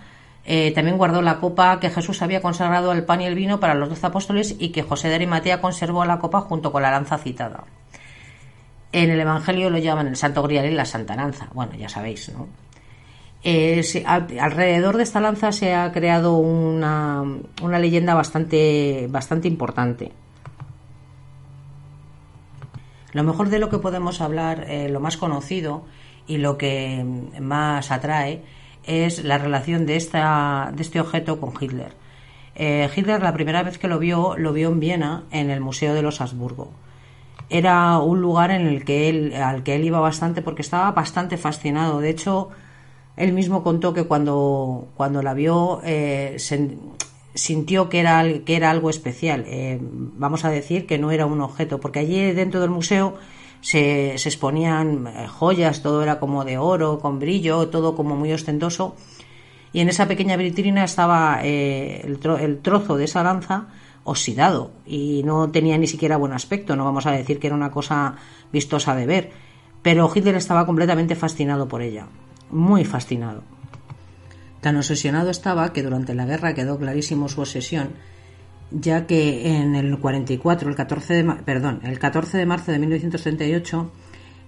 eh, 0.45 0.71
también 0.73 0.97
guardó 0.97 1.21
la 1.21 1.39
copa 1.39 1.79
que 1.79 1.89
Jesús 1.89 2.21
había 2.21 2.41
consagrado 2.41 2.91
al 2.91 3.05
pan 3.05 3.21
y 3.21 3.25
el 3.25 3.35
vino 3.35 3.59
para 3.59 3.75
los 3.75 3.89
doce 3.89 4.05
apóstoles 4.05 4.55
y 4.59 4.69
que 4.69 4.83
José 4.83 5.07
de 5.07 5.15
Arimatea 5.15 5.61
conservó 5.61 6.03
la 6.05 6.19
copa 6.19 6.41
junto 6.41 6.71
con 6.71 6.81
la 6.81 6.91
lanza 6.91 7.17
citada. 7.17 7.63
En 8.91 9.09
el 9.09 9.19
Evangelio 9.19 9.69
lo 9.69 9.77
llaman 9.77 10.07
el 10.07 10.15
Santo 10.15 10.43
Grial 10.43 10.65
y 10.65 10.71
la 10.71 10.85
Santa 10.85 11.15
Lanza. 11.15 11.47
Bueno, 11.53 11.73
ya 11.75 11.89
sabéis, 11.89 12.29
¿no? 12.29 12.47
Eh, 13.45 13.83
alrededor 14.05 14.95
de 14.95 15.03
esta 15.03 15.19
lanza 15.19 15.51
se 15.51 15.73
ha 15.73 15.91
creado 15.91 16.37
una, 16.37 17.23
una 17.61 17.79
leyenda 17.79 18.13
bastante, 18.13 19.07
bastante 19.09 19.49
importante. 19.49 20.13
Lo 23.11 23.23
mejor 23.23 23.49
de 23.49 23.59
lo 23.59 23.69
que 23.69 23.79
podemos 23.79 24.21
hablar, 24.21 24.65
eh, 24.69 24.87
lo 24.89 24.99
más 24.99 25.17
conocido, 25.17 25.83
y 26.27 26.37
lo 26.37 26.57
que 26.57 27.05
más 27.39 27.91
atrae 27.91 28.41
es 28.83 29.23
la 29.23 29.37
relación 29.37 29.85
de, 29.85 29.95
esta, 29.95 30.71
de 30.75 30.81
este 30.81 30.99
objeto 30.99 31.39
con 31.39 31.53
Hitler. 31.59 31.93
Eh, 32.55 32.89
Hitler 32.95 33.21
la 33.21 33.33
primera 33.33 33.63
vez 33.63 33.77
que 33.77 33.87
lo 33.87 33.99
vio, 33.99 34.35
lo 34.37 34.53
vio 34.53 34.69
en 34.69 34.79
Viena, 34.79 35.23
en 35.31 35.49
el 35.49 35.61
Museo 35.61 35.93
de 35.93 36.01
los 36.01 36.21
Habsburgo. 36.21 36.71
Era 37.49 37.99
un 37.99 38.21
lugar 38.21 38.51
en 38.51 38.67
el 38.67 38.85
que 38.85 39.09
él, 39.09 39.33
al 39.35 39.63
que 39.63 39.75
él 39.75 39.83
iba 39.83 39.99
bastante 39.99 40.41
porque 40.41 40.61
estaba 40.61 40.91
bastante 40.91 41.37
fascinado. 41.37 41.99
De 41.99 42.09
hecho, 42.09 42.49
él 43.15 43.33
mismo 43.33 43.63
contó 43.63 43.93
que 43.93 44.05
cuando, 44.05 44.87
cuando 44.95 45.21
la 45.21 45.33
vio 45.33 45.81
eh, 45.83 46.37
sintió 47.33 47.89
que 47.89 47.99
era, 47.99 48.23
que 48.45 48.55
era 48.55 48.71
algo 48.71 48.89
especial. 48.89 49.43
Eh, 49.47 49.79
vamos 49.81 50.45
a 50.45 50.49
decir 50.49 50.85
que 50.85 50.97
no 50.97 51.11
era 51.11 51.25
un 51.25 51.41
objeto, 51.41 51.79
porque 51.79 51.99
allí 51.99 52.31
dentro 52.31 52.59
del 52.61 52.69
museo 52.69 53.15
se, 53.63 54.15
exponían 54.15 55.07
eh, 55.07 55.27
joyas, 55.27 55.81
todo 55.81 56.03
era 56.03 56.19
como 56.19 56.43
de 56.43 56.57
oro, 56.57 56.99
con 56.99 57.17
brillo, 57.17 57.69
todo 57.69 57.95
como 57.95 58.15
muy 58.15 58.31
ostentoso. 58.33 58.95
Y 59.71 59.79
en 59.79 59.89
esa 59.89 60.05
pequeña 60.07 60.35
vitrina 60.35 60.83
estaba 60.83 61.39
eh, 61.43 62.01
el, 62.03 62.59
trozo 62.59 62.97
de 62.97 63.05
esa 63.05 63.23
lanza 63.23 63.67
oxidado 64.03 64.71
y 64.85 65.23
no 65.23 65.49
tenía 65.49 65.77
ni 65.77 65.87
siquiera 65.87 66.17
buen 66.17 66.33
aspecto, 66.33 66.75
no 66.75 66.83
vamos 66.83 67.05
a 67.05 67.11
decir 67.11 67.39
que 67.39 67.47
era 67.47 67.55
una 67.55 67.71
cosa 67.71 68.15
vistosa 68.51 68.95
de 68.95 69.05
ver, 69.05 69.31
pero 69.81 70.11
Hitler 70.13 70.35
estaba 70.35 70.65
completamente 70.65 71.15
fascinado 71.15 71.69
por 71.69 71.81
ella, 71.81 72.07
muy 72.51 72.83
fascinado. 72.83 73.43
Tan 74.59 74.75
obsesionado 74.75 75.29
estaba 75.29 75.71
que 75.71 75.83
durante 75.83 76.13
la 76.13 76.25
guerra 76.25 76.53
quedó 76.53 76.77
clarísimo 76.77 77.29
su 77.29 77.39
obsesión 77.39 77.91
ya 78.71 79.05
que 79.05 79.57
en 79.57 79.75
el 79.75 79.97
44, 79.97 80.69
el 80.69 80.75
14 80.75 81.13
de, 81.13 81.23
perdón, 81.45 81.79
el 81.83 81.99
14 81.99 82.37
de 82.37 82.45
marzo 82.45 82.71
de 82.71 82.79
1938, 82.79 83.91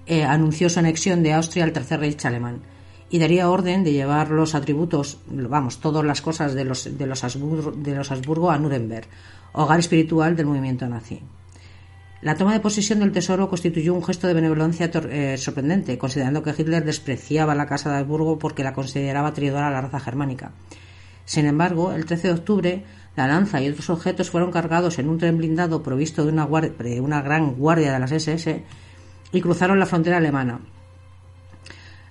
eh, 0.08 0.24
anunció 0.24 0.70
su 0.70 0.80
anexión 0.80 1.24
de 1.24 1.34
Austria 1.34 1.64
al 1.64 1.74
Tercer 1.74 2.00
Reich 2.00 2.26
alemán 2.26 2.62
y 3.10 3.20
daría 3.20 3.50
orden 3.50 3.84
de 3.84 3.94
llevar 3.94 4.30
los 4.30 4.56
atributos, 4.56 5.20
vamos, 5.28 5.80
todas 5.80 6.04
las 6.04 6.22
cosas 6.22 6.54
de 6.54 6.66
los, 6.66 6.98
de 6.98 7.06
los, 7.06 7.24
Habsburgo, 7.24 7.72
de 7.72 7.96
los 7.96 8.12
Habsburgo 8.12 8.52
a 8.52 8.58
Nuremberg, 8.58 9.08
hogar 9.54 9.80
espiritual 9.80 10.36
del 10.36 10.48
movimiento 10.48 10.88
nazi. 10.88 11.22
La 12.22 12.36
toma 12.36 12.54
de 12.54 12.60
posesión 12.60 13.00
del 13.00 13.12
tesoro 13.12 13.50
constituyó 13.50 13.94
un 13.94 14.04
gesto 14.04 14.26
de 14.28 14.34
benevolencia 14.34 14.90
eh, 14.94 15.38
sorprendente, 15.38 15.98
considerando 15.98 16.42
que 16.42 16.56
Hitler 16.58 16.84
despreciaba 16.84 17.54
la 17.54 17.68
Casa 17.68 17.92
de 17.92 18.00
Habsburgo 18.00 18.40
porque 18.40 18.64
la 18.64 18.74
consideraba 18.74 19.34
traidora 19.34 19.68
a 19.68 19.72
la 19.72 19.82
raza 19.82 20.00
germánica. 20.00 20.52
Sin 21.26 21.46
embargo, 21.46 21.92
el 21.92 22.06
13 22.06 22.28
de 22.30 22.34
octubre 22.34 22.84
la 23.16 23.28
lanza 23.28 23.62
y 23.62 23.70
otros 23.70 23.90
objetos 23.90 24.30
fueron 24.30 24.52
cargados 24.52 25.00
en 25.00 25.10
un 25.10 25.18
tren 25.18 25.38
blindado 25.38 25.82
provisto 25.82 26.26
de 26.26 26.32
una, 26.32 27.22
gran 27.22 27.56
guardia 27.56 27.94
de 27.94 28.00
las 28.00 28.12
SS 28.12 28.64
y 29.32 29.42
cruzaron 29.42 29.80
la 29.80 29.86
frontera 29.86 30.18
alemana. 30.18 30.60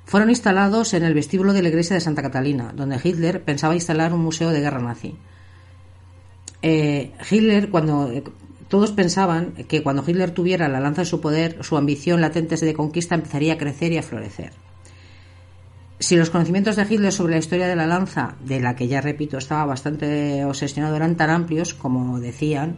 Fueron 0.07 0.31
instalados 0.31 0.95
en 0.95 1.03
el 1.03 1.15
vestíbulo 1.15 1.53
de 1.53 1.63
la 1.63 1.69
iglesia 1.69 1.95
de 1.95 2.01
Santa 2.01 2.23
Catalina, 2.23 2.73
donde 2.75 3.01
Hitler 3.03 3.43
pensaba 3.43 3.75
instalar 3.75 4.13
un 4.13 4.21
museo 4.21 4.51
de 4.51 4.61
guerra 4.61 4.81
nazi. 4.81 5.17
Eh, 6.63 7.13
Hitler, 7.31 7.71
cuando 7.71 8.11
eh, 8.11 8.23
todos 8.69 8.93
pensaban 8.93 9.53
que 9.53 9.83
cuando 9.83 10.05
Hitler 10.07 10.31
tuviera 10.31 10.69
la 10.69 10.81
lanza 10.81 11.03
en 11.03 11.07
su 11.07 11.21
poder, 11.21 11.63
su 11.63 11.77
ambición 11.77 12.21
latente 12.21 12.57
de 12.57 12.75
conquista 12.75 13.15
empezaría 13.15 13.55
a 13.55 13.59
crecer 13.59 13.93
y 13.93 13.99
a 13.99 14.03
florecer. 14.03 14.53
Si 16.05 16.17
los 16.17 16.29
conocimientos 16.29 16.77
de 16.77 16.83
Hitler 16.83 17.11
sobre 17.11 17.33
la 17.33 17.39
historia 17.39 17.67
de 17.67 17.77
la 17.77 17.87
lanza, 17.87 18.35
de 18.45 18.61
la 18.61 18.77
que 18.77 18.89
ya 18.89 19.01
repito 19.01 19.39
estaba 19.39 19.65
bastante 19.65 20.45
obsesionado, 20.45 20.95
eran 20.97 21.17
tan 21.17 21.31
amplios 21.31 21.73
como 21.73 22.21
decían, 22.21 22.77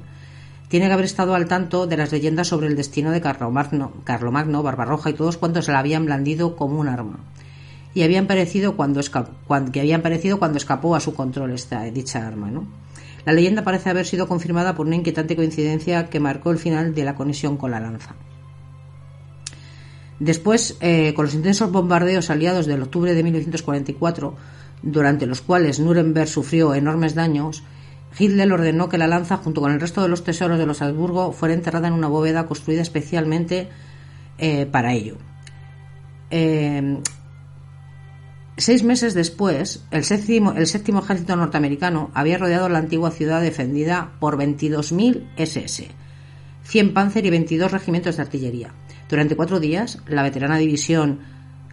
tiene 0.69 0.87
que 0.87 0.93
haber 0.93 1.07
estado 1.07 1.35
al 1.35 1.49
tanto 1.49 1.89
de 1.89 1.97
las 1.97 2.13
leyendas 2.13 2.47
sobre 2.47 2.69
el 2.69 2.77
destino 2.77 3.11
de 3.11 3.21
Carlomagno, 3.21 3.95
Carlomagno 4.05 4.63
Barbarroja 4.63 5.11
y 5.11 5.15
todos 5.15 5.39
cuantos 5.39 5.65
se 5.65 5.73
la 5.73 5.81
habían 5.81 6.07
blandido 6.07 6.55
como 6.55 6.79
un 6.79 6.87
arma. 6.87 7.19
Y 7.95 8.05
habían 8.05 8.29
parecido 8.29 8.77
cuando, 8.77 9.01
que 9.73 9.81
habían 9.81 10.03
parecido 10.03 10.39
cuando 10.39 10.59
escapó 10.59 10.95
a 10.95 11.01
su 11.01 11.13
control 11.13 11.51
esta, 11.51 11.83
dicha 11.83 12.25
arma. 12.25 12.49
La 13.25 13.33
leyenda 13.33 13.65
parece 13.65 13.91
haber 13.91 14.07
sido 14.07 14.29
confirmada 14.29 14.77
por 14.77 14.87
una 14.87 14.95
inquietante 14.95 15.35
coincidencia 15.35 16.11
que 16.11 16.21
marcó 16.21 16.53
el 16.53 16.59
final 16.59 16.95
de 16.95 17.05
la 17.05 17.17
conexión 17.17 17.57
con 17.57 17.73
la 17.73 17.81
lanza. 17.81 18.15
Después, 20.19 20.77
eh, 20.81 21.13
con 21.15 21.27
los 21.27 21.35
intensos 21.35 21.71
bombardeos 21.71 22.31
aliados 22.31 22.67
del 22.67 22.83
octubre 22.83 23.15
de 23.15 23.23
1944, 23.23 24.37
durante 24.83 25.27
los 25.27 25.43
cuales 25.43 25.79
Nuremberg 25.79 26.29
sufrió 26.29 26.75
enormes 26.75 27.15
daños, 27.15 27.63
Hitler 28.19 28.51
ordenó 28.51 28.89
que 28.89 28.99
la 28.99 29.07
lanza, 29.07 29.37
junto 29.37 29.61
con 29.61 29.73
el 29.73 29.81
resto 29.81 30.03
de 30.03 30.09
los 30.09 30.25
tesoros 30.25 30.59
de 30.59 30.67
los 30.67 30.81
Habsburgo, 30.81 31.33
fuera 31.33 31.55
enterrada 31.55 31.89
en 31.89 31.95
una 31.95 32.09
bóveda 32.09 32.47
construida 32.47 32.81
especialmente 32.81 33.69
eh, 34.39 34.65
para 34.65 34.95
ello. 34.95 35.19
Eh, 36.31 36.99
seis 38.57 38.83
meses 38.83 39.13
después, 39.13 39.85
el 39.91 40.05
séptimo, 40.05 40.53
el 40.53 40.67
séptimo 40.67 41.01
ejército 41.01 41.37
norteamericano 41.37 42.11
había 42.15 42.39
rodeado 42.39 42.71
la 42.71 42.79
antigua 42.79 43.11
ciudad 43.11 43.43
defendida 43.43 44.13
por 44.19 44.39
22.000 44.39 45.29
SS, 45.37 45.89
100 46.65 46.95
Panzer 46.95 47.27
y 47.27 47.31
22 47.31 47.71
regimientos 47.71 48.17
de 48.17 48.23
artillería. 48.23 48.73
Durante 49.09 49.37
cuatro 49.37 49.61
días, 49.61 50.01
la 50.07 50.23
veterana 50.23 50.57
división 50.57 51.21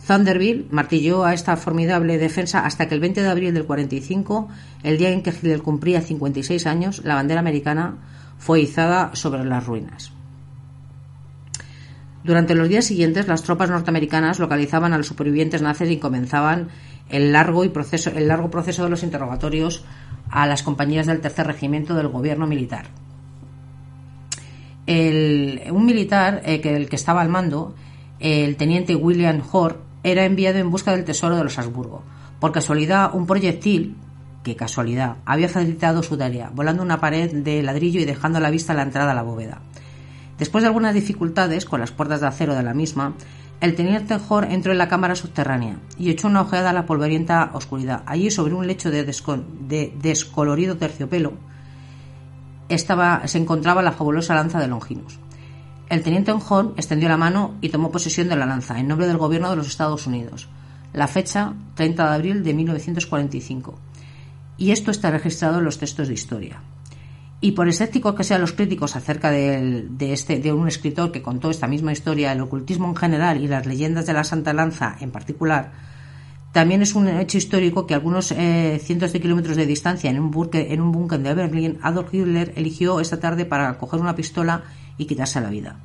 Thunderbill 0.06 0.68
martilló 0.70 1.24
a 1.24 1.34
esta 1.34 1.56
formidable 1.56 2.18
defensa 2.18 2.66
hasta 2.66 2.88
que 2.88 2.96
el 2.96 3.02
20 3.02 3.22
de 3.22 3.30
abril 3.30 3.54
del 3.54 3.66
45, 3.66 4.50
el 4.84 4.98
día 4.98 5.10
en 5.10 5.24
que 5.24 5.32
Hitler 5.32 5.62
cumplía 5.62 6.02
56 6.02 6.68
años, 6.68 7.02
la 7.06 7.16
bandera 7.16 7.40
americana 7.40 7.98
fue 8.38 8.62
izada 8.62 9.12
sobre 9.16 9.46
las 9.46 9.66
ruinas. 9.66 10.12
Durante 12.24 12.56
los 12.56 12.70
días 12.70 12.86
siguientes, 12.86 13.28
las 13.28 13.44
tropas 13.44 13.70
norteamericanas 13.70 14.40
localizaban 14.40 14.94
a 14.94 14.98
los 14.98 15.08
supervivientes 15.08 15.62
nazis 15.62 15.90
y 15.90 15.98
comenzaban 15.98 16.70
el 17.10 17.34
largo, 17.34 17.66
y 17.66 17.70
proceso, 17.70 18.12
el 18.12 18.28
largo 18.28 18.50
proceso 18.50 18.84
de 18.84 18.90
los 18.90 19.04
interrogatorios 19.04 19.84
a 20.30 20.46
las 20.48 20.64
compañías 20.64 21.08
del 21.08 21.20
tercer 21.20 21.48
regimiento 21.48 21.96
del 21.96 22.08
gobierno 22.08 22.48
militar 22.48 22.88
un 24.88 25.86
militar 25.86 26.42
eh, 26.46 26.62
que, 26.62 26.76
el 26.76 26.90
que 26.90 26.96
estaba 26.96 27.22
al 27.22 27.30
mando, 27.30 27.76
el 28.20 28.56
teniente 28.58 28.96
William 28.96 29.42
Hoare, 29.52 29.78
era 30.04 30.26
enviado 30.26 30.60
en 30.60 30.70
busca 30.70 30.92
del 30.92 31.06
tesoro 31.06 31.38
de 31.38 31.44
los 31.44 31.58
Habsburgo. 31.58 32.04
Por 32.40 32.52
casualidad, 32.52 33.16
un 33.16 33.26
proyectil, 33.26 33.96
que 34.44 34.56
casualidad, 34.56 35.18
había 35.26 35.48
facilitado 35.48 36.04
su 36.04 36.18
tarea, 36.18 36.52
volando 36.54 36.84
una 36.84 37.00
pared 37.00 37.32
de 37.32 37.64
ladrillo 37.64 38.02
y 38.02 38.06
dejando 38.06 38.40
a 38.40 38.42
la 38.42 38.52
vista 38.52 38.74
la 38.74 38.84
entrada 38.84 39.12
a 39.12 39.16
la 39.16 39.24
bóveda. 39.24 39.62
Después 40.38 40.64
de 40.64 40.68
algunas 40.68 40.94
dificultades 40.94 41.66
con 41.66 41.80
las 41.80 41.92
puertas 41.92 42.20
de 42.20 42.28
acero 42.28 42.54
de 42.56 42.64
la 42.64 42.74
misma, 42.74 43.14
el 43.62 43.76
teniente 43.76 44.18
Hoare 44.28 44.54
entró 44.54 44.74
en 44.74 44.78
la 44.78 44.90
cámara 44.90 45.16
subterránea 45.16 45.78
y 45.98 46.10
echó 46.10 46.28
una 46.28 46.42
ojeada 46.42 46.72
a 46.72 46.74
la 46.74 46.86
polvorienta 46.86 47.52
oscuridad. 47.54 48.04
Allí, 48.06 48.30
sobre 48.30 48.54
un 48.54 48.68
lecho 48.68 48.92
de, 48.92 49.06
de 49.06 49.94
descolorido 50.02 50.76
terciopelo, 50.76 51.34
estaba, 52.76 53.28
se 53.28 53.38
encontraba 53.38 53.82
la 53.82 53.92
fabulosa 53.92 54.36
lanza 54.36 54.60
de 54.60 54.68
Longinus. 54.68 55.20
El 55.90 56.02
teniente 56.02 56.32
Horn 56.32 56.74
extendió 56.76 57.08
la 57.10 57.18
mano 57.18 57.56
y 57.62 57.70
tomó 57.70 57.92
posesión 57.92 58.30
de 58.30 58.36
la 58.36 58.46
lanza 58.46 58.80
en 58.80 58.88
nombre 58.88 59.08
del 59.08 59.18
gobierno 59.18 59.50
de 59.50 59.58
los 59.58 59.68
Estados 59.68 60.08
Unidos. 60.08 60.50
La 60.94 61.08
fecha 61.08 61.54
30 61.76 62.10
de 62.10 62.16
abril 62.16 62.44
de 62.44 62.54
1945. 62.54 63.76
Y 64.58 64.72
esto 64.72 64.92
está 64.92 65.12
registrado 65.12 65.60
en 65.60 65.66
los 65.66 65.78
textos 65.78 66.08
de 66.08 66.14
historia. 66.14 66.62
Y 67.42 67.52
por 67.52 67.68
escépticos 67.68 68.16
que 68.16 68.24
sean 68.24 68.42
los 68.42 68.54
críticos 68.54 68.96
acerca 68.96 69.30
de, 69.30 69.86
este, 70.00 70.40
de 70.40 70.54
un 70.54 70.68
escritor 70.68 71.12
que 71.12 71.22
contó 71.22 71.50
esta 71.50 71.68
misma 71.68 71.92
historia, 71.92 72.32
el 72.32 72.42
ocultismo 72.42 72.88
en 72.88 72.96
general 72.96 73.42
y 73.42 73.48
las 73.48 73.66
leyendas 73.66 74.06
de 74.06 74.14
la 74.14 74.24
Santa 74.24 74.54
Lanza 74.54 74.96
en 75.02 75.12
particular, 75.12 75.74
también 76.54 76.84
es 76.84 76.94
un 76.94 77.08
hecho 77.08 77.40
histórico 77.40 77.88
que 77.88 77.96
algunos 77.96 78.32
eh, 78.32 78.80
cientos 78.82 79.12
de 79.12 79.20
kilómetros 79.20 79.58
de 79.58 79.66
distancia, 79.66 80.12
en 80.12 80.20
un, 80.20 80.30
búnker, 80.30 80.72
en 80.72 80.82
un 80.82 81.08
de 81.08 81.34
Berlín, 81.34 81.80
Adolf 81.82 82.14
Hitler 82.14 82.54
eligió 82.56 83.00
esta 83.00 83.20
tarde 83.20 83.46
para 83.46 83.80
coger 83.80 84.00
una 84.00 84.16
pistola 84.16 84.62
y 85.00 85.06
quitarse 85.06 85.42
la 85.42 85.50
vida. 85.50 85.80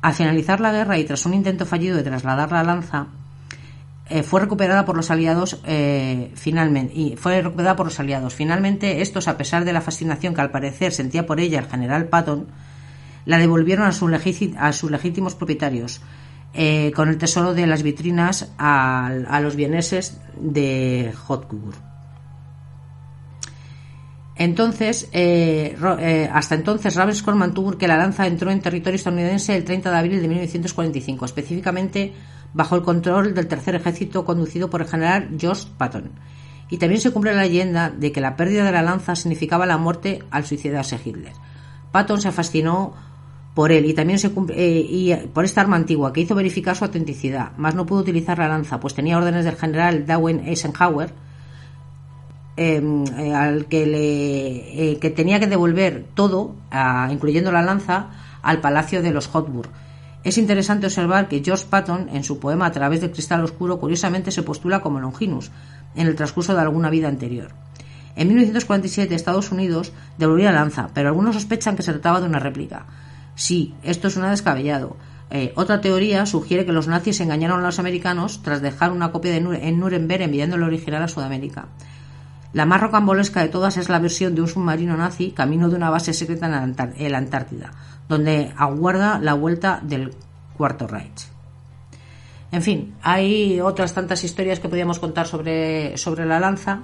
Al 0.00 0.14
finalizar 0.14 0.60
la 0.60 0.72
guerra 0.72 0.96
y 0.98 1.04
tras 1.04 1.26
un 1.26 1.34
intento 1.34 1.66
fallido 1.66 1.94
de 1.94 2.02
trasladar 2.02 2.50
la 2.52 2.62
lanza, 2.62 3.08
eh, 4.08 4.22
fue 4.22 4.40
recuperada 4.40 4.86
por 4.86 4.96
los 4.96 5.10
aliados 5.10 5.60
eh, 5.66 6.32
finalmente 6.36 6.94
y 6.94 7.16
fue 7.16 7.42
recuperada 7.42 7.76
por 7.76 7.84
los 7.84 8.00
aliados. 8.00 8.34
Finalmente, 8.34 9.02
estos, 9.02 9.28
a 9.28 9.36
pesar 9.36 9.66
de 9.66 9.74
la 9.74 9.82
fascinación 9.82 10.32
que 10.32 10.40
al 10.40 10.50
parecer 10.50 10.92
sentía 10.92 11.26
por 11.26 11.38
ella 11.38 11.58
el 11.58 11.66
general 11.66 12.08
Patton, 12.08 12.46
la 13.26 13.36
devolvieron 13.36 13.86
a 13.86 13.92
sus 14.72 14.90
legítimos 14.90 15.34
propietarios, 15.34 16.00
eh, 16.58 16.90
con 16.96 17.10
el 17.10 17.18
tesoro 17.18 17.52
de 17.52 17.66
las 17.66 17.82
vitrinas 17.82 18.50
a, 18.56 19.40
los 19.42 19.56
vieneses 19.56 20.18
de 20.40 21.12
Hotgur. 21.26 21.74
Entonces, 24.36 25.10
eh, 25.12 25.76
eh, 25.98 26.30
hasta 26.32 26.54
entonces, 26.54 26.94
Ravenscourt 26.94 27.36
mantuvo 27.36 27.76
que 27.76 27.86
la 27.86 27.98
lanza 27.98 28.26
entró 28.26 28.50
en 28.50 28.62
territorio 28.62 28.96
estadounidense 28.96 29.54
el 29.54 29.64
30 29.64 29.90
de 29.90 29.98
abril 29.98 30.22
de 30.22 30.28
1945, 30.28 31.26
específicamente 31.26 32.14
bajo 32.54 32.74
el 32.74 32.82
control 32.82 33.34
del 33.34 33.48
tercer 33.48 33.74
ejército 33.74 34.24
conducido 34.24 34.70
por 34.70 34.80
el 34.80 34.88
general 34.88 35.36
George 35.38 35.66
Patton. 35.76 36.10
Y 36.70 36.78
también 36.78 37.02
se 37.02 37.10
cumple 37.10 37.34
la 37.34 37.42
leyenda 37.42 37.90
de 37.90 38.12
que 38.12 38.22
la 38.22 38.34
pérdida 38.34 38.64
de 38.64 38.72
la 38.72 38.80
lanza 38.80 39.14
significaba 39.14 39.66
la 39.66 39.76
muerte 39.76 40.22
al 40.30 40.46
suicidarse 40.46 40.98
Hitler. 41.04 41.34
Patton 41.92 42.22
se 42.22 42.32
fascinó 42.32 42.94
por 43.56 43.72
él 43.72 43.86
y 43.86 43.94
también 43.94 44.18
se 44.18 44.30
eh, 44.50 44.86
y 44.86 45.14
por 45.32 45.46
esta 45.46 45.62
arma 45.62 45.76
antigua 45.76 46.12
que 46.12 46.20
hizo 46.20 46.34
verificar 46.34 46.76
su 46.76 46.84
autenticidad, 46.84 47.56
más 47.56 47.74
no 47.74 47.86
pudo 47.86 48.00
utilizar 48.00 48.38
la 48.38 48.48
lanza, 48.48 48.78
pues 48.78 48.92
tenía 48.92 49.16
órdenes 49.16 49.46
del 49.46 49.56
general 49.56 50.04
Darwin 50.04 50.40
Eisenhower 50.46 51.10
em, 52.58 53.04
eh, 53.16 53.34
al 53.34 53.64
que 53.64 53.86
le 53.86 54.92
eh, 54.92 54.98
que 54.98 55.08
tenía 55.08 55.40
que 55.40 55.46
devolver 55.46 56.04
todo, 56.12 56.54
incluyendo 57.10 57.50
la 57.50 57.62
lanza, 57.62 58.10
al 58.42 58.60
palacio 58.60 59.00
de 59.00 59.10
los 59.10 59.26
Hotburg. 59.26 59.70
Es 60.22 60.36
interesante 60.36 60.84
observar 60.84 61.26
que 61.26 61.42
George 61.42 61.64
Patton, 61.70 62.10
en 62.12 62.24
su 62.24 62.38
poema 62.38 62.66
A 62.66 62.72
través 62.72 63.00
del 63.00 63.12
cristal 63.12 63.42
oscuro, 63.42 63.78
curiosamente 63.78 64.32
se 64.32 64.42
postula 64.42 64.80
como 64.82 65.00
Longinus, 65.00 65.50
en 65.94 66.06
el 66.06 66.14
transcurso 66.14 66.54
de 66.54 66.60
alguna 66.60 66.90
vida 66.90 67.08
anterior. 67.08 67.52
En 68.16 68.28
1947 68.28 69.14
Estados 69.14 69.50
Unidos 69.50 69.92
devolvió 70.18 70.44
la 70.44 70.60
lanza, 70.60 70.90
pero 70.92 71.08
algunos 71.08 71.36
sospechan 71.36 71.74
que 71.74 71.82
se 71.82 71.92
trataba 71.92 72.20
de 72.20 72.26
una 72.26 72.38
réplica. 72.38 72.84
Sí, 73.36 73.74
esto 73.82 74.08
es 74.08 74.16
una 74.16 74.30
descabellado. 74.30 74.96
Eh, 75.30 75.52
otra 75.56 75.80
teoría 75.80 76.24
sugiere 76.26 76.64
que 76.64 76.72
los 76.72 76.88
nazis 76.88 77.20
engañaron 77.20 77.60
a 77.60 77.66
los 77.66 77.78
americanos 77.78 78.42
tras 78.42 78.62
dejar 78.62 78.90
una 78.90 79.12
copia 79.12 79.32
de 79.32 79.38
en 79.38 79.78
Nuremberg 79.78 80.22
enviando 80.22 80.56
el 80.56 80.62
original 80.62 81.02
a 81.02 81.08
Sudamérica. 81.08 81.66
La 82.52 82.64
más 82.64 82.80
rocambolesca 82.80 83.42
de 83.42 83.48
todas 83.48 83.76
es 83.76 83.88
la 83.88 83.98
versión 83.98 84.34
de 84.34 84.40
un 84.40 84.48
submarino 84.48 84.96
nazi 84.96 85.32
camino 85.32 85.68
de 85.68 85.76
una 85.76 85.90
base 85.90 86.14
secreta 86.14 86.46
en 86.46 87.12
la 87.12 87.18
Antártida, 87.18 87.72
donde 88.08 88.52
aguarda 88.56 89.18
la 89.18 89.34
vuelta 89.34 89.80
del 89.82 90.14
Cuarto 90.56 90.86
Reich. 90.86 91.28
En 92.52 92.62
fin, 92.62 92.94
hay 93.02 93.60
otras 93.60 93.92
tantas 93.92 94.24
historias 94.24 94.60
que 94.60 94.68
podríamos 94.68 94.98
contar 94.98 95.26
sobre, 95.26 95.98
sobre 95.98 96.24
la 96.24 96.40
lanza, 96.40 96.82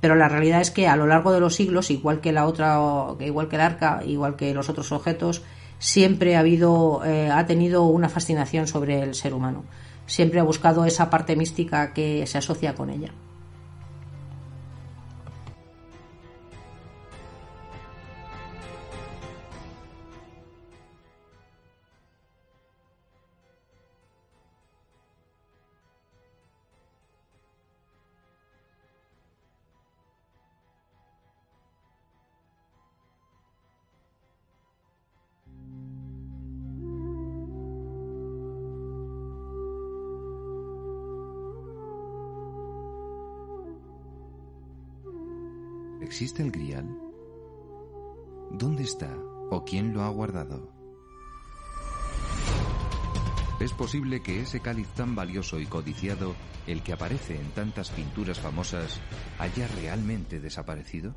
pero 0.00 0.14
la 0.14 0.28
realidad 0.28 0.60
es 0.60 0.70
que 0.70 0.86
a 0.86 0.94
lo 0.94 1.06
largo 1.06 1.32
de 1.32 1.40
los 1.40 1.56
siglos, 1.56 1.90
igual 1.90 2.20
que 2.20 2.30
la 2.30 2.46
otra, 2.46 2.78
igual 3.18 3.48
que 3.48 3.56
el 3.56 3.62
arca, 3.62 4.02
igual 4.06 4.36
que 4.36 4.54
los 4.54 4.68
otros 4.68 4.92
objetos, 4.92 5.42
siempre 5.78 6.36
ha 6.36 6.40
habido, 6.40 7.04
eh, 7.04 7.30
ha 7.30 7.46
tenido 7.46 7.84
una 7.84 8.08
fascinación 8.08 8.66
sobre 8.66 9.02
el 9.02 9.14
ser 9.14 9.34
humano. 9.34 9.64
Siempre 10.06 10.40
ha 10.40 10.44
buscado 10.44 10.84
esa 10.84 11.10
parte 11.10 11.36
mística 11.36 11.92
que 11.92 12.26
se 12.26 12.38
asocia 12.38 12.74
con 12.74 12.90
ella. 12.90 13.12
Posible 53.88 54.20
que 54.20 54.42
ese 54.42 54.60
cáliz 54.60 54.86
tan 54.88 55.14
valioso 55.14 55.58
y 55.58 55.64
codiciado, 55.64 56.34
el 56.66 56.82
que 56.82 56.92
aparece 56.92 57.40
en 57.40 57.50
tantas 57.52 57.88
pinturas 57.88 58.38
famosas, 58.38 59.00
haya 59.38 59.66
realmente 59.66 60.40
desaparecido? 60.40 61.14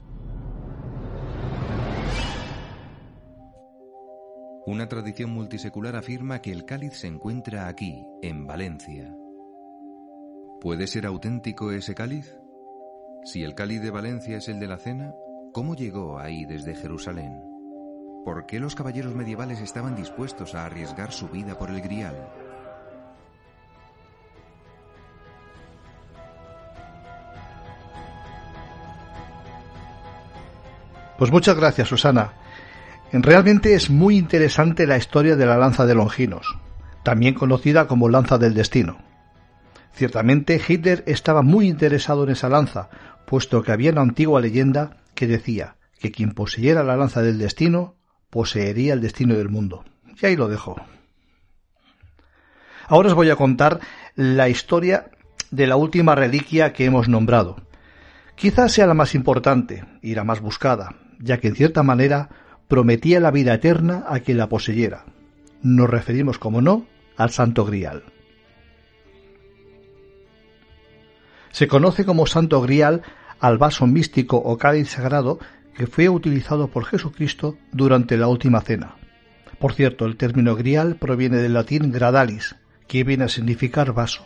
Una 4.65 4.87
tradición 4.87 5.31
multisecular 5.31 5.97
afirma 5.97 6.41
que 6.41 6.53
el 6.53 6.63
cáliz 6.63 6.93
se 6.93 7.07
encuentra 7.07 7.67
aquí, 7.67 8.05
en 8.21 8.47
Valencia. 8.47 9.13
¿Puede 10.61 10.87
ser 10.87 11.05
auténtico 11.05 11.73
ese 11.73 11.93
cáliz? 11.93 12.37
Si 13.25 13.43
el 13.43 13.53
cáliz 13.53 13.81
de 13.81 13.91
Valencia 13.91 14.37
es 14.37 14.47
el 14.47 14.61
de 14.61 14.67
la 14.67 14.77
cena, 14.77 15.13
¿cómo 15.51 15.75
llegó 15.75 16.19
ahí 16.19 16.45
desde 16.45 16.75
Jerusalén? 16.75 17.33
¿Por 18.23 18.45
qué 18.45 18.61
los 18.61 18.75
caballeros 18.75 19.13
medievales 19.13 19.59
estaban 19.59 19.93
dispuestos 19.93 20.55
a 20.55 20.65
arriesgar 20.65 21.11
su 21.11 21.27
vida 21.27 21.57
por 21.57 21.69
el 21.69 21.81
grial? 21.81 22.15
Pues 31.21 31.31
muchas 31.31 31.55
gracias, 31.55 31.87
Susana. 31.87 32.33
Realmente 33.11 33.75
es 33.75 33.91
muy 33.91 34.17
interesante 34.17 34.87
la 34.87 34.97
historia 34.97 35.35
de 35.35 35.45
la 35.45 35.55
lanza 35.55 35.85
de 35.85 35.93
Longinos, 35.93 36.57
también 37.03 37.35
conocida 37.35 37.85
como 37.85 38.09
lanza 38.09 38.39
del 38.39 38.55
destino. 38.55 38.97
Ciertamente 39.93 40.59
Hitler 40.67 41.03
estaba 41.05 41.43
muy 41.43 41.67
interesado 41.67 42.23
en 42.23 42.31
esa 42.31 42.49
lanza, 42.49 42.89
puesto 43.27 43.61
que 43.61 43.71
había 43.71 43.91
una 43.91 44.01
antigua 44.01 44.41
leyenda 44.41 44.97
que 45.13 45.27
decía 45.27 45.75
que 45.99 46.11
quien 46.11 46.31
poseyera 46.31 46.83
la 46.83 46.97
lanza 46.97 47.21
del 47.21 47.37
destino 47.37 47.97
poseería 48.31 48.93
el 48.93 49.01
destino 49.01 49.35
del 49.35 49.49
mundo. 49.49 49.85
Y 50.19 50.25
ahí 50.25 50.35
lo 50.35 50.47
dejo. 50.47 50.75
Ahora 52.87 53.09
os 53.09 53.13
voy 53.13 53.29
a 53.29 53.35
contar 53.35 53.79
la 54.15 54.49
historia 54.49 55.11
de 55.51 55.67
la 55.67 55.75
última 55.75 56.15
reliquia 56.15 56.73
que 56.73 56.85
hemos 56.85 57.07
nombrado. 57.07 57.57
Quizás 58.35 58.71
sea 58.71 58.87
la 58.87 58.95
más 58.95 59.13
importante 59.13 59.85
y 60.01 60.15
la 60.15 60.23
más 60.23 60.41
buscada, 60.41 60.95
ya 61.21 61.37
que 61.39 61.49
en 61.49 61.55
cierta 61.55 61.83
manera 61.83 62.29
prometía 62.67 63.19
la 63.19 63.31
vida 63.31 63.53
eterna 63.53 64.05
a 64.07 64.19
quien 64.19 64.37
la 64.37 64.49
poseyera. 64.49 65.05
Nos 65.61 65.89
referimos, 65.89 66.39
como 66.39 66.61
no, 66.61 66.85
al 67.17 67.29
Santo 67.29 67.65
Grial. 67.65 68.03
Se 71.51 71.67
conoce 71.67 72.05
como 72.05 72.25
Santo 72.27 72.61
Grial 72.61 73.01
al 73.39 73.57
vaso 73.57 73.87
místico 73.87 74.37
o 74.37 74.57
cáliz 74.57 74.89
sagrado 74.89 75.39
que 75.75 75.87
fue 75.87 76.09
utilizado 76.09 76.67
por 76.67 76.85
Jesucristo 76.85 77.57
durante 77.71 78.17
la 78.17 78.27
última 78.27 78.61
cena. 78.61 78.95
Por 79.59 79.73
cierto, 79.73 80.05
el 80.05 80.17
término 80.17 80.55
grial 80.55 80.95
proviene 80.95 81.37
del 81.37 81.53
latín 81.53 81.91
gradalis, 81.91 82.55
que 82.87 83.03
viene 83.03 83.25
a 83.25 83.29
significar 83.29 83.93
vaso. 83.93 84.23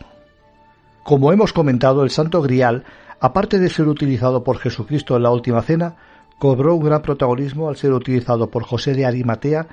Como 1.03 1.31
hemos 1.31 1.53
comentado, 1.53 2.03
el 2.03 2.09
Santo 2.09 2.41
Grial, 2.41 2.83
aparte 3.19 3.59
de 3.59 3.69
ser 3.69 3.87
utilizado 3.87 4.43
por 4.43 4.57
Jesucristo 4.57 5.15
en 5.17 5.23
la 5.23 5.31
última 5.31 5.61
cena, 5.61 5.97
cobró 6.39 6.75
un 6.75 6.85
gran 6.85 7.01
protagonismo 7.01 7.69
al 7.69 7.77
ser 7.77 7.93
utilizado 7.93 8.49
por 8.49 8.63
José 8.63 8.93
de 8.93 9.05
Arimatea 9.05 9.67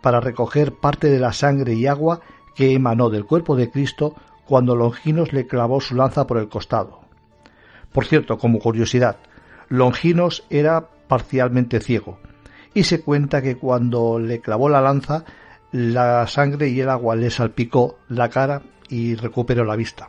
para 0.00 0.20
recoger 0.20 0.72
parte 0.72 1.08
de 1.08 1.18
la 1.18 1.32
sangre 1.32 1.74
y 1.74 1.86
agua 1.86 2.20
que 2.54 2.72
emanó 2.72 3.10
del 3.10 3.24
cuerpo 3.24 3.56
de 3.56 3.70
Cristo 3.70 4.14
cuando 4.46 4.74
Longinos 4.74 5.32
le 5.32 5.46
clavó 5.46 5.80
su 5.80 5.94
lanza 5.94 6.26
por 6.26 6.38
el 6.38 6.48
costado. 6.48 7.00
Por 7.92 8.06
cierto, 8.06 8.38
como 8.38 8.58
curiosidad, 8.58 9.18
Longinos 9.68 10.44
era 10.50 10.88
parcialmente 11.08 11.80
ciego, 11.80 12.18
y 12.74 12.84
se 12.84 13.02
cuenta 13.02 13.42
que 13.42 13.56
cuando 13.56 14.18
le 14.18 14.40
clavó 14.40 14.68
la 14.68 14.80
lanza, 14.80 15.24
la 15.72 16.26
sangre 16.26 16.68
y 16.68 16.80
el 16.80 16.88
agua 16.88 17.16
le 17.16 17.30
salpicó 17.30 17.98
la 18.08 18.30
cara 18.30 18.62
y 18.88 19.14
recuperó 19.16 19.64
la 19.64 19.76
vista. 19.76 20.06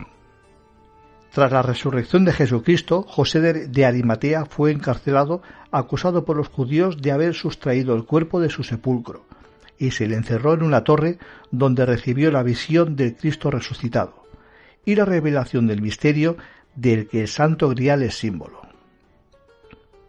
Tras 1.32 1.52
la 1.52 1.62
resurrección 1.62 2.24
de 2.24 2.32
Jesucristo, 2.32 3.02
José 3.02 3.40
de 3.40 3.84
Arimatea 3.84 4.46
fue 4.46 4.72
encarcelado 4.72 5.42
acusado 5.70 6.24
por 6.24 6.36
los 6.36 6.48
judíos 6.48 7.00
de 7.00 7.12
haber 7.12 7.34
sustraído 7.34 7.94
el 7.94 8.04
cuerpo 8.04 8.40
de 8.40 8.50
su 8.50 8.64
sepulcro, 8.64 9.24
y 9.78 9.92
se 9.92 10.08
le 10.08 10.16
encerró 10.16 10.54
en 10.54 10.62
una 10.62 10.82
torre 10.82 11.18
donde 11.52 11.86
recibió 11.86 12.32
la 12.32 12.42
visión 12.42 12.96
del 12.96 13.14
Cristo 13.16 13.50
resucitado 13.50 14.24
y 14.84 14.96
la 14.96 15.04
revelación 15.04 15.66
del 15.68 15.82
misterio 15.82 16.36
del 16.74 17.06
que 17.06 17.22
el 17.22 17.28
Santo 17.28 17.68
Grial 17.68 18.02
es 18.02 18.18
símbolo. 18.18 18.62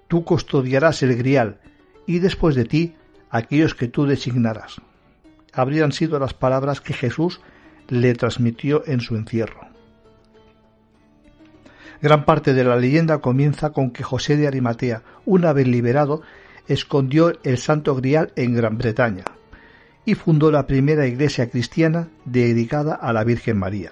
Tú 0.07 0.23
custodiarás 0.23 1.03
el 1.03 1.15
Grial, 1.15 1.59
y 2.07 2.19
después 2.19 2.55
de 2.55 2.65
ti 2.65 2.95
aquellos 3.29 3.75
que 3.75 3.87
tú 3.87 4.05
designarás. 4.05 4.81
Habrían 5.53 5.91
sido 5.91 6.17
las 6.19 6.33
palabras 6.33 6.81
que 6.81 6.93
Jesús 6.93 7.41
le 7.87 8.13
transmitió 8.15 8.83
en 8.87 9.01
su 9.01 9.15
encierro. 9.15 9.70
Gran 12.01 12.25
parte 12.25 12.53
de 12.53 12.63
la 12.63 12.77
leyenda 12.77 13.19
comienza 13.19 13.71
con 13.71 13.91
que 13.91 14.03
José 14.03 14.35
de 14.35 14.47
Arimatea, 14.47 15.03
una 15.25 15.53
vez 15.53 15.67
liberado, 15.67 16.23
escondió 16.67 17.33
el 17.43 17.57
Santo 17.57 17.95
Grial 17.95 18.33
en 18.35 18.55
Gran 18.55 18.77
Bretaña 18.77 19.25
y 20.03 20.15
fundó 20.15 20.51
la 20.51 20.65
primera 20.65 21.05
iglesia 21.05 21.49
cristiana 21.49 22.09
dedicada 22.25 22.95
a 22.95 23.13
la 23.13 23.23
Virgen 23.23 23.57
María. 23.57 23.91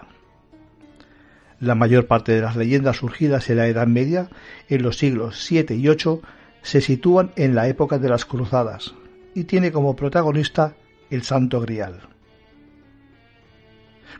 La 1.59 1.75
mayor 1.75 2.07
parte 2.07 2.31
de 2.31 2.41
las 2.41 2.55
leyendas 2.55 2.97
surgidas 2.97 3.49
en 3.49 3.57
la 3.57 3.67
Edad 3.67 3.85
Media, 3.85 4.29
en 4.69 4.81
los 4.81 4.97
siglos 4.97 5.45
VII 5.47 5.65
y 5.69 5.87
VIII, 5.87 6.21
se 6.63 6.81
sitúan 6.81 7.31
en 7.35 7.53
la 7.53 7.67
época 7.67 7.99
de 7.99 8.09
las 8.09 8.25
Cruzadas 8.25 8.95
y 9.35 9.43
tiene 9.43 9.71
como 9.71 9.95
protagonista 9.95 10.73
el 11.11 11.21
Santo 11.23 11.61
Grial. 11.61 12.01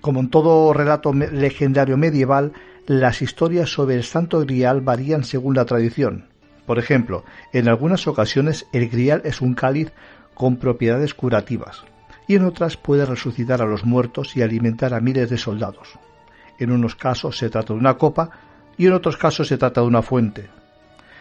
Como 0.02 0.20
en 0.20 0.30
todo 0.30 0.74
relato 0.74 1.12
legendario 1.14 1.98
medieval, 1.98 2.54
las 2.90 3.22
historias 3.22 3.72
sobre 3.72 3.94
el 3.94 4.04
Santo 4.04 4.40
Grial 4.40 4.82
varían 4.82 5.24
según 5.24 5.54
la 5.56 5.66
tradición. 5.66 6.26
Por 6.66 6.80
ejemplo, 6.80 7.24
en 7.54 7.70
algunas 7.70 8.08
ocasiones 8.08 8.66
el 8.74 8.90
Grial 8.90 9.22
es 9.26 9.42
un 9.42 9.54
cáliz 9.54 9.92
con 10.34 10.58
propiedades 10.58 11.14
curativas, 11.14 11.84
y 12.28 12.34
en 12.34 12.46
otras 12.46 12.78
puede 12.78 13.06
resucitar 13.06 13.62
a 13.62 13.68
los 13.68 13.86
muertos 13.86 14.36
y 14.36 14.42
alimentar 14.42 14.96
a 14.96 15.02
miles 15.02 15.30
de 15.30 15.38
soldados. 15.38 16.00
En 16.58 16.72
unos 16.72 16.96
casos 16.96 17.38
se 17.38 17.52
trata 17.52 17.74
de 17.74 17.80
una 17.80 18.00
copa 18.00 18.32
y 18.76 18.88
en 18.88 18.94
otros 18.94 19.18
casos 19.18 19.48
se 19.48 19.60
trata 19.60 19.82
de 19.82 19.88
una 19.88 20.02
fuente. 20.02 20.50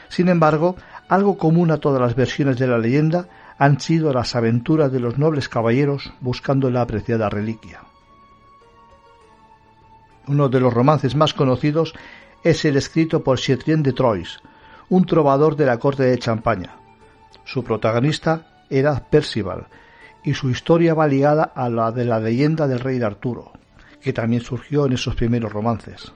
Sin 0.09 0.29
embargo, 0.29 0.75
algo 1.07 1.37
común 1.37 1.71
a 1.71 1.77
todas 1.77 2.01
las 2.01 2.15
versiones 2.15 2.59
de 2.59 2.67
la 2.67 2.79
leyenda 2.79 3.29
han 3.59 3.79
sido 3.79 4.11
las 4.15 4.35
aventuras 4.35 4.91
de 4.91 5.01
los 5.01 5.19
nobles 5.19 5.51
caballeros 5.51 6.15
buscando 6.23 6.71
la 6.71 6.81
apreciada 6.81 7.29
reliquia. 7.29 7.81
Uno 10.29 10.51
de 10.51 10.61
los 10.61 10.75
romances 10.75 11.15
más 11.17 11.33
conocidos 11.33 11.95
es 12.45 12.65
el 12.67 12.77
escrito 12.77 13.25
por 13.25 13.41
Chrétien 13.41 13.83
de 13.83 13.95
Troyes, 13.95 14.41
un 14.91 15.07
trovador 15.07 15.57
de 15.57 15.65
la 15.65 15.79
corte 15.79 16.03
de 16.03 16.19
Champaña. 16.19 16.77
Su 17.45 17.65
protagonista 17.65 18.65
era 18.69 19.09
Percival, 19.09 19.69
y 20.23 20.35
su 20.35 20.51
historia 20.51 20.93
va 20.93 21.07
ligada 21.07 21.45
a 21.45 21.71
la 21.71 21.93
de 21.93 22.05
la 22.05 22.21
leyenda 22.21 22.69
del 22.69 22.81
rey 22.81 23.01
Arturo, 23.01 23.53
que 24.03 24.13
también 24.13 24.43
surgió 24.43 24.85
en 24.85 24.93
esos 24.93 25.15
primeros 25.15 25.51
romances. 25.51 26.13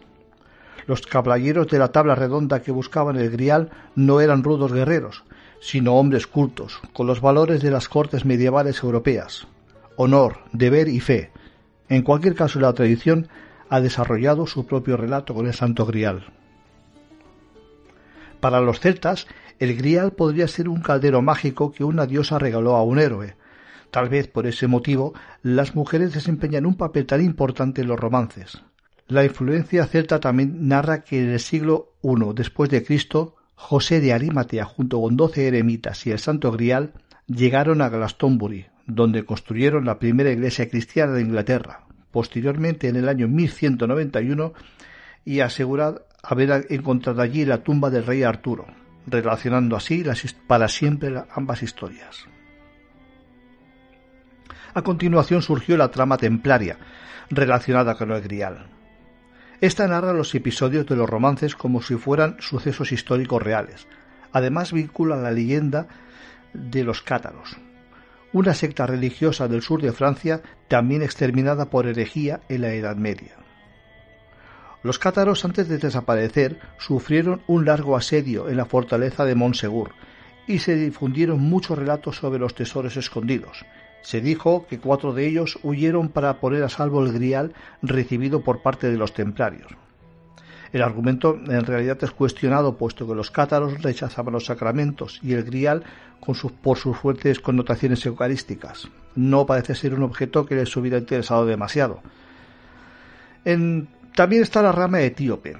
Los 0.86 1.00
caballeros 1.06 1.68
de 1.68 1.78
la 1.78 1.88
tabla 1.88 2.14
redonda 2.14 2.60
que 2.60 2.70
buscaban 2.70 3.16
el 3.16 3.30
grial 3.30 3.70
no 3.94 4.20
eran 4.20 4.42
rudos 4.42 4.74
guerreros, 4.74 5.24
sino 5.60 5.94
hombres 5.94 6.26
cultos, 6.26 6.80
con 6.92 7.06
los 7.06 7.22
valores 7.22 7.62
de 7.62 7.70
las 7.70 7.88
cortes 7.88 8.26
medievales 8.26 8.82
europeas, 8.82 9.46
honor, 9.96 10.40
deber 10.52 10.88
y 10.88 11.00
fe. 11.00 11.30
En 11.88 12.02
cualquier 12.02 12.34
caso, 12.34 12.60
la 12.60 12.74
tradición 12.74 13.28
ha 13.72 13.80
desarrollado 13.80 14.46
su 14.46 14.66
propio 14.66 14.98
relato 14.98 15.32
con 15.32 15.46
el 15.46 15.54
Santo 15.54 15.86
Grial. 15.86 16.26
Para 18.38 18.60
los 18.60 18.80
celtas, 18.80 19.26
el 19.58 19.74
Grial 19.74 20.12
podría 20.12 20.46
ser 20.46 20.68
un 20.68 20.82
caldero 20.82 21.22
mágico 21.22 21.72
que 21.72 21.82
una 21.82 22.04
diosa 22.04 22.38
regaló 22.38 22.76
a 22.76 22.82
un 22.82 22.98
héroe. 22.98 23.34
Tal 23.90 24.10
vez 24.10 24.28
por 24.28 24.46
ese 24.46 24.66
motivo 24.66 25.14
las 25.42 25.74
mujeres 25.74 26.12
desempeñan 26.12 26.66
un 26.66 26.76
papel 26.76 27.06
tan 27.06 27.24
importante 27.24 27.80
en 27.80 27.88
los 27.88 27.98
romances. 27.98 28.62
La 29.08 29.24
influencia 29.24 29.86
celta 29.86 30.20
también 30.20 30.68
narra 30.68 31.02
que 31.02 31.22
en 31.22 31.30
el 31.30 31.40
siglo 31.40 31.94
I 32.02 32.34
después 32.34 32.68
de 32.68 32.84
Cristo, 32.84 33.36
José 33.54 34.02
de 34.02 34.12
Arimatea 34.12 34.66
junto 34.66 35.00
con 35.00 35.16
doce 35.16 35.48
eremitas 35.48 36.06
y 36.06 36.10
el 36.10 36.18
Santo 36.18 36.52
Grial 36.52 36.92
llegaron 37.26 37.80
a 37.80 37.88
Glastonbury, 37.88 38.66
donde 38.86 39.24
construyeron 39.24 39.86
la 39.86 39.98
primera 39.98 40.30
iglesia 40.30 40.68
cristiana 40.68 41.12
de 41.12 41.22
Inglaterra 41.22 41.86
posteriormente 42.12 42.88
en 42.88 42.96
el 42.96 43.08
año 43.08 43.26
1191 43.26 44.52
y 45.24 45.40
asegurar 45.40 46.06
haber 46.22 46.66
encontrado 46.70 47.20
allí 47.22 47.44
la 47.44 47.62
tumba 47.62 47.90
del 47.90 48.06
rey 48.06 48.22
Arturo, 48.22 48.66
relacionando 49.06 49.76
así 49.76 50.04
para 50.46 50.68
siempre 50.68 51.12
ambas 51.34 51.62
historias. 51.62 52.26
A 54.74 54.82
continuación 54.82 55.42
surgió 55.42 55.76
la 55.76 55.90
trama 55.90 56.16
templaria, 56.16 56.78
relacionada 57.28 57.94
con 57.96 58.10
el 58.12 58.22
Grial. 58.22 58.66
Esta 59.60 59.86
narra 59.86 60.12
los 60.12 60.34
episodios 60.34 60.86
de 60.86 60.96
los 60.96 61.08
romances 61.08 61.54
como 61.54 61.82
si 61.82 61.96
fueran 61.96 62.36
sucesos 62.40 62.90
históricos 62.90 63.42
reales. 63.42 63.86
Además 64.32 64.72
vincula 64.72 65.16
la 65.16 65.30
leyenda 65.30 65.86
de 66.52 66.84
los 66.84 67.02
cátaros, 67.02 67.56
una 68.33 68.55
secta 68.55 68.87
religiosa 68.87 69.49
del 69.49 69.62
sur 69.62 69.83
de 69.83 69.93
Francia 69.93 70.43
también 70.68 71.03
exterminada 71.03 71.70
por 71.70 71.87
herejía 71.87 72.41
en 72.49 72.62
la 72.62 72.72
Edad 72.72 72.97
Media. 72.97 73.37
Los 74.83 74.99
cátaros 74.99 75.45
antes 75.45 75.68
de 75.68 75.78
desaparecer 75.78 76.59
sufrieron 76.78 77.43
un 77.47 77.64
largo 77.64 77.97
asedio 77.97 78.49
en 78.49 78.57
la 78.57 78.64
fortaleza 78.64 79.24
de 79.24 79.35
Montsegur 79.35 79.93
y 80.47 80.59
se 80.59 80.74
difundieron 80.74 81.41
muchos 81.41 81.78
relatos 81.78 82.16
sobre 82.16 82.41
los 82.41 82.55
tesoros 82.55 82.97
escondidos. 82.97 83.64
Se 84.03 84.20
dijo 84.20 84.66
que 84.66 84.80
cuatro 84.80 85.12
de 85.12 85.28
ellos 85.28 85.59
huyeron 85.62 86.09
para 86.09 86.41
poner 86.41 86.64
a 86.64 86.68
salvo 86.68 87.05
el 87.05 87.12
grial 87.12 87.55
recibido 87.80 88.43
por 88.43 88.61
parte 88.61 88.91
de 88.91 88.97
los 88.97 89.14
templarios. 89.14 89.70
El 90.72 90.80
argumento 90.80 91.38
en 91.46 91.66
realidad 91.66 91.98
es 92.02 92.12
cuestionado 92.12 92.76
puesto 92.76 93.06
que 93.06 93.14
los 93.14 93.30
cátaros 93.30 93.82
rechazaban 93.82 94.32
los 94.32 94.46
sacramentos 94.46 95.20
y 95.22 95.34
el 95.34 95.44
grial 95.44 95.84
con 96.18 96.34
sus, 96.34 96.50
por 96.52 96.78
sus 96.78 96.96
fuertes 96.96 97.40
connotaciones 97.40 98.04
eucarísticas. 98.06 98.88
No 99.14 99.44
parece 99.44 99.74
ser 99.74 99.92
un 99.94 100.02
objeto 100.02 100.46
que 100.46 100.54
les 100.54 100.74
hubiera 100.76 100.98
interesado 100.98 101.44
demasiado. 101.44 102.00
también 103.44 104.42
está 104.42 104.62
la 104.62 104.72
rama 104.72 105.02
etíope. 105.02 105.58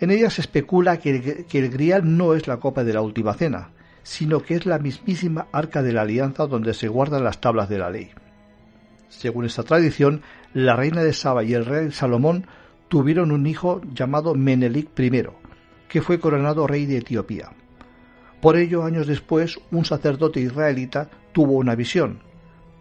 En 0.00 0.10
ella 0.10 0.30
se 0.30 0.40
especula 0.40 0.98
que 0.98 1.10
el, 1.10 1.46
que 1.46 1.58
el 1.58 1.70
grial 1.70 2.16
no 2.16 2.34
es 2.34 2.48
la 2.48 2.56
copa 2.56 2.82
de 2.82 2.94
la 2.94 3.02
última 3.02 3.34
cena, 3.34 3.68
sino 4.02 4.40
que 4.40 4.54
es 4.54 4.66
la 4.66 4.78
mismísima 4.78 5.46
arca 5.52 5.82
de 5.82 5.92
la 5.92 6.02
alianza 6.02 6.46
donde 6.46 6.74
se 6.74 6.88
guardan 6.88 7.22
las 7.22 7.40
tablas 7.40 7.68
de 7.68 7.78
la 7.78 7.90
ley. 7.90 8.10
Según 9.08 9.44
esta 9.44 9.62
tradición, 9.62 10.22
la 10.54 10.74
reina 10.74 11.02
de 11.02 11.12
Saba 11.12 11.44
y 11.44 11.52
el 11.52 11.66
rey 11.66 11.90
Salomón 11.92 12.46
tuvieron 12.90 13.30
un 13.30 13.46
hijo 13.46 13.80
llamado 13.94 14.34
Menelik 14.34 14.98
I, 14.98 15.22
que 15.88 16.02
fue 16.02 16.18
coronado 16.18 16.66
rey 16.66 16.86
de 16.86 16.98
Etiopía. 16.98 17.52
Por 18.42 18.56
ello, 18.56 18.82
años 18.82 19.06
después, 19.06 19.60
un 19.70 19.84
sacerdote 19.84 20.40
israelita 20.40 21.08
tuvo 21.32 21.52
una 21.52 21.76
visión. 21.76 22.20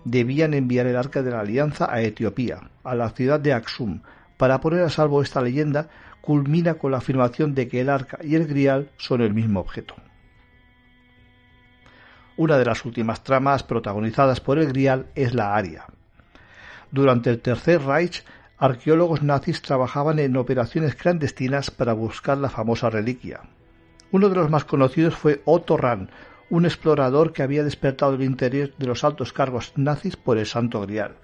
Debían 0.05 0.55
enviar 0.55 0.88
el 0.88 0.97
arca 0.97 1.22
de 1.22 1.30
la 1.30 1.41
alianza 1.41 1.93
a 1.93 2.01
Etiopía, 2.01 2.72
a 2.84 2.95
la 2.95 3.12
ciudad 3.12 3.39
de 3.39 3.53
Aksum. 3.53 4.01
Para 4.36 4.60
poner 4.60 4.82
a 4.82 4.89
salvo 4.89 5.22
esta 5.22 5.43
leyenda, 5.43 5.89
culmina 6.22 6.74
con 6.74 6.89
la 6.89 6.97
afirmación 6.97 7.53
de 7.53 7.68
que 7.68 7.82
el 7.82 7.89
arca 7.89 8.18
y 8.24 8.34
el 8.34 8.47
grial 8.47 8.89
son 8.97 9.22
el 9.22 9.36
mismo 9.36 9.60
objeto. 9.60 9.93
Una 12.36 12.57
de 12.57 12.66
las 12.66 12.84
últimas 12.84 13.24
tramas 13.24 13.62
protagonizadas 13.62 14.39
por 14.39 14.57
el 14.57 14.70
grial 14.70 15.05
es 15.14 15.36
la 15.36 15.55
Aria. 15.55 15.86
Durante 16.89 17.30
el 17.30 17.41
Tercer 17.41 17.84
Reich 17.84 18.24
arqueólogos 18.60 19.24
nazis 19.24 19.62
trabajaban 19.62 20.20
en 20.20 20.36
operaciones 20.36 20.95
clandestinas 20.95 21.72
para 21.72 21.93
buscar 21.93 22.38
la 22.38 22.49
famosa 22.49 22.89
reliquia. 22.89 23.41
Uno 24.12 24.28
de 24.28 24.36
los 24.36 24.49
más 24.49 24.66
conocidos 24.66 25.16
fue 25.16 25.41
Otto 25.45 25.78
Rahn, 25.78 26.10
un 26.49 26.66
explorador 26.66 27.32
que 27.32 27.43
había 27.43 27.64
despertado 27.64 28.16
el 28.16 28.24
interés 28.24 28.72
de 28.78 28.88
los 28.88 29.03
altos 29.03 29.32
cargos 29.32 29.72
nazis 29.76 30.18
por 30.18 30.38
el 30.38 30.45
Santo 30.45 30.82
Grial. 30.82 31.16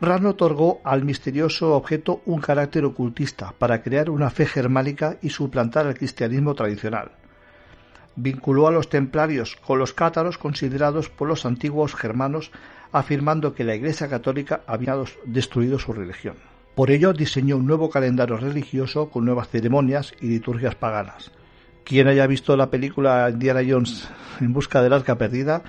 Rahn 0.00 0.26
otorgó 0.26 0.80
al 0.84 1.04
misterioso 1.04 1.74
objeto 1.74 2.22
un 2.24 2.40
carácter 2.40 2.84
ocultista 2.84 3.52
para 3.58 3.82
crear 3.82 4.08
una 4.08 4.30
fe 4.30 4.46
germánica 4.46 5.16
y 5.20 5.30
suplantar 5.30 5.86
el 5.86 5.96
cristianismo 5.96 6.54
tradicional. 6.54 7.10
Vinculó 8.14 8.68
a 8.68 8.70
los 8.70 8.88
templarios 8.88 9.56
con 9.56 9.80
los 9.80 9.92
cátaros 9.92 10.38
considerados 10.38 11.08
por 11.08 11.26
los 11.26 11.44
antiguos 11.46 11.96
germanos 11.96 12.52
afirmando 12.92 13.54
que 13.54 13.64
la 13.64 13.74
Iglesia 13.74 14.08
Católica 14.08 14.62
había 14.66 14.96
destruido 15.24 15.78
su 15.78 15.92
religión. 15.92 16.36
Por 16.74 16.90
ello 16.90 17.12
diseñó 17.12 17.56
un 17.56 17.66
nuevo 17.66 17.90
calendario 17.90 18.36
religioso 18.36 19.10
con 19.10 19.24
nuevas 19.24 19.48
ceremonias 19.48 20.14
y 20.20 20.28
liturgias 20.28 20.76
paganas. 20.76 21.32
Quien 21.84 22.06
haya 22.06 22.26
visto 22.26 22.56
la 22.56 22.70
película 22.70 23.28
Indiana 23.30 23.62
Jones 23.68 24.08
en 24.40 24.52
busca 24.52 24.82
del 24.82 24.92
arca 24.92 25.18
perdida 25.18 25.62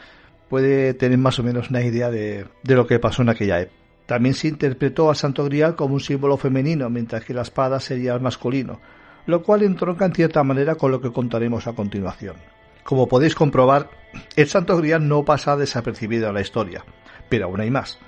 puede 0.49 0.93
tener 0.93 1.17
más 1.17 1.39
o 1.39 1.43
menos 1.43 1.69
una 1.69 1.81
idea 1.81 2.11
de, 2.11 2.45
lo 2.63 2.85
que 2.85 2.99
pasó 2.99 3.21
en 3.21 3.29
aquella 3.29 3.61
época. 3.61 3.77
También 4.05 4.33
se 4.35 4.47
interpretó 4.47 5.09
al 5.09 5.15
Santo 5.15 5.45
Grial 5.45 5.75
como 5.75 5.93
un 5.93 5.99
símbolo 5.99 6.35
femenino, 6.35 6.89
mientras 6.89 7.23
que 7.23 7.33
la 7.33 7.43
espada 7.43 7.79
sería 7.79 8.15
el 8.15 8.21
masculino, 8.21 8.79
lo 9.27 9.43
cual 9.43 9.63
entronca 9.63 10.05
en 10.05 10.13
cierta 10.13 10.43
manera 10.43 10.75
con 10.75 10.91
lo 10.91 10.99
que 10.99 11.11
contaremos 11.11 11.67
a 11.67 11.73
continuación. 11.73 12.35
Como 12.83 13.07
podéis 13.07 13.35
comprobar, 13.35 13.89
el 14.35 14.47
Santo 14.47 14.77
Grial 14.77 15.07
no 15.07 15.23
pasa 15.23 15.55
desapercibido 15.55 16.27
en 16.27 16.33
la 16.33 16.41
historia. 16.41 16.83
Pero 17.29 17.45
aún 17.45 17.61
hay 17.61 17.71
más. 17.71 17.99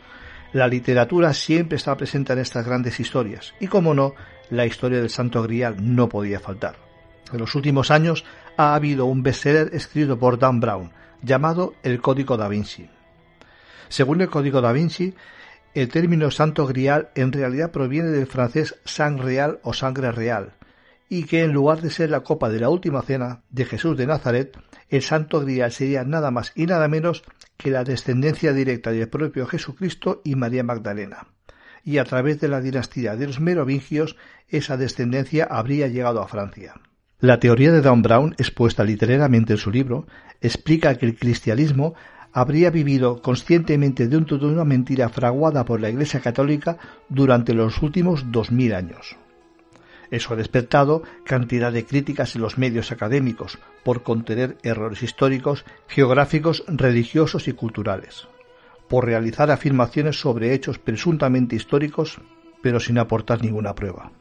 La 0.54 0.68
literatura 0.68 1.34
siempre 1.34 1.78
está 1.78 1.96
presente 1.96 2.34
en 2.34 2.40
estas 2.40 2.66
grandes 2.66 3.00
historias, 3.00 3.54
y 3.60 3.68
como 3.68 3.94
no, 3.94 4.16
la 4.50 4.66
historia 4.66 5.00
del 5.00 5.10
Santo 5.10 5.42
Grial 5.44 5.78
no 5.80 6.10
podía 6.10 6.40
faltar. 6.40 6.76
En 7.32 7.40
los 7.40 7.56
últimos 7.56 7.90
años 7.90 8.26
ha 8.58 8.76
habido 8.76 9.06
un 9.06 9.24
bestseller 9.24 9.70
escrito 9.74 10.20
por 10.20 10.38
Dan 10.38 10.60
Brown, 10.60 10.92
llamado 11.22 11.74
El 11.84 12.02
Código 12.02 12.36
da 12.36 12.50
Vinci. 12.50 12.90
Según 13.88 14.22
el 14.22 14.30
Código 14.30 14.60
da 14.60 14.74
Vinci, 14.74 15.14
el 15.74 15.88
término 15.88 16.32
Santo 16.32 16.68
Grial 16.68 17.10
en 17.16 17.32
realidad 17.32 17.72
proviene 17.72 18.10
del 18.10 18.28
francés 18.28 18.76
sang 18.84 19.20
real 19.20 19.60
o 19.64 19.74
sangre 19.74 20.12
real, 20.12 20.54
y 21.14 21.26
que 21.26 21.44
en 21.44 21.52
lugar 21.52 21.82
de 21.82 21.90
ser 21.90 22.10
la 22.10 22.22
copa 22.22 22.50
de 22.50 22.62
la 22.62 22.70
última 22.70 23.02
cena 23.02 23.42
de 23.50 23.66
Jesús 23.66 23.98
de 23.98 24.08
Nazaret, 24.08 24.58
el 24.88 25.02
Santo 25.02 25.42
Grial 25.42 25.74
sería 25.74 26.06
nada 26.06 26.32
más 26.32 26.54
y 26.56 26.68
nada 26.68 26.88
menos 26.88 27.24
que 27.58 27.70
la 27.70 27.84
descendencia 27.84 28.54
directa 28.54 28.92
del 28.92 29.10
propio 29.10 29.46
Jesucristo 29.46 30.22
y 30.24 30.36
María 30.36 30.64
Magdalena. 30.64 31.28
Y 31.84 31.98
a 31.98 32.06
través 32.06 32.40
de 32.40 32.48
la 32.48 32.62
dinastía 32.62 33.18
de 33.18 33.28
los 33.28 33.42
merovingios, 33.42 34.16
esa 34.48 34.78
descendencia 34.78 35.44
habría 35.44 35.90
llegado 35.90 36.22
a 36.22 36.30
Francia. 36.30 36.76
La 37.20 37.42
teoría 37.42 37.74
de 37.74 37.82
Dan 37.82 38.04
Brown, 38.04 38.34
expuesta 38.38 38.86
literariamente 38.86 39.52
en 39.52 39.60
su 39.60 39.70
libro, 39.70 40.08
explica 40.40 40.96
que 40.96 41.08
el 41.08 41.18
cristianismo 41.18 41.94
habría 42.32 42.70
vivido 42.70 43.22
conscientemente 43.22 44.08
dentro 44.08 44.38
de 44.38 44.46
una 44.46 44.64
mentira 44.64 45.10
fraguada 45.10 45.66
por 45.66 45.82
la 45.82 45.90
Iglesia 45.90 46.22
Católica 46.22 46.78
durante 47.10 47.54
los 47.54 47.82
últimos 47.82 48.32
dos 48.32 48.50
mil 48.50 48.74
años. 48.74 49.18
Eso 50.12 50.34
ha 50.34 50.38
despertado 50.38 51.04
cantidad 51.24 51.72
de 51.72 51.86
críticas 51.86 52.36
en 52.36 52.42
los 52.42 52.58
medios 52.58 52.92
académicos 52.92 53.58
por 53.84 54.04
contener 54.04 54.58
errores 54.62 55.02
históricos, 55.04 55.64
geográficos, 55.88 56.66
religiosos 56.68 57.48
y 57.48 57.54
culturales, 57.54 58.28
por 58.90 59.06
realizar 59.06 59.50
afirmaciones 59.52 60.20
sobre 60.20 60.54
hechos 60.54 60.80
presuntamente 60.80 61.56
históricos, 61.56 62.20
pero 62.62 62.82
sin 62.82 62.98
aportar 62.98 63.42
ninguna 63.42 63.74
prueba. 63.74 64.12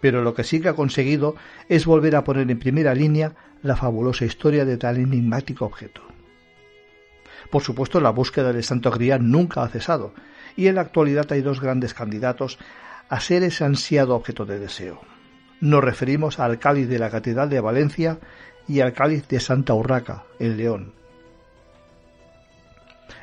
Pero 0.00 0.22
lo 0.22 0.32
que 0.34 0.44
sí 0.44 0.60
que 0.60 0.70
ha 0.70 0.74
conseguido 0.74 1.36
es 1.68 1.84
volver 1.84 2.16
a 2.16 2.24
poner 2.24 2.50
en 2.50 2.58
primera 2.58 2.94
línea 2.94 3.34
la 3.62 3.76
fabulosa 3.76 4.24
historia 4.24 4.64
de 4.64 4.78
tal 4.78 4.96
enigmático 4.96 5.66
objeto. 5.66 6.00
Por 7.50 7.62
supuesto, 7.62 8.00
la 8.00 8.10
búsqueda 8.10 8.52
del 8.54 8.64
Santo 8.64 8.90
Grial 8.90 9.30
nunca 9.30 9.62
ha 9.62 9.68
cesado, 9.68 10.14
y 10.56 10.68
en 10.68 10.76
la 10.76 10.80
actualidad 10.80 11.30
hay 11.30 11.42
dos 11.42 11.60
grandes 11.60 11.92
candidatos 11.92 12.58
a 13.12 13.20
ser 13.20 13.42
ese 13.42 13.62
ansiado 13.62 14.16
objeto 14.16 14.46
de 14.46 14.58
deseo. 14.58 14.98
Nos 15.60 15.84
referimos 15.84 16.40
al 16.40 16.58
cáliz 16.58 16.88
de 16.88 16.98
la 16.98 17.10
Catedral 17.10 17.50
de 17.50 17.60
Valencia 17.60 18.18
y 18.66 18.80
al 18.80 18.94
cáliz 18.94 19.28
de 19.28 19.38
Santa 19.38 19.74
Urraca, 19.74 20.24
en 20.38 20.56
León. 20.56 20.94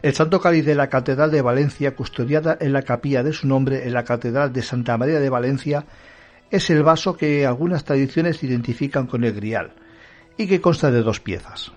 El 0.03 0.13
Santo 0.13 0.39
Cáliz 0.39 0.63
de 0.63 0.75
la 0.75 0.89
Catedral 0.89 1.31
de 1.31 1.41
Valencia, 1.41 1.95
custodiada 1.95 2.55
en 2.61 2.71
la 2.71 2.83
capilla 2.83 3.23
de 3.23 3.33
su 3.33 3.47
nombre 3.47 3.87
en 3.87 3.93
la 3.93 4.03
Catedral 4.03 4.53
de 4.53 4.61
Santa 4.61 4.95
María 4.95 5.19
de 5.19 5.29
Valencia, 5.31 5.85
es 6.51 6.69
el 6.69 6.83
vaso 6.83 7.17
que 7.17 7.47
algunas 7.47 7.83
tradiciones 7.83 8.43
identifican 8.43 9.07
con 9.07 9.23
el 9.23 9.33
grial 9.33 9.73
y 10.37 10.45
que 10.45 10.61
consta 10.61 10.91
de 10.91 11.01
dos 11.01 11.19
piezas. 11.19 11.71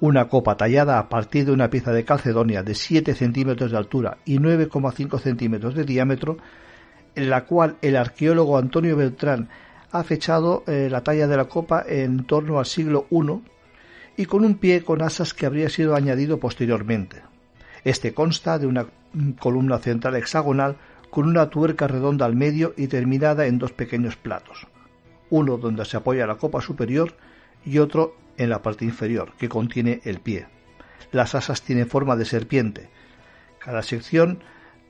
Una 0.00 0.24
copa 0.28 0.56
tallada 0.56 0.98
a 0.98 1.08
partir 1.08 1.44
de 1.44 1.52
una 1.52 1.70
pieza 1.70 1.92
de 1.92 2.04
calcedonia 2.04 2.64
de 2.64 2.74
7 2.74 3.14
centímetros 3.14 3.70
de 3.70 3.78
altura 3.78 4.18
y 4.24 4.40
9,5 4.40 5.20
centímetros 5.20 5.76
de 5.76 5.84
diámetro 5.84 6.38
en 7.14 7.30
la 7.30 7.44
cual 7.44 7.76
el 7.82 7.96
arqueólogo 7.96 8.58
Antonio 8.58 8.96
Beltrán 8.96 9.48
ha 9.90 10.02
fechado 10.02 10.64
eh, 10.66 10.88
la 10.90 11.02
talla 11.02 11.26
de 11.26 11.36
la 11.36 11.44
copa 11.44 11.84
en 11.86 12.24
torno 12.24 12.58
al 12.58 12.66
siglo 12.66 13.06
I 13.10 14.22
y 14.22 14.26
con 14.26 14.44
un 14.44 14.56
pie 14.56 14.82
con 14.82 15.02
asas 15.02 15.34
que 15.34 15.46
habría 15.46 15.68
sido 15.68 15.94
añadido 15.94 16.38
posteriormente. 16.38 17.22
Este 17.84 18.14
consta 18.14 18.58
de 18.58 18.66
una 18.66 18.86
columna 19.38 19.78
central 19.78 20.16
hexagonal 20.16 20.76
con 21.10 21.28
una 21.28 21.48
tuerca 21.48 21.86
redonda 21.86 22.26
al 22.26 22.34
medio 22.34 22.74
y 22.76 22.88
terminada 22.88 23.46
en 23.46 23.58
dos 23.58 23.72
pequeños 23.72 24.16
platos, 24.16 24.66
uno 25.30 25.58
donde 25.58 25.84
se 25.84 25.96
apoya 25.96 26.26
la 26.26 26.36
copa 26.36 26.60
superior 26.60 27.14
y 27.64 27.78
otro 27.78 28.16
en 28.36 28.50
la 28.50 28.62
parte 28.62 28.84
inferior, 28.84 29.32
que 29.38 29.48
contiene 29.48 30.00
el 30.04 30.18
pie. 30.18 30.46
Las 31.12 31.36
asas 31.36 31.62
tienen 31.62 31.86
forma 31.86 32.16
de 32.16 32.24
serpiente. 32.24 32.90
Cada 33.60 33.82
sección 33.82 34.40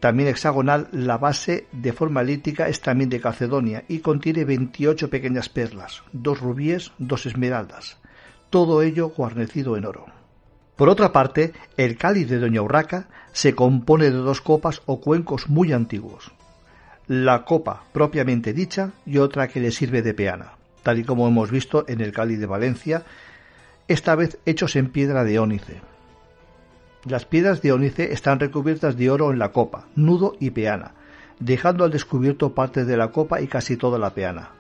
también 0.05 0.29
hexagonal, 0.29 0.89
la 0.93 1.17
base 1.17 1.67
de 1.73 1.95
forma 1.95 2.21
elíptica 2.21 2.69
es 2.69 2.83
también 2.83 3.09
de 3.09 3.23
Calcedonia 3.23 3.85
y 3.89 4.01
contiene 4.01 4.45
28 4.45 5.09
pequeñas 5.09 5.49
perlas, 5.49 6.03
dos 6.13 6.41
rubíes, 6.41 6.93
dos 6.99 7.25
esmeraldas, 7.25 7.97
todo 8.51 8.83
ello 8.83 9.09
guarnecido 9.17 9.79
en 9.79 9.87
oro. 9.87 10.05
Por 10.77 10.91
otra 10.91 11.11
parte, 11.11 11.55
el 11.79 11.97
cáliz 11.97 12.29
de 12.29 12.39
Doña 12.39 12.61
Urraca 12.61 13.09
se 13.33 13.55
compone 13.55 14.11
de 14.11 14.19
dos 14.19 14.43
copas 14.43 14.83
o 14.85 15.01
cuencos 15.01 15.49
muy 15.49 15.73
antiguos. 15.73 16.33
La 17.07 17.47
copa 17.47 17.85
propiamente 17.95 18.53
dicha 18.53 18.91
y 19.07 19.17
otra 19.17 19.49
que 19.49 19.61
le 19.61 19.71
sirve 19.71 20.03
de 20.03 20.13
peana, 20.13 20.53
tal 20.83 20.99
y 20.99 21.05
como 21.05 21.27
hemos 21.27 21.51
visto 21.51 21.87
en 21.89 22.03
el 22.03 22.13
cáliz 22.13 22.41
de 22.41 22.47
Valencia, 22.47 23.05
esta 23.89 24.15
vez 24.17 24.37
hechos 24.45 24.77
en 24.77 24.91
piedra 24.91 25.25
de 25.25 25.39
ónice. 25.39 25.94
Las 27.05 27.27
piedras 27.27 27.61
de 27.61 27.71
ónice 27.71 28.15
están 28.15 28.41
recubiertas 28.41 28.97
de 28.97 29.11
oro 29.11 29.31
en 29.31 29.39
la 29.39 29.53
copa, 29.53 29.89
nudo 29.95 30.37
y 30.41 30.51
peana, 30.51 30.93
dejando 31.39 31.85
al 31.85 31.91
descubierto 31.91 32.55
parte 32.55 32.87
de 32.87 32.97
la 32.97 33.09
copa 33.09 33.43
y 33.43 33.47
casi 33.47 33.77
toda 33.77 33.99
la 33.99 34.15
peana. 34.15 34.53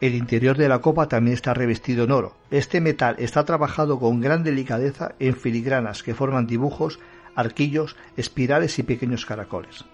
El 0.00 0.14
interior 0.14 0.56
de 0.56 0.68
la 0.68 0.80
copa 0.80 1.08
también 1.08 1.34
está 1.34 1.52
revestido 1.52 2.04
en 2.04 2.12
oro. 2.12 2.36
Este 2.50 2.80
metal 2.80 3.16
está 3.18 3.44
trabajado 3.44 3.98
con 3.98 4.22
gran 4.22 4.42
delicadeza 4.42 5.14
en 5.18 5.36
filigranas 5.36 6.02
que 6.02 6.14
forman 6.14 6.46
dibujos, 6.46 7.00
arquillos, 7.34 7.96
espirales 8.16 8.78
y 8.78 8.82
pequeños 8.82 9.26
caracoles. 9.26 9.84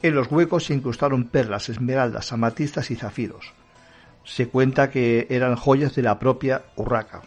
En 0.00 0.14
los 0.14 0.30
huecos 0.30 0.64
se 0.64 0.74
incrustaron 0.74 1.24
perlas, 1.24 1.68
esmeraldas, 1.68 2.32
amatistas 2.32 2.90
y 2.90 2.96
zafiros. 2.96 3.52
Se 4.24 4.48
cuenta 4.48 4.90
que 4.90 5.26
eran 5.28 5.56
joyas 5.56 5.94
de 5.94 6.02
la 6.02 6.18
propia 6.18 6.64
Urraca, 6.74 7.20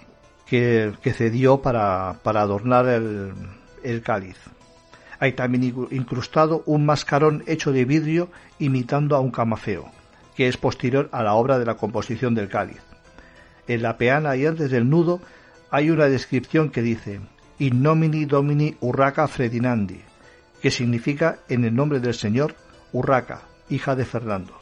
que, 0.47 0.91
cedió 1.13 1.61
para, 1.61 2.09
adornar 2.23 2.87
el, 2.87 3.33
el 3.83 4.01
cáliz. 4.01 4.37
Hay 5.19 5.33
también 5.33 5.75
incrustado 5.91 6.63
un 6.65 6.85
mascarón 6.85 7.43
hecho 7.45 7.71
de 7.71 7.85
vidrio 7.85 8.29
imitando 8.57 9.15
a 9.15 9.19
un 9.19 9.31
camafeo 9.31 9.91
que 10.39 10.47
es 10.47 10.55
posterior 10.55 11.09
a 11.11 11.21
la 11.21 11.33
obra 11.33 11.59
de 11.59 11.65
la 11.65 11.75
composición 11.75 12.33
del 12.33 12.47
cáliz. 12.47 12.79
En 13.67 13.81
la 13.81 13.97
peana 13.97 14.37
y 14.37 14.45
antes 14.45 14.71
del 14.71 14.89
nudo 14.89 15.19
hay 15.69 15.89
una 15.89 16.05
descripción 16.05 16.69
que 16.69 16.81
dice 16.81 17.19
In 17.57 17.83
nomini 17.83 18.23
domini 18.23 18.77
Urraca 18.79 19.27
Fredinandi, 19.27 19.99
que 20.61 20.71
significa 20.71 21.39
en 21.49 21.65
el 21.65 21.75
nombre 21.75 21.99
del 21.99 22.13
Señor 22.13 22.55
Urraca, 22.93 23.41
hija 23.69 23.97
de 23.97 24.05
Fernando. 24.05 24.57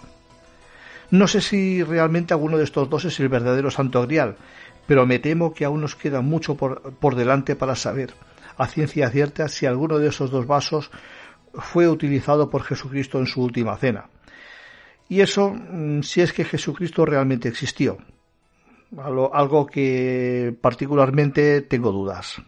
No 1.12 1.28
sé 1.28 1.42
si 1.42 1.84
realmente 1.84 2.34
alguno 2.34 2.58
de 2.58 2.64
estos 2.64 2.90
dos 2.90 3.06
es 3.06 3.20
el 3.20 3.30
verdadero 3.30 3.70
santo 3.70 4.02
grial, 4.02 4.36
pero 4.88 5.06
me 5.06 5.20
temo 5.20 5.54
que 5.54 5.66
aún 5.66 5.82
nos 5.82 5.96
queda 5.96 6.22
mucho 6.22 6.56
por, 6.56 6.82
por 6.96 7.14
delante 7.14 7.56
para 7.56 7.76
saber 7.76 8.16
a 8.58 8.68
ciencia 8.68 9.10
cierta 9.10 9.48
si 9.48 9.66
alguno 9.66 10.00
de 10.00 10.10
esos 10.10 10.32
dos 10.32 10.48
vasos 10.48 10.92
fue 11.54 11.88
utilizado 11.88 12.50
por 12.50 12.64
Jesucristo 12.64 13.20
en 13.20 13.28
su 13.28 13.42
última 13.42 13.78
cena. 13.78 14.10
Y 15.10 15.22
eso 15.22 15.52
mm, 15.52 16.02
si 16.02 16.22
es 16.22 16.34
que 16.34 16.44
Jesucristo 16.44 17.06
realmente 17.06 17.48
existió. 17.48 17.98
Algo, 18.98 19.66
que 19.68 20.56
particularmente 20.62 21.62
tengo 21.62 21.92
dudas. 21.92 22.42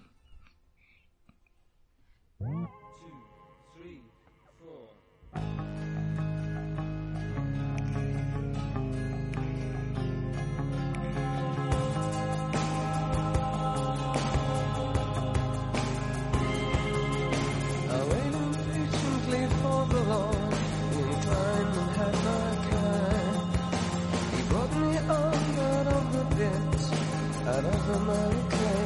Out 27.59 27.65
of 27.65 27.89
America 27.89 28.78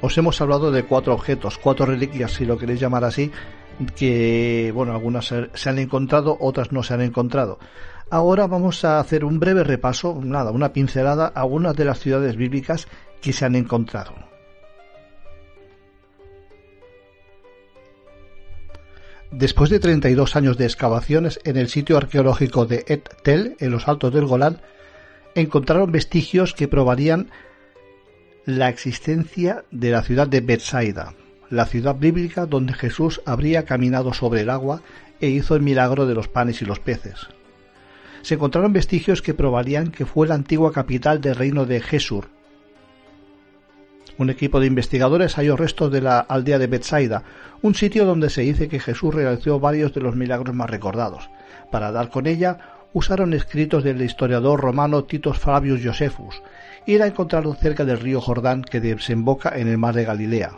os 0.00 0.16
hemos 0.18 0.40
hablado 0.40 0.70
de 0.70 0.84
cuatro 0.84 1.14
objetos, 1.14 1.58
cuatro 1.58 1.86
reliquias, 1.86 2.32
si 2.32 2.44
lo 2.44 2.58
queréis 2.58 2.80
llamar 2.80 3.04
así, 3.04 3.30
que, 3.94 4.70
bueno, 4.74 4.92
algunas 4.92 5.32
se 5.52 5.68
han 5.68 5.78
encontrado, 5.78 6.36
otras 6.40 6.72
no 6.72 6.82
se 6.82 6.94
han 6.94 7.02
encontrado. 7.02 7.58
Ahora 8.10 8.46
vamos 8.46 8.84
a 8.84 9.00
hacer 9.00 9.24
un 9.24 9.40
breve 9.40 9.64
repaso, 9.64 10.20
nada, 10.22 10.52
una 10.52 10.72
pincelada 10.72 11.32
a 11.34 11.40
algunas 11.40 11.74
de 11.74 11.84
las 11.84 11.98
ciudades 11.98 12.36
bíblicas 12.36 12.86
que 13.20 13.32
se 13.32 13.44
han 13.44 13.56
encontrado. 13.56 14.14
Después 19.32 19.70
de 19.70 19.80
32 19.80 20.36
años 20.36 20.56
de 20.56 20.66
excavaciones 20.66 21.40
en 21.44 21.56
el 21.56 21.68
sitio 21.68 21.96
arqueológico 21.96 22.64
de 22.64 22.84
Et 22.86 23.08
Tel, 23.22 23.56
en 23.58 23.72
los 23.72 23.88
altos 23.88 24.14
del 24.14 24.24
Golán, 24.24 24.62
encontraron 25.34 25.90
vestigios 25.90 26.54
que 26.54 26.68
probarían 26.68 27.30
la 28.46 28.68
existencia 28.68 29.64
de 29.72 29.90
la 29.90 30.02
ciudad 30.02 30.28
de 30.28 30.40
Bethsaida, 30.40 31.14
la 31.50 31.66
ciudad 31.66 31.96
bíblica 31.96 32.46
donde 32.46 32.74
Jesús 32.74 33.20
habría 33.26 33.64
caminado 33.64 34.14
sobre 34.14 34.42
el 34.42 34.50
agua 34.50 34.82
e 35.20 35.28
hizo 35.28 35.56
el 35.56 35.62
milagro 35.62 36.06
de 36.06 36.14
los 36.14 36.28
panes 36.28 36.62
y 36.62 36.64
los 36.64 36.78
peces. 36.78 37.26
Se 38.22 38.34
encontraron 38.34 38.72
vestigios 38.72 39.20
que 39.20 39.34
probarían 39.34 39.90
que 39.90 40.06
fue 40.06 40.28
la 40.28 40.36
antigua 40.36 40.72
capital 40.72 41.20
del 41.20 41.34
reino 41.34 41.66
de 41.66 41.80
Jesús. 41.80 42.24
Un 44.16 44.30
equipo 44.30 44.60
de 44.60 44.68
investigadores 44.68 45.34
halló 45.34 45.56
restos 45.56 45.90
de 45.90 46.02
la 46.02 46.20
aldea 46.20 46.60
de 46.60 46.68
Bethsaida, 46.68 47.24
un 47.62 47.74
sitio 47.74 48.04
donde 48.06 48.30
se 48.30 48.42
dice 48.42 48.68
que 48.68 48.78
Jesús 48.78 49.12
realizó 49.12 49.58
varios 49.58 49.92
de 49.92 50.02
los 50.02 50.14
milagros 50.14 50.54
más 50.54 50.70
recordados. 50.70 51.28
Para 51.72 51.90
dar 51.90 52.10
con 52.10 52.28
ella, 52.28 52.58
usaron 52.92 53.34
escritos 53.34 53.82
del 53.82 54.00
historiador 54.02 54.60
romano 54.60 55.02
Titus 55.02 55.36
Flavius 55.36 55.80
Josephus, 55.84 56.40
y 56.86 56.98
la 56.98 57.08
encontraron 57.08 57.56
cerca 57.56 57.84
del 57.84 58.00
río 58.00 58.20
Jordán 58.20 58.62
que 58.62 58.80
desemboca 58.80 59.50
en 59.58 59.68
el 59.68 59.76
mar 59.76 59.94
de 59.94 60.04
Galilea. 60.04 60.52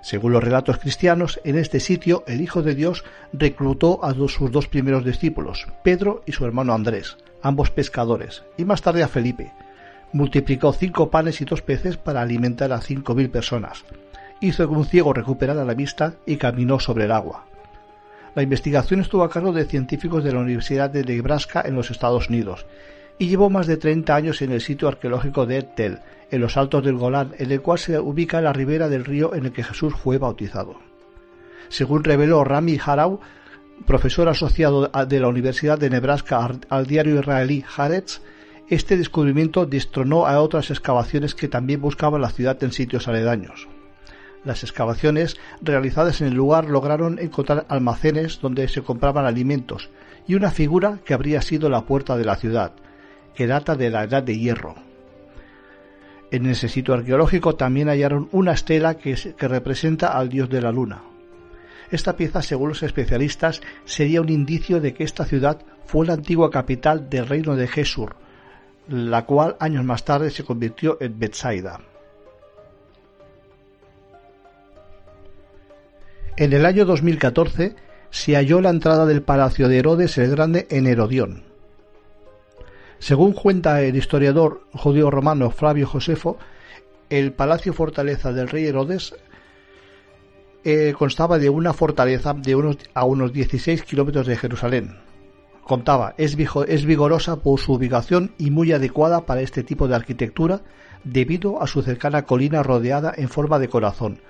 Según 0.00 0.32
los 0.32 0.42
relatos 0.42 0.78
cristianos, 0.78 1.40
en 1.44 1.56
este 1.56 1.78
sitio 1.78 2.24
el 2.26 2.40
Hijo 2.40 2.62
de 2.62 2.74
Dios 2.74 3.04
reclutó 3.32 4.04
a 4.04 4.14
sus 4.14 4.50
dos 4.50 4.66
primeros 4.66 5.04
discípulos, 5.04 5.68
Pedro 5.84 6.22
y 6.26 6.32
su 6.32 6.44
hermano 6.44 6.74
Andrés, 6.74 7.18
ambos 7.40 7.70
pescadores, 7.70 8.42
y 8.56 8.64
más 8.64 8.82
tarde 8.82 9.04
a 9.04 9.08
Felipe. 9.08 9.52
Multiplicó 10.12 10.72
cinco 10.72 11.10
panes 11.10 11.40
y 11.40 11.44
dos 11.44 11.62
peces 11.62 11.96
para 11.96 12.20
alimentar 12.20 12.72
a 12.72 12.80
cinco 12.80 13.14
mil 13.14 13.30
personas. 13.30 13.84
Hizo 14.40 14.66
que 14.66 14.74
un 14.74 14.86
ciego 14.86 15.12
recuperara 15.12 15.64
la 15.64 15.74
vista 15.74 16.14
y 16.26 16.36
caminó 16.36 16.80
sobre 16.80 17.04
el 17.04 17.12
agua. 17.12 17.46
La 18.34 18.42
investigación 18.42 19.00
estuvo 19.00 19.22
a 19.22 19.30
cargo 19.30 19.52
de 19.52 19.66
científicos 19.66 20.24
de 20.24 20.32
la 20.32 20.40
Universidad 20.40 20.90
de 20.90 21.04
Nebraska 21.04 21.62
en 21.64 21.76
los 21.76 21.90
Estados 21.90 22.28
Unidos 22.28 22.66
y 23.22 23.28
llevó 23.28 23.50
más 23.50 23.68
de 23.68 23.76
30 23.76 24.16
años 24.16 24.42
en 24.42 24.50
el 24.50 24.60
sitio 24.60 24.88
arqueológico 24.88 25.46
de 25.46 25.62
Tel, 25.62 26.00
en 26.32 26.40
los 26.40 26.56
altos 26.56 26.82
del 26.82 26.96
Golán, 26.96 27.30
en 27.38 27.52
el 27.52 27.62
cual 27.62 27.78
se 27.78 27.96
ubica 28.00 28.40
la 28.40 28.52
ribera 28.52 28.88
del 28.88 29.04
río 29.04 29.32
en 29.36 29.46
el 29.46 29.52
que 29.52 29.62
Jesús 29.62 29.94
fue 29.94 30.18
bautizado. 30.18 30.80
Según 31.68 32.02
reveló 32.02 32.42
Rami 32.42 32.80
Harau, 32.84 33.20
profesor 33.86 34.28
asociado 34.28 34.88
de 34.88 35.20
la 35.20 35.28
Universidad 35.28 35.78
de 35.78 35.88
Nebraska 35.88 36.50
al 36.68 36.86
diario 36.88 37.20
israelí 37.20 37.64
Haaretz, 37.76 38.22
este 38.66 38.96
descubrimiento 38.96 39.66
destronó 39.66 40.26
a 40.26 40.40
otras 40.40 40.72
excavaciones 40.72 41.36
que 41.36 41.46
también 41.46 41.80
buscaban 41.80 42.22
la 42.22 42.30
ciudad 42.30 42.60
en 42.64 42.72
sitios 42.72 43.06
aledaños. 43.06 43.68
Las 44.44 44.64
excavaciones 44.64 45.36
realizadas 45.60 46.20
en 46.22 46.26
el 46.26 46.34
lugar 46.34 46.68
lograron 46.68 47.20
encontrar 47.20 47.66
almacenes 47.68 48.40
donde 48.40 48.66
se 48.66 48.82
compraban 48.82 49.26
alimentos 49.26 49.90
y 50.26 50.34
una 50.34 50.50
figura 50.50 50.98
que 51.04 51.14
habría 51.14 51.40
sido 51.40 51.68
la 51.68 51.82
puerta 51.82 52.16
de 52.16 52.24
la 52.24 52.34
ciudad, 52.34 52.72
que 53.34 53.46
data 53.46 53.74
de 53.74 53.90
la 53.90 54.04
Edad 54.04 54.22
de 54.22 54.38
Hierro. 54.38 54.74
En 56.30 56.46
ese 56.46 56.68
sitio 56.68 56.94
arqueológico 56.94 57.56
también 57.56 57.88
hallaron 57.88 58.28
una 58.32 58.52
estela 58.52 58.94
que, 58.94 59.14
representa 59.38 60.08
al 60.08 60.30
dios 60.30 60.48
de 60.48 60.62
la 60.62 60.72
luna. 60.72 61.02
Esta 61.90 62.16
pieza, 62.16 62.40
según 62.40 62.70
los 62.70 62.82
especialistas, 62.82 63.60
sería 63.84 64.22
un 64.22 64.30
indicio 64.30 64.80
de 64.80 64.94
que 64.94 65.04
esta 65.04 65.26
ciudad 65.26 65.58
fue 65.84 66.06
la 66.06 66.14
antigua 66.14 66.50
capital 66.50 67.10
del 67.10 67.28
reino 67.28 67.54
de 67.54 67.68
Jesur, 67.68 68.16
la 68.88 69.26
cual 69.26 69.56
años 69.60 69.84
más 69.84 70.06
tarde 70.06 70.30
se 70.30 70.42
convirtió 70.42 70.96
en 71.00 71.18
Bethsaida. 71.18 71.80
En 76.38 76.54
el 76.54 76.64
año 76.64 76.86
2014 76.86 77.76
se 78.08 78.36
halló 78.36 78.62
la 78.62 78.70
entrada 78.70 79.04
del 79.04 79.22
palacio 79.22 79.68
de 79.68 79.78
Herodes 79.78 80.16
el 80.16 80.30
Grande 80.30 80.66
en 80.70 80.86
Herodión. 80.86 81.51
Según 83.02 83.32
cuenta 83.32 83.82
el 83.82 83.96
historiador 83.96 84.62
judío 84.74 85.10
romano 85.10 85.50
Flavio 85.50 85.88
Josefo, 85.88 86.38
el 87.10 87.32
palacio 87.32 87.72
fortaleza 87.72 88.32
del 88.32 88.48
rey 88.48 88.66
Herodes 88.66 89.12
eh, 90.62 90.94
constaba 90.96 91.40
de 91.40 91.50
una 91.50 91.72
fortaleza 91.72 92.32
de 92.32 92.54
unos, 92.54 92.76
a 92.94 93.04
unos 93.04 93.32
16 93.32 93.82
kilómetros 93.82 94.28
de 94.28 94.36
Jerusalén. 94.36 94.98
Contaba, 95.64 96.14
es, 96.16 96.36
es 96.68 96.84
vigorosa 96.84 97.40
por 97.40 97.58
su 97.58 97.72
ubicación 97.72 98.30
y 98.38 98.52
muy 98.52 98.70
adecuada 98.70 99.26
para 99.26 99.40
este 99.40 99.64
tipo 99.64 99.88
de 99.88 99.96
arquitectura 99.96 100.60
debido 101.02 101.60
a 101.60 101.66
su 101.66 101.82
cercana 101.82 102.22
colina 102.22 102.62
rodeada 102.62 103.12
en 103.16 103.28
forma 103.28 103.58
de 103.58 103.66
corazón 103.66 104.20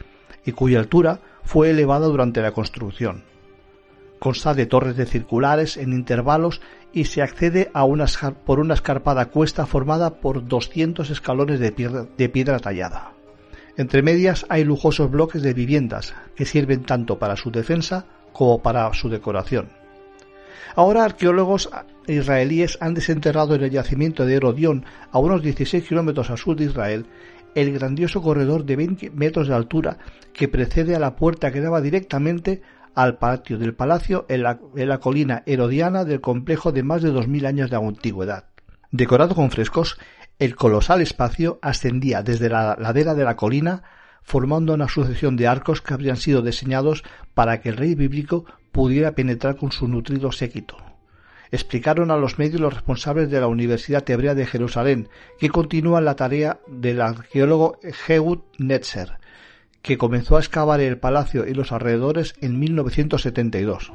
y 0.46 0.52
cuya 0.52 0.78
altura 0.78 1.20
fue 1.44 1.68
elevada 1.68 2.06
durante 2.06 2.40
la 2.40 2.52
construcción. 2.52 3.31
Consta 4.22 4.54
de 4.54 4.66
torres 4.66 4.96
de 4.96 5.04
circulares 5.04 5.76
en 5.76 5.92
intervalos 5.92 6.60
y 6.92 7.06
se 7.06 7.22
accede 7.22 7.72
a 7.74 7.82
una, 7.82 8.06
por 8.46 8.60
una 8.60 8.74
escarpada 8.74 9.26
cuesta 9.30 9.66
formada 9.66 10.20
por 10.20 10.46
200 10.46 11.10
escalones 11.10 11.58
de 11.58 12.28
piedra 12.28 12.60
tallada. 12.60 13.14
Entre 13.76 14.00
medias 14.00 14.46
hay 14.48 14.62
lujosos 14.62 15.10
bloques 15.10 15.42
de 15.42 15.54
viviendas 15.54 16.14
que 16.36 16.44
sirven 16.44 16.84
tanto 16.84 17.18
para 17.18 17.34
su 17.34 17.50
defensa 17.50 18.06
como 18.32 18.62
para 18.62 18.94
su 18.94 19.08
decoración. 19.08 19.70
Ahora 20.76 21.02
arqueólogos 21.02 21.68
israelíes 22.06 22.78
han 22.80 22.94
desenterrado 22.94 23.56
en 23.56 23.64
el 23.64 23.70
yacimiento 23.70 24.24
de 24.24 24.36
Herodión, 24.36 24.84
a 25.10 25.18
unos 25.18 25.42
16 25.42 25.88
kilómetros 25.88 26.30
al 26.30 26.38
sur 26.38 26.54
de 26.54 26.66
Israel, 26.66 27.06
el 27.56 27.72
grandioso 27.72 28.22
corredor 28.22 28.64
de 28.66 28.76
20 28.76 29.10
metros 29.10 29.48
de 29.48 29.56
altura 29.56 29.98
que 30.32 30.46
precede 30.46 30.94
a 30.94 31.00
la 31.00 31.16
puerta 31.16 31.50
que 31.50 31.60
daba 31.60 31.80
directamente 31.80 32.62
al 32.94 33.18
patio 33.18 33.58
del 33.58 33.74
palacio 33.74 34.26
en 34.28 34.42
la, 34.42 34.98
colina 34.98 35.42
herodiana 35.46 36.04
del 36.04 36.20
complejo 36.20 36.72
de 36.72 36.82
más 36.82 37.02
de 37.02 37.12
2.000 37.12 37.46
años 37.46 37.70
de 37.70 37.76
antigüedad. 37.76 38.46
Decorado 38.90 39.34
con 39.34 39.50
frescos, 39.50 39.98
el 40.38 40.56
colosal 40.56 41.00
espacio 41.00 41.58
ascendía 41.62 42.22
desde 42.22 42.48
la 42.48 42.76
ladera 42.78 43.14
de 43.14 43.24
la 43.24 43.36
colina, 43.36 43.82
formando 44.22 44.74
una 44.74 44.88
sucesión 44.88 45.36
de 45.36 45.46
arcos 45.46 45.80
que 45.80 45.94
habrían 45.94 46.16
sido 46.16 46.42
diseñados 46.42 47.02
para 47.34 47.60
que 47.60 47.70
el 47.70 47.76
rey 47.76 47.94
bíblico 47.94 48.44
pudiera 48.70 49.14
penetrar 49.14 49.56
con 49.56 49.72
su 49.72 49.88
nutrido 49.88 50.32
séquito. 50.32 50.76
Explicaron 51.50 52.10
a 52.10 52.16
los 52.16 52.38
medios 52.38 52.60
los 52.60 52.72
responsables 52.72 53.30
de 53.30 53.40
la 53.40 53.46
Universidad 53.46 54.08
Hebrea 54.08 54.34
de 54.34 54.46
Jerusalén, 54.46 55.08
que 55.38 55.50
continúan 55.50 56.04
la 56.04 56.16
tarea 56.16 56.60
del 56.66 57.02
arqueólogo 57.02 57.78
Ehud 58.08 58.38
Netzer, 58.58 59.18
que 59.82 59.98
comenzó 59.98 60.36
a 60.36 60.40
excavar 60.40 60.80
el 60.80 60.98
palacio 60.98 61.46
y 61.46 61.54
los 61.54 61.72
alrededores 61.72 62.34
en 62.40 62.58
1972. 62.58 63.92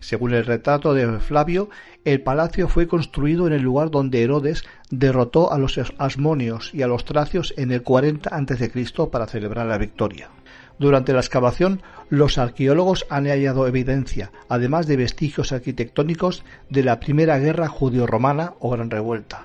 Según 0.00 0.32
el 0.32 0.46
retrato 0.46 0.94
de 0.94 1.20
Flavio, 1.20 1.68
el 2.04 2.22
palacio 2.22 2.68
fue 2.68 2.88
construido 2.88 3.46
en 3.46 3.52
el 3.52 3.62
lugar 3.62 3.90
donde 3.90 4.22
Herodes 4.22 4.64
derrotó 4.90 5.52
a 5.52 5.58
los 5.58 5.78
asmonios 5.98 6.72
y 6.72 6.82
a 6.82 6.86
los 6.86 7.04
tracios 7.04 7.52
en 7.58 7.70
el 7.70 7.82
40 7.82 8.34
a.C. 8.34 8.72
para 9.12 9.26
celebrar 9.26 9.66
la 9.66 9.76
victoria. 9.76 10.30
Durante 10.78 11.12
la 11.12 11.20
excavación, 11.20 11.82
los 12.08 12.38
arqueólogos 12.38 13.04
han 13.10 13.26
hallado 13.26 13.66
evidencia, 13.66 14.32
además 14.48 14.86
de 14.86 14.96
vestigios 14.96 15.52
arquitectónicos, 15.52 16.42
de 16.70 16.82
la 16.82 16.98
primera 16.98 17.38
guerra 17.38 17.68
judío-romana 17.68 18.54
o 18.60 18.70
gran 18.70 18.90
revuelta, 18.90 19.44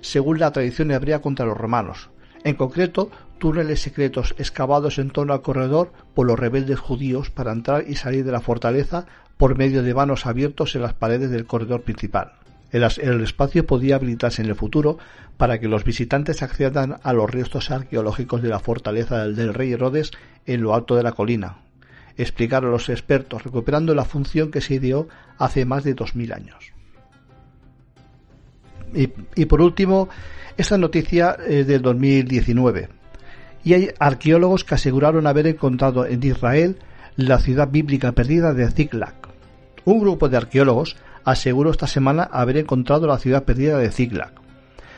según 0.00 0.38
la 0.38 0.50
tradición 0.50 0.90
hebrea 0.90 1.20
contra 1.20 1.44
los 1.44 1.58
romanos. 1.58 2.08
En 2.44 2.54
concreto, 2.56 3.10
túneles 3.42 3.80
secretos 3.80 4.36
excavados 4.38 5.00
en 5.00 5.10
torno 5.10 5.32
al 5.32 5.42
corredor 5.42 5.92
por 6.14 6.28
los 6.28 6.38
rebeldes 6.38 6.78
judíos 6.78 7.28
para 7.28 7.50
entrar 7.50 7.82
y 7.88 7.96
salir 7.96 8.24
de 8.24 8.30
la 8.30 8.38
fortaleza 8.38 9.06
por 9.36 9.58
medio 9.58 9.82
de 9.82 9.92
vanos 9.92 10.26
abiertos 10.26 10.76
en 10.76 10.82
las 10.82 10.94
paredes 10.94 11.28
del 11.32 11.44
corredor 11.44 11.82
principal. 11.82 12.34
El, 12.70 12.84
espacio 12.84 13.66
podía 13.66 13.96
habilitarse 13.96 14.42
en 14.42 14.48
el 14.48 14.54
futuro 14.54 14.96
para 15.38 15.58
que 15.58 15.66
los 15.66 15.82
visitantes 15.82 16.40
accedan 16.40 17.00
a 17.02 17.12
los 17.12 17.28
restos 17.28 17.72
arqueológicos 17.72 18.42
de 18.42 18.48
la 18.48 18.60
fortaleza 18.60 19.26
del, 19.26 19.52
rey 19.52 19.72
Herodes 19.72 20.12
en 20.46 20.62
lo 20.62 20.72
alto 20.72 20.94
de 20.94 21.02
la 21.02 21.10
colina, 21.10 21.56
explicaron 22.16 22.70
los 22.70 22.90
expertos, 22.90 23.42
recuperando 23.42 23.92
la 23.96 24.04
función 24.04 24.52
que 24.52 24.60
se 24.60 24.78
dio 24.78 25.08
hace 25.36 25.64
más 25.64 25.82
de 25.82 25.94
dos 25.94 26.14
mil 26.14 26.32
años. 26.32 26.72
Y, 28.94 29.46
por 29.46 29.60
último, 29.60 30.08
esta 30.56 30.78
noticia 30.78 31.36
es 31.44 31.66
del 31.66 31.82
2019. 31.82 33.01
Y 33.64 33.74
hay 33.74 33.90
arqueólogos 33.98 34.64
que 34.64 34.74
aseguraron 34.74 35.26
haber 35.26 35.46
encontrado 35.46 36.06
en 36.06 36.22
Israel 36.22 36.78
la 37.16 37.38
ciudad 37.38 37.68
bíblica 37.68 38.12
perdida 38.12 38.54
de 38.54 38.70
Ziklag. 38.70 39.14
Un 39.84 40.00
grupo 40.00 40.28
de 40.28 40.36
arqueólogos 40.36 40.96
aseguró 41.24 41.70
esta 41.70 41.86
semana 41.86 42.24
haber 42.24 42.56
encontrado 42.56 43.06
la 43.06 43.18
ciudad 43.18 43.44
perdida 43.44 43.78
de 43.78 43.90
Ziklag, 43.90 44.32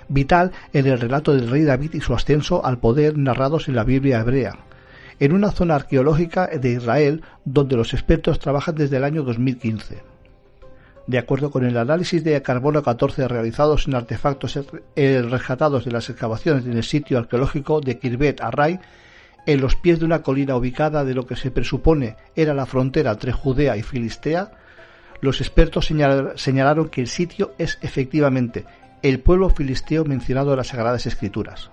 vital 0.09 0.53
en 0.73 0.87
el 0.87 1.01
relato 1.01 1.35
del 1.35 1.51
rey 1.51 1.62
David 1.62 1.95
y 1.95 2.01
su 2.01 2.15
ascenso 2.15 2.65
al 2.65 2.79
poder 2.79 3.19
narrados 3.19 3.69
en 3.69 3.75
la 3.75 3.85
Biblia 3.85 4.21
hebrea, 4.21 4.59
en 5.21 5.33
una 5.33 5.51
zona 5.51 5.75
arqueológica 5.75 6.47
de 6.47 6.73
Israel 6.73 7.23
donde 7.45 7.77
los 7.77 7.93
expertos 7.93 8.39
trabajan 8.39 8.75
desde 8.75 8.97
el 8.97 9.05
año 9.05 9.23
2015. 9.23 10.14
De 11.07 11.19
acuerdo 11.19 11.51
con 11.51 11.65
el 11.65 11.77
análisis 11.77 12.25
de 12.25 12.41
carbono 12.41 12.83
14 12.83 13.29
realizados 13.29 13.87
en 13.87 13.95
artefactos 13.95 14.59
rescatados 14.97 15.85
de 15.85 15.91
las 15.91 16.09
excavaciones 16.09 16.65
en 16.65 16.77
el 16.77 16.85
sitio 16.85 17.19
arqueológico 17.19 17.81
de 17.81 17.99
Kirbet 17.99 18.41
Array, 18.41 18.81
en 19.47 19.61
los 19.61 19.77
pies 19.77 19.99
de 19.99 20.07
una 20.07 20.23
colina 20.23 20.57
ubicada 20.57 21.05
de 21.05 21.15
lo 21.15 21.27
que 21.27 21.37
se 21.37 21.51
presupone 21.51 22.17
era 22.35 22.55
la 22.55 22.65
frontera 22.65 23.13
entre 23.13 23.33
Judea 23.33 23.77
y 23.77 23.83
Filistea, 23.83 24.53
los 25.21 25.41
expertos 25.41 25.87
señalaron 25.87 26.89
que 26.89 27.01
el 27.03 27.09
sitio 27.09 27.55
es 27.59 27.79
efectivamente 27.83 28.65
el 29.03 29.21
pueblo 29.21 29.51
filisteo 29.51 30.05
mencionado 30.07 30.53
en 30.53 30.57
las 30.57 30.69
Sagradas 30.69 31.05
Escrituras. 31.05 31.71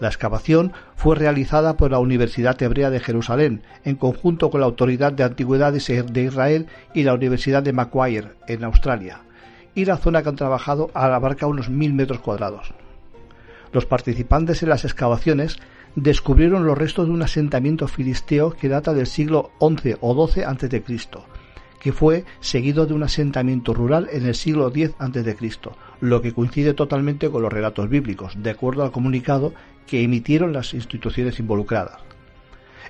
La 0.00 0.08
excavación 0.08 0.72
fue 0.96 1.14
realizada 1.14 1.76
por 1.76 1.90
la 1.90 1.98
Universidad 1.98 2.60
Hebrea 2.60 2.88
de 2.88 3.00
Jerusalén, 3.00 3.62
en 3.84 3.96
conjunto 3.96 4.50
con 4.50 4.60
la 4.60 4.66
Autoridad 4.66 5.12
de 5.12 5.24
Antigüedades 5.24 5.86
de 5.86 6.22
Israel 6.22 6.66
y 6.94 7.02
la 7.02 7.14
Universidad 7.14 7.62
de 7.62 7.74
Macquarie, 7.74 8.24
en 8.48 8.64
Australia, 8.64 9.20
y 9.74 9.84
la 9.84 9.98
zona 9.98 10.22
que 10.22 10.30
han 10.30 10.36
trabajado 10.36 10.90
abarca 10.94 11.46
unos 11.46 11.68
mil 11.68 11.92
metros 11.92 12.20
cuadrados. 12.20 12.72
Los 13.72 13.84
participantes 13.84 14.62
en 14.62 14.70
las 14.70 14.86
excavaciones 14.86 15.58
descubrieron 15.96 16.66
los 16.66 16.78
restos 16.78 17.06
de 17.06 17.12
un 17.12 17.22
asentamiento 17.22 17.86
filisteo 17.86 18.52
que 18.52 18.68
data 18.68 18.94
del 18.94 19.06
siglo 19.06 19.50
XI 19.60 19.96
o 20.00 20.28
XII 20.28 20.44
a.C., 20.44 20.82
que 21.80 21.92
fue 21.92 22.24
seguido 22.40 22.86
de 22.86 22.94
un 22.94 23.02
asentamiento 23.02 23.72
rural 23.72 24.08
en 24.12 24.26
el 24.26 24.34
siglo 24.34 24.68
X 24.68 24.92
a.C., 24.98 25.36
lo 26.00 26.20
que 26.22 26.32
coincide 26.32 26.74
totalmente 26.74 27.30
con 27.30 27.42
los 27.42 27.52
relatos 27.52 27.88
bíblicos, 27.88 28.34
de 28.42 28.50
acuerdo 28.50 28.82
al 28.82 28.92
comunicado 28.92 29.52
que 29.86 30.02
emitieron 30.02 30.52
las 30.52 30.74
instituciones 30.74 31.38
involucradas. 31.38 32.00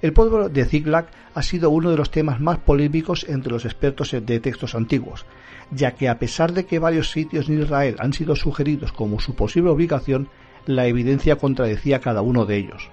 El 0.03 0.13
pueblo 0.13 0.49
de 0.49 0.65
Ziklag 0.65 1.09
ha 1.35 1.43
sido 1.43 1.71
uno 1.71 1.91
de 1.91 1.97
los 1.97 2.11
temas 2.11 2.41
más 2.41 2.59
polémicos 2.59 3.27
entre 3.29 3.53
los 3.53 3.65
expertos 3.65 4.13
de 4.13 4.41
textos 4.41 4.75
antiguos, 4.75 5.27
ya 5.71 5.93
que 5.93 6.09
a 6.09 6.19
pesar 6.19 6.53
de 6.53 6.65
que 6.65 6.79
varios 6.79 7.11
sitios 7.11 7.49
en 7.49 7.63
Israel 7.63 7.97
han 7.99 8.13
sido 8.13 8.35
sugeridos 8.35 8.93
como 8.93 9.21
su 9.21 9.35
posible 9.35 9.71
ubicación, 9.71 10.29
la 10.67 10.87
evidencia 10.87 11.37
contradecía 11.37 12.01
cada 12.01 12.23
uno 12.23 12.47
de 12.47 12.57
ellos. 12.57 12.89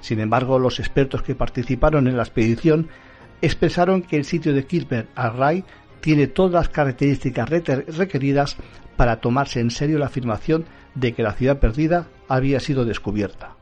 Sin 0.00 0.20
embargo, 0.20 0.58
los 0.58 0.78
expertos 0.80 1.22
que 1.22 1.34
participaron 1.34 2.06
en 2.08 2.16
la 2.16 2.22
expedición 2.22 2.88
expresaron 3.42 4.02
que 4.02 4.16
el 4.16 4.24
sitio 4.24 4.52
de 4.54 4.66
Kirbet 4.66 5.08
al 5.14 5.64
tiene 6.00 6.26
todas 6.26 6.52
las 6.52 6.68
características 6.68 7.48
requeridas 7.50 8.56
para 8.96 9.20
tomarse 9.20 9.60
en 9.60 9.70
serio 9.70 9.98
la 9.98 10.06
afirmación 10.06 10.64
de 10.94 11.12
que 11.12 11.22
la 11.22 11.32
ciudad 11.32 11.58
perdida 11.58 12.06
había 12.28 12.60
sido 12.60 12.84
descubierta. 12.84 13.56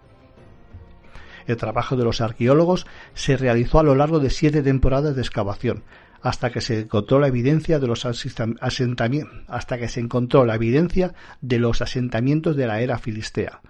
El 1.47 1.57
trabajo 1.57 1.97
de 1.97 2.05
los 2.05 2.21
arqueólogos 2.21 2.87
se 3.13 3.37
realizó 3.37 3.79
a 3.79 3.83
lo 3.83 3.95
largo 3.95 4.19
de 4.19 4.31
siete 4.31 4.63
temporadas 4.63 5.15
de 5.15 5.23
excavación, 5.23 5.85
hasta 6.23 6.51
que 6.51 6.63
se 6.63 6.81
encontró 6.81 7.19
la 7.21 7.29
evidencia 7.29 7.79
de 7.79 7.87
los 7.87 8.07
asentamientos, 8.07 9.45
hasta 9.47 9.79
que 9.79 9.89
se 9.89 10.01
encontró 10.01 10.47
la 10.47 10.55
evidencia 10.55 11.13
de 11.43 11.59
los 11.59 11.83
asentamientos 11.83 12.57
de 12.57 12.67
la 12.67 12.81
era 12.81 12.99
filistea 12.99 13.61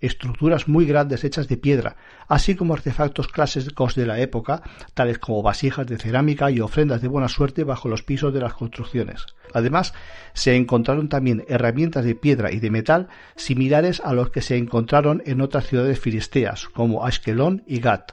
estructuras 0.00 0.68
muy 0.68 0.86
grandes 0.86 1.24
hechas 1.24 1.48
de 1.48 1.56
piedra, 1.56 1.96
así 2.28 2.54
como 2.54 2.74
artefactos 2.74 3.28
clásicos 3.28 3.94
de 3.94 4.06
la 4.06 4.20
época, 4.20 4.62
tales 4.94 5.18
como 5.18 5.42
vasijas 5.42 5.86
de 5.86 5.98
cerámica 5.98 6.50
y 6.50 6.60
ofrendas 6.60 7.02
de 7.02 7.08
buena 7.08 7.28
suerte 7.28 7.64
bajo 7.64 7.88
los 7.88 8.02
pisos 8.02 8.32
de 8.32 8.40
las 8.40 8.54
construcciones. 8.54 9.26
Además, 9.52 9.94
se 10.32 10.56
encontraron 10.56 11.08
también 11.08 11.44
herramientas 11.48 12.04
de 12.04 12.14
piedra 12.14 12.52
y 12.52 12.60
de 12.60 12.70
metal 12.70 13.08
similares 13.36 14.00
a 14.04 14.12
los 14.12 14.30
que 14.30 14.42
se 14.42 14.56
encontraron 14.56 15.22
en 15.26 15.40
otras 15.40 15.66
ciudades 15.66 15.98
filisteas, 16.00 16.68
como 16.68 17.04
Ashkelon 17.04 17.62
y 17.66 17.80
Gat. 17.80 18.12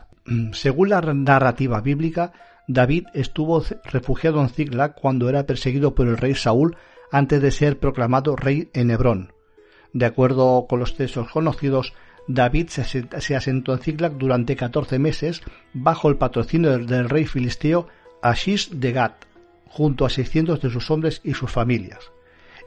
Según 0.51 0.89
la 0.89 1.01
narrativa 1.01 1.79
bíblica, 1.79 2.33
David 2.67 3.05
estuvo 3.13 3.63
refugiado 3.85 4.41
en 4.41 4.49
Ziklag 4.49 4.95
cuando 4.95 5.29
era 5.29 5.45
perseguido 5.45 5.95
por 5.95 6.07
el 6.07 6.17
rey 6.17 6.35
Saúl 6.35 6.75
antes 7.11 7.41
de 7.41 7.51
ser 7.51 7.79
proclamado 7.79 8.35
rey 8.35 8.69
en 8.73 8.91
Hebrón. 8.91 9.36
De 9.97 10.05
acuerdo 10.05 10.67
con 10.69 10.77
los 10.79 10.95
textos 10.95 11.27
conocidos, 11.31 11.95
David 12.27 12.67
se 12.69 13.35
asentó 13.35 13.73
en 13.73 13.79
Ziklag 13.79 14.15
durante 14.15 14.55
14 14.55 14.99
meses 14.99 15.41
bajo 15.73 16.07
el 16.07 16.17
patrocinio 16.17 16.77
del, 16.77 17.09
rey 17.09 17.25
filisteo 17.25 17.87
Ashish 18.21 18.69
de 18.69 18.91
Gat, 18.91 19.25
junto 19.65 20.05
a 20.05 20.11
600 20.11 20.61
de 20.61 20.69
sus 20.69 20.91
hombres 20.91 21.19
y 21.23 21.33
sus 21.33 21.49
familias. 21.49 22.11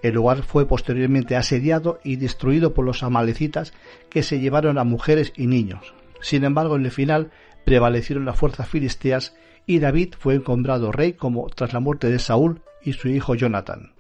El 0.03 0.15
lugar 0.15 0.43
fue 0.43 0.67
posteriormente 0.67 1.37
asediado 1.37 2.01
y 2.03 2.17
destruido 2.17 2.75
por 2.75 2.85
los 2.85 3.05
amalecitas 3.05 3.75
que 4.09 4.25
se 4.25 4.41
llevaron 4.41 4.77
a 4.77 4.83
mujeres 4.83 5.33
y 5.37 5.47
niños. 5.47 5.95
Sin 6.21 6.43
embargo, 6.43 6.75
en 6.75 6.85
el 6.85 6.91
final 6.91 7.31
prevalecieron 7.65 8.25
las 8.25 8.41
fuerzas 8.41 8.69
filisteas 8.69 9.37
y 9.67 9.79
David 9.79 10.15
fue 10.19 10.35
encombrado 10.35 10.91
rey 10.91 11.13
como 11.13 11.47
tras 11.47 11.75
la 11.75 11.79
muerte 11.79 12.11
de 12.11 12.19
Saúl 12.19 12.63
y 12.83 12.95
su 12.95 13.09
hijo 13.09 13.37
Jonathan. 13.37 13.93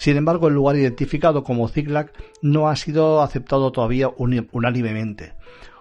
Sin 0.00 0.16
embargo, 0.16 0.48
el 0.48 0.54
lugar 0.54 0.76
identificado 0.76 1.44
como 1.44 1.68
Ziklag 1.68 2.10
no 2.40 2.70
ha 2.70 2.76
sido 2.76 3.20
aceptado 3.20 3.70
todavía 3.70 4.08
unánimemente. 4.16 5.34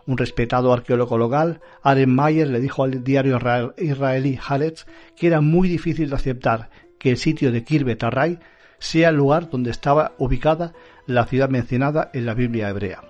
Un 0.07 0.17
respetado 0.17 0.73
arqueólogo 0.73 1.17
local, 1.17 1.61
Aren 1.83 2.13
Mayer, 2.13 2.49
le 2.49 2.59
dijo 2.59 2.83
al 2.83 3.01
diario 3.01 3.39
israelí 3.77 4.37
Haaretz 4.45 4.85
que 5.15 5.27
era 5.27 5.39
muy 5.39 5.69
difícil 5.69 6.09
de 6.09 6.17
aceptar 6.17 6.69
que 6.99 7.11
el 7.11 7.17
sitio 7.17 7.53
de 7.53 7.63
Kirbet 7.63 8.03
Array 8.03 8.39
sea 8.77 9.07
el 9.07 9.15
lugar 9.15 9.49
donde 9.49 9.71
estaba 9.71 10.11
ubicada 10.17 10.73
la 11.05 11.25
ciudad 11.25 11.47
mencionada 11.47 12.11
en 12.13 12.25
la 12.25 12.33
Biblia 12.33 12.67
hebrea. 12.67 13.08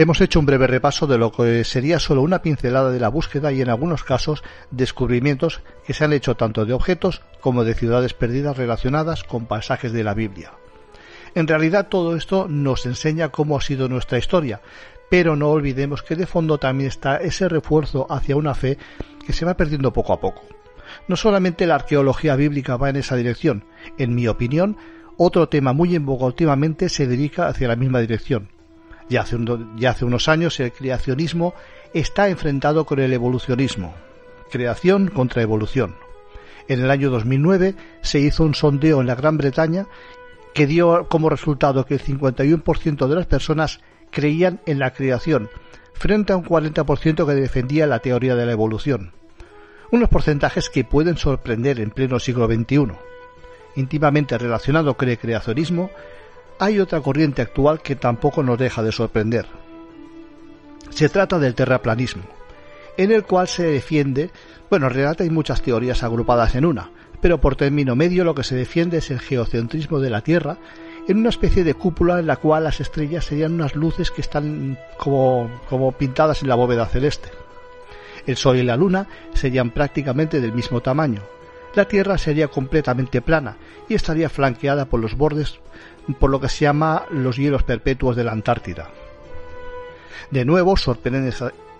Hemos 0.00 0.22
hecho 0.22 0.40
un 0.40 0.46
breve 0.46 0.66
repaso 0.66 1.06
de 1.06 1.18
lo 1.18 1.30
que 1.30 1.62
sería 1.62 1.98
solo 1.98 2.22
una 2.22 2.40
pincelada 2.40 2.90
de 2.90 2.98
la 2.98 3.10
búsqueda 3.10 3.52
y 3.52 3.60
en 3.60 3.68
algunos 3.68 4.02
casos 4.02 4.42
descubrimientos 4.70 5.60
que 5.84 5.92
se 5.92 6.06
han 6.06 6.14
hecho 6.14 6.36
tanto 6.36 6.64
de 6.64 6.72
objetos 6.72 7.20
como 7.42 7.64
de 7.64 7.74
ciudades 7.74 8.14
perdidas 8.14 8.56
relacionadas 8.56 9.24
con 9.24 9.44
pasajes 9.44 9.92
de 9.92 10.02
la 10.02 10.14
Biblia. 10.14 10.52
En 11.34 11.46
realidad 11.46 11.88
todo 11.88 12.16
esto 12.16 12.46
nos 12.48 12.86
enseña 12.86 13.28
cómo 13.28 13.58
ha 13.58 13.60
sido 13.60 13.90
nuestra 13.90 14.16
historia, 14.16 14.62
pero 15.10 15.36
no 15.36 15.50
olvidemos 15.50 16.02
que 16.02 16.16
de 16.16 16.24
fondo 16.24 16.56
también 16.56 16.88
está 16.88 17.18
ese 17.18 17.46
refuerzo 17.50 18.06
hacia 18.08 18.36
una 18.36 18.54
fe 18.54 18.78
que 19.26 19.34
se 19.34 19.44
va 19.44 19.52
perdiendo 19.52 19.92
poco 19.92 20.14
a 20.14 20.20
poco. 20.20 20.44
No 21.08 21.16
solamente 21.16 21.66
la 21.66 21.74
arqueología 21.74 22.36
bíblica 22.36 22.78
va 22.78 22.88
en 22.88 22.96
esa 22.96 23.16
dirección, 23.16 23.66
en 23.98 24.14
mi 24.14 24.28
opinión, 24.28 24.78
otro 25.18 25.50
tema 25.50 25.74
muy 25.74 25.94
en 25.94 26.06
boga 26.06 26.24
últimamente 26.24 26.88
se 26.88 27.06
dedica 27.06 27.48
hacia 27.48 27.68
la 27.68 27.76
misma 27.76 28.00
dirección, 28.00 28.48
ya 29.10 29.22
hace, 29.22 30.04
unos 30.04 30.28
años 30.28 30.58
el 30.60 30.72
creacionismo 30.72 31.52
está 31.92 32.28
enfrentado 32.28 32.86
con 32.86 33.00
el 33.00 33.12
evolucionismo. 33.12 33.92
Creación 34.50 35.08
contra 35.08 35.42
evolución. 35.42 35.96
En 36.68 36.80
el 36.80 36.90
año 36.90 37.10
2009 37.10 37.74
se 38.02 38.20
hizo 38.20 38.44
un 38.44 38.54
sondeo 38.54 39.00
en 39.00 39.08
la 39.08 39.16
Gran 39.16 39.36
Bretaña 39.36 39.86
que 40.54 40.66
dio 40.66 41.08
como 41.08 41.28
resultado 41.28 41.84
que 41.84 41.94
el 41.94 42.00
51% 42.00 43.08
de 43.08 43.14
las 43.14 43.26
personas 43.26 43.80
creían 44.10 44.60
en 44.66 44.78
la 44.78 44.92
creación, 44.92 45.50
frente 45.92 46.32
a 46.32 46.36
un 46.36 46.44
40% 46.44 47.26
que 47.26 47.34
defendía 47.34 47.88
la 47.88 47.98
teoría 47.98 48.36
de 48.36 48.46
la 48.46 48.52
evolución. 48.52 49.12
Unos 49.90 50.08
porcentajes 50.08 50.70
que 50.70 50.84
pueden 50.84 51.16
sorprender 51.16 51.80
en 51.80 51.90
pleno 51.90 52.20
siglo 52.20 52.46
XXI. 52.46 52.92
Íntimamente 53.74 54.38
relacionado 54.38 54.96
con 54.96 55.08
el 55.08 55.18
creacionismo 55.18 55.90
hay 56.60 56.78
otra 56.78 57.00
corriente 57.00 57.40
actual 57.40 57.80
que 57.80 57.96
tampoco 57.96 58.42
nos 58.42 58.58
deja 58.58 58.82
de 58.82 58.92
sorprender. 58.92 59.46
Se 60.90 61.08
trata 61.08 61.38
del 61.38 61.54
terraplanismo, 61.54 62.24
en 62.98 63.10
el 63.12 63.24
cual 63.24 63.48
se 63.48 63.62
defiende, 63.62 64.30
bueno, 64.68 64.86
en 64.86 64.92
realidad 64.92 65.22
hay 65.22 65.30
muchas 65.30 65.62
teorías 65.62 66.02
agrupadas 66.02 66.54
en 66.54 66.66
una, 66.66 66.90
pero 67.22 67.40
por 67.40 67.56
término 67.56 67.96
medio 67.96 68.24
lo 68.24 68.34
que 68.34 68.44
se 68.44 68.56
defiende 68.56 68.98
es 68.98 69.10
el 69.10 69.20
geocentrismo 69.20 70.00
de 70.00 70.10
la 70.10 70.20
Tierra 70.20 70.58
en 71.08 71.16
una 71.16 71.30
especie 71.30 71.64
de 71.64 71.72
cúpula 71.72 72.18
en 72.18 72.26
la 72.26 72.36
cual 72.36 72.64
las 72.64 72.80
estrellas 72.80 73.24
serían 73.24 73.54
unas 73.54 73.74
luces 73.74 74.10
que 74.10 74.20
están 74.20 74.78
como, 74.98 75.50
como 75.70 75.92
pintadas 75.92 76.42
en 76.42 76.48
la 76.48 76.56
bóveda 76.56 76.84
celeste. 76.84 77.30
El 78.26 78.36
Sol 78.36 78.58
y 78.58 78.62
la 78.62 78.76
Luna 78.76 79.08
serían 79.32 79.70
prácticamente 79.70 80.42
del 80.42 80.52
mismo 80.52 80.82
tamaño. 80.82 81.22
La 81.74 81.86
Tierra 81.86 82.18
sería 82.18 82.48
completamente 82.48 83.22
plana 83.22 83.56
y 83.88 83.94
estaría 83.94 84.28
flanqueada 84.28 84.86
por 84.86 85.00
los 85.00 85.16
bordes 85.16 85.60
por 86.18 86.30
lo 86.30 86.40
que 86.40 86.48
se 86.48 86.64
llama 86.64 87.04
los 87.10 87.36
hielos 87.36 87.62
perpetuos 87.62 88.16
de 88.16 88.24
la 88.24 88.32
Antártida. 88.32 88.90
De 90.30 90.44
nuevo 90.44 90.76
sorprenden, 90.76 91.32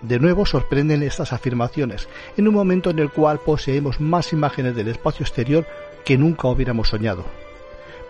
de 0.03 0.19
nuevo 0.19 0.47
sorprenden 0.47 1.03
estas 1.03 1.33
afirmaciones, 1.33 2.09
en 2.37 2.49
un 2.49 2.55
momento 2.55 2.91
en 2.91 2.99
el 2.99 3.11
cual 3.11 3.41
poseemos 3.41 4.01
más 4.01 4.33
imágenes 4.33 4.75
del 4.75 4.89
espacio 4.89 5.25
exterior 5.25 5.67
que 6.05 6.19
nunca 6.19 6.49
hubiéramos 6.49 6.89
soñado. 6.89 7.25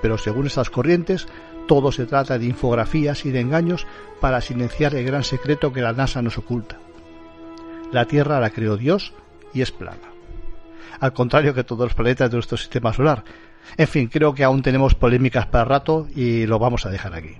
Pero 0.00 0.16
según 0.16 0.46
estas 0.46 0.70
corrientes, 0.70 1.26
todo 1.66 1.92
se 1.92 2.06
trata 2.06 2.38
de 2.38 2.46
infografías 2.46 3.24
y 3.26 3.30
de 3.30 3.40
engaños 3.40 3.86
para 4.20 4.40
silenciar 4.40 4.94
el 4.94 5.04
gran 5.04 5.24
secreto 5.24 5.72
que 5.72 5.82
la 5.82 5.92
NASA 5.92 6.22
nos 6.22 6.38
oculta. 6.38 6.78
La 7.92 8.06
Tierra 8.06 8.40
la 8.40 8.50
creó 8.50 8.76
Dios 8.76 9.12
y 9.52 9.62
es 9.62 9.70
plana. 9.72 10.10
Al 11.00 11.12
contrario 11.12 11.54
que 11.54 11.64
todos 11.64 11.86
los 11.86 11.94
planetas 11.94 12.30
de 12.30 12.36
nuestro 12.36 12.56
sistema 12.56 12.92
solar, 12.92 13.24
en 13.76 13.88
fin, 13.88 14.08
creo 14.08 14.34
que 14.34 14.44
aún 14.44 14.62
tenemos 14.62 14.94
polémicas 14.94 15.46
para 15.46 15.64
rato 15.64 16.08
y 16.14 16.46
lo 16.46 16.58
vamos 16.58 16.86
a 16.86 16.90
dejar 16.90 17.14
aquí. 17.14 17.36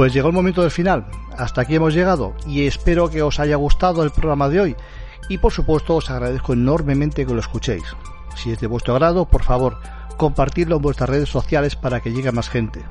Pues 0.00 0.14
llegó 0.14 0.28
el 0.28 0.34
momento 0.34 0.62
del 0.62 0.70
final. 0.70 1.04
Hasta 1.36 1.60
aquí 1.60 1.74
hemos 1.74 1.92
llegado 1.92 2.32
y 2.46 2.66
espero 2.66 3.10
que 3.10 3.20
os 3.20 3.38
haya 3.38 3.56
gustado 3.56 4.02
el 4.02 4.10
programa 4.10 4.48
de 4.48 4.58
hoy. 4.58 4.74
Y 5.28 5.36
por 5.36 5.52
supuesto 5.52 5.96
os 5.96 6.08
agradezco 6.08 6.54
enormemente 6.54 7.26
que 7.26 7.34
lo 7.34 7.40
escuchéis. 7.40 7.84
Si 8.34 8.50
es 8.50 8.58
de 8.60 8.66
vuestro 8.66 8.94
agrado, 8.94 9.26
por 9.26 9.42
favor, 9.42 9.76
compartidlo 10.16 10.76
en 10.76 10.82
vuestras 10.82 11.10
redes 11.10 11.28
sociales 11.28 11.76
para 11.76 12.00
que 12.00 12.12
llegue 12.12 12.30
a 12.30 12.32
más 12.32 12.48
gente. 12.48 12.82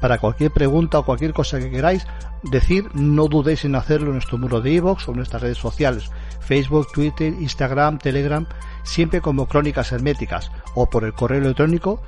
Para 0.00 0.18
cualquier 0.18 0.52
pregunta 0.52 1.00
o 1.00 1.04
cualquier 1.04 1.32
cosa 1.32 1.58
que 1.58 1.68
queráis 1.68 2.06
decir, 2.44 2.90
no 2.94 3.26
dudéis 3.26 3.64
en 3.64 3.74
hacerlo 3.74 4.10
en 4.10 4.12
nuestro 4.12 4.38
muro 4.38 4.60
de 4.60 4.70
iVoox 4.70 5.08
o 5.08 5.10
en 5.10 5.16
nuestras 5.16 5.42
redes 5.42 5.58
sociales, 5.58 6.12
Facebook, 6.38 6.92
Twitter, 6.92 7.34
Instagram, 7.40 7.98
Telegram, 7.98 8.46
siempre 8.84 9.20
como 9.20 9.48
Crónicas 9.48 9.90
Herméticas 9.90 10.52
o 10.76 10.88
por 10.88 11.02
el 11.02 11.12
correo 11.12 11.40
electrónico 11.40 12.00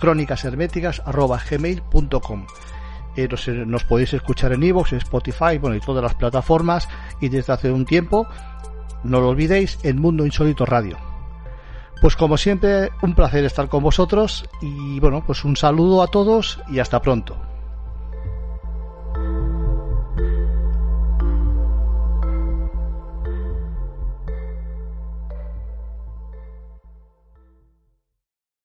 crónicasherméticas.gmail.com 0.00 2.46
eh, 3.16 3.28
nos, 3.28 3.48
nos, 3.48 3.84
podéis 3.84 4.14
escuchar 4.14 4.52
en 4.52 4.62
iVoox, 4.62 4.92
en 4.92 4.98
Spotify, 4.98 5.58
bueno, 5.60 5.76
y 5.76 5.80
todas 5.80 6.02
las 6.02 6.14
plataformas 6.14 6.88
y 7.20 7.28
desde 7.28 7.52
hace 7.52 7.70
un 7.70 7.84
tiempo, 7.84 8.26
no 9.04 9.20
lo 9.20 9.28
olvidéis, 9.28 9.78
en 9.82 10.00
Mundo 10.00 10.24
Insólito 10.24 10.64
Radio. 10.64 10.98
Pues 12.00 12.16
como 12.16 12.36
siempre, 12.36 12.90
un 13.02 13.14
placer 13.14 13.44
estar 13.44 13.68
con 13.68 13.82
vosotros 13.82 14.48
y 14.60 14.98
bueno, 14.98 15.22
pues 15.24 15.44
un 15.44 15.56
saludo 15.56 16.02
a 16.02 16.08
todos 16.08 16.58
y 16.68 16.80
hasta 16.80 17.00
pronto. 17.00 17.51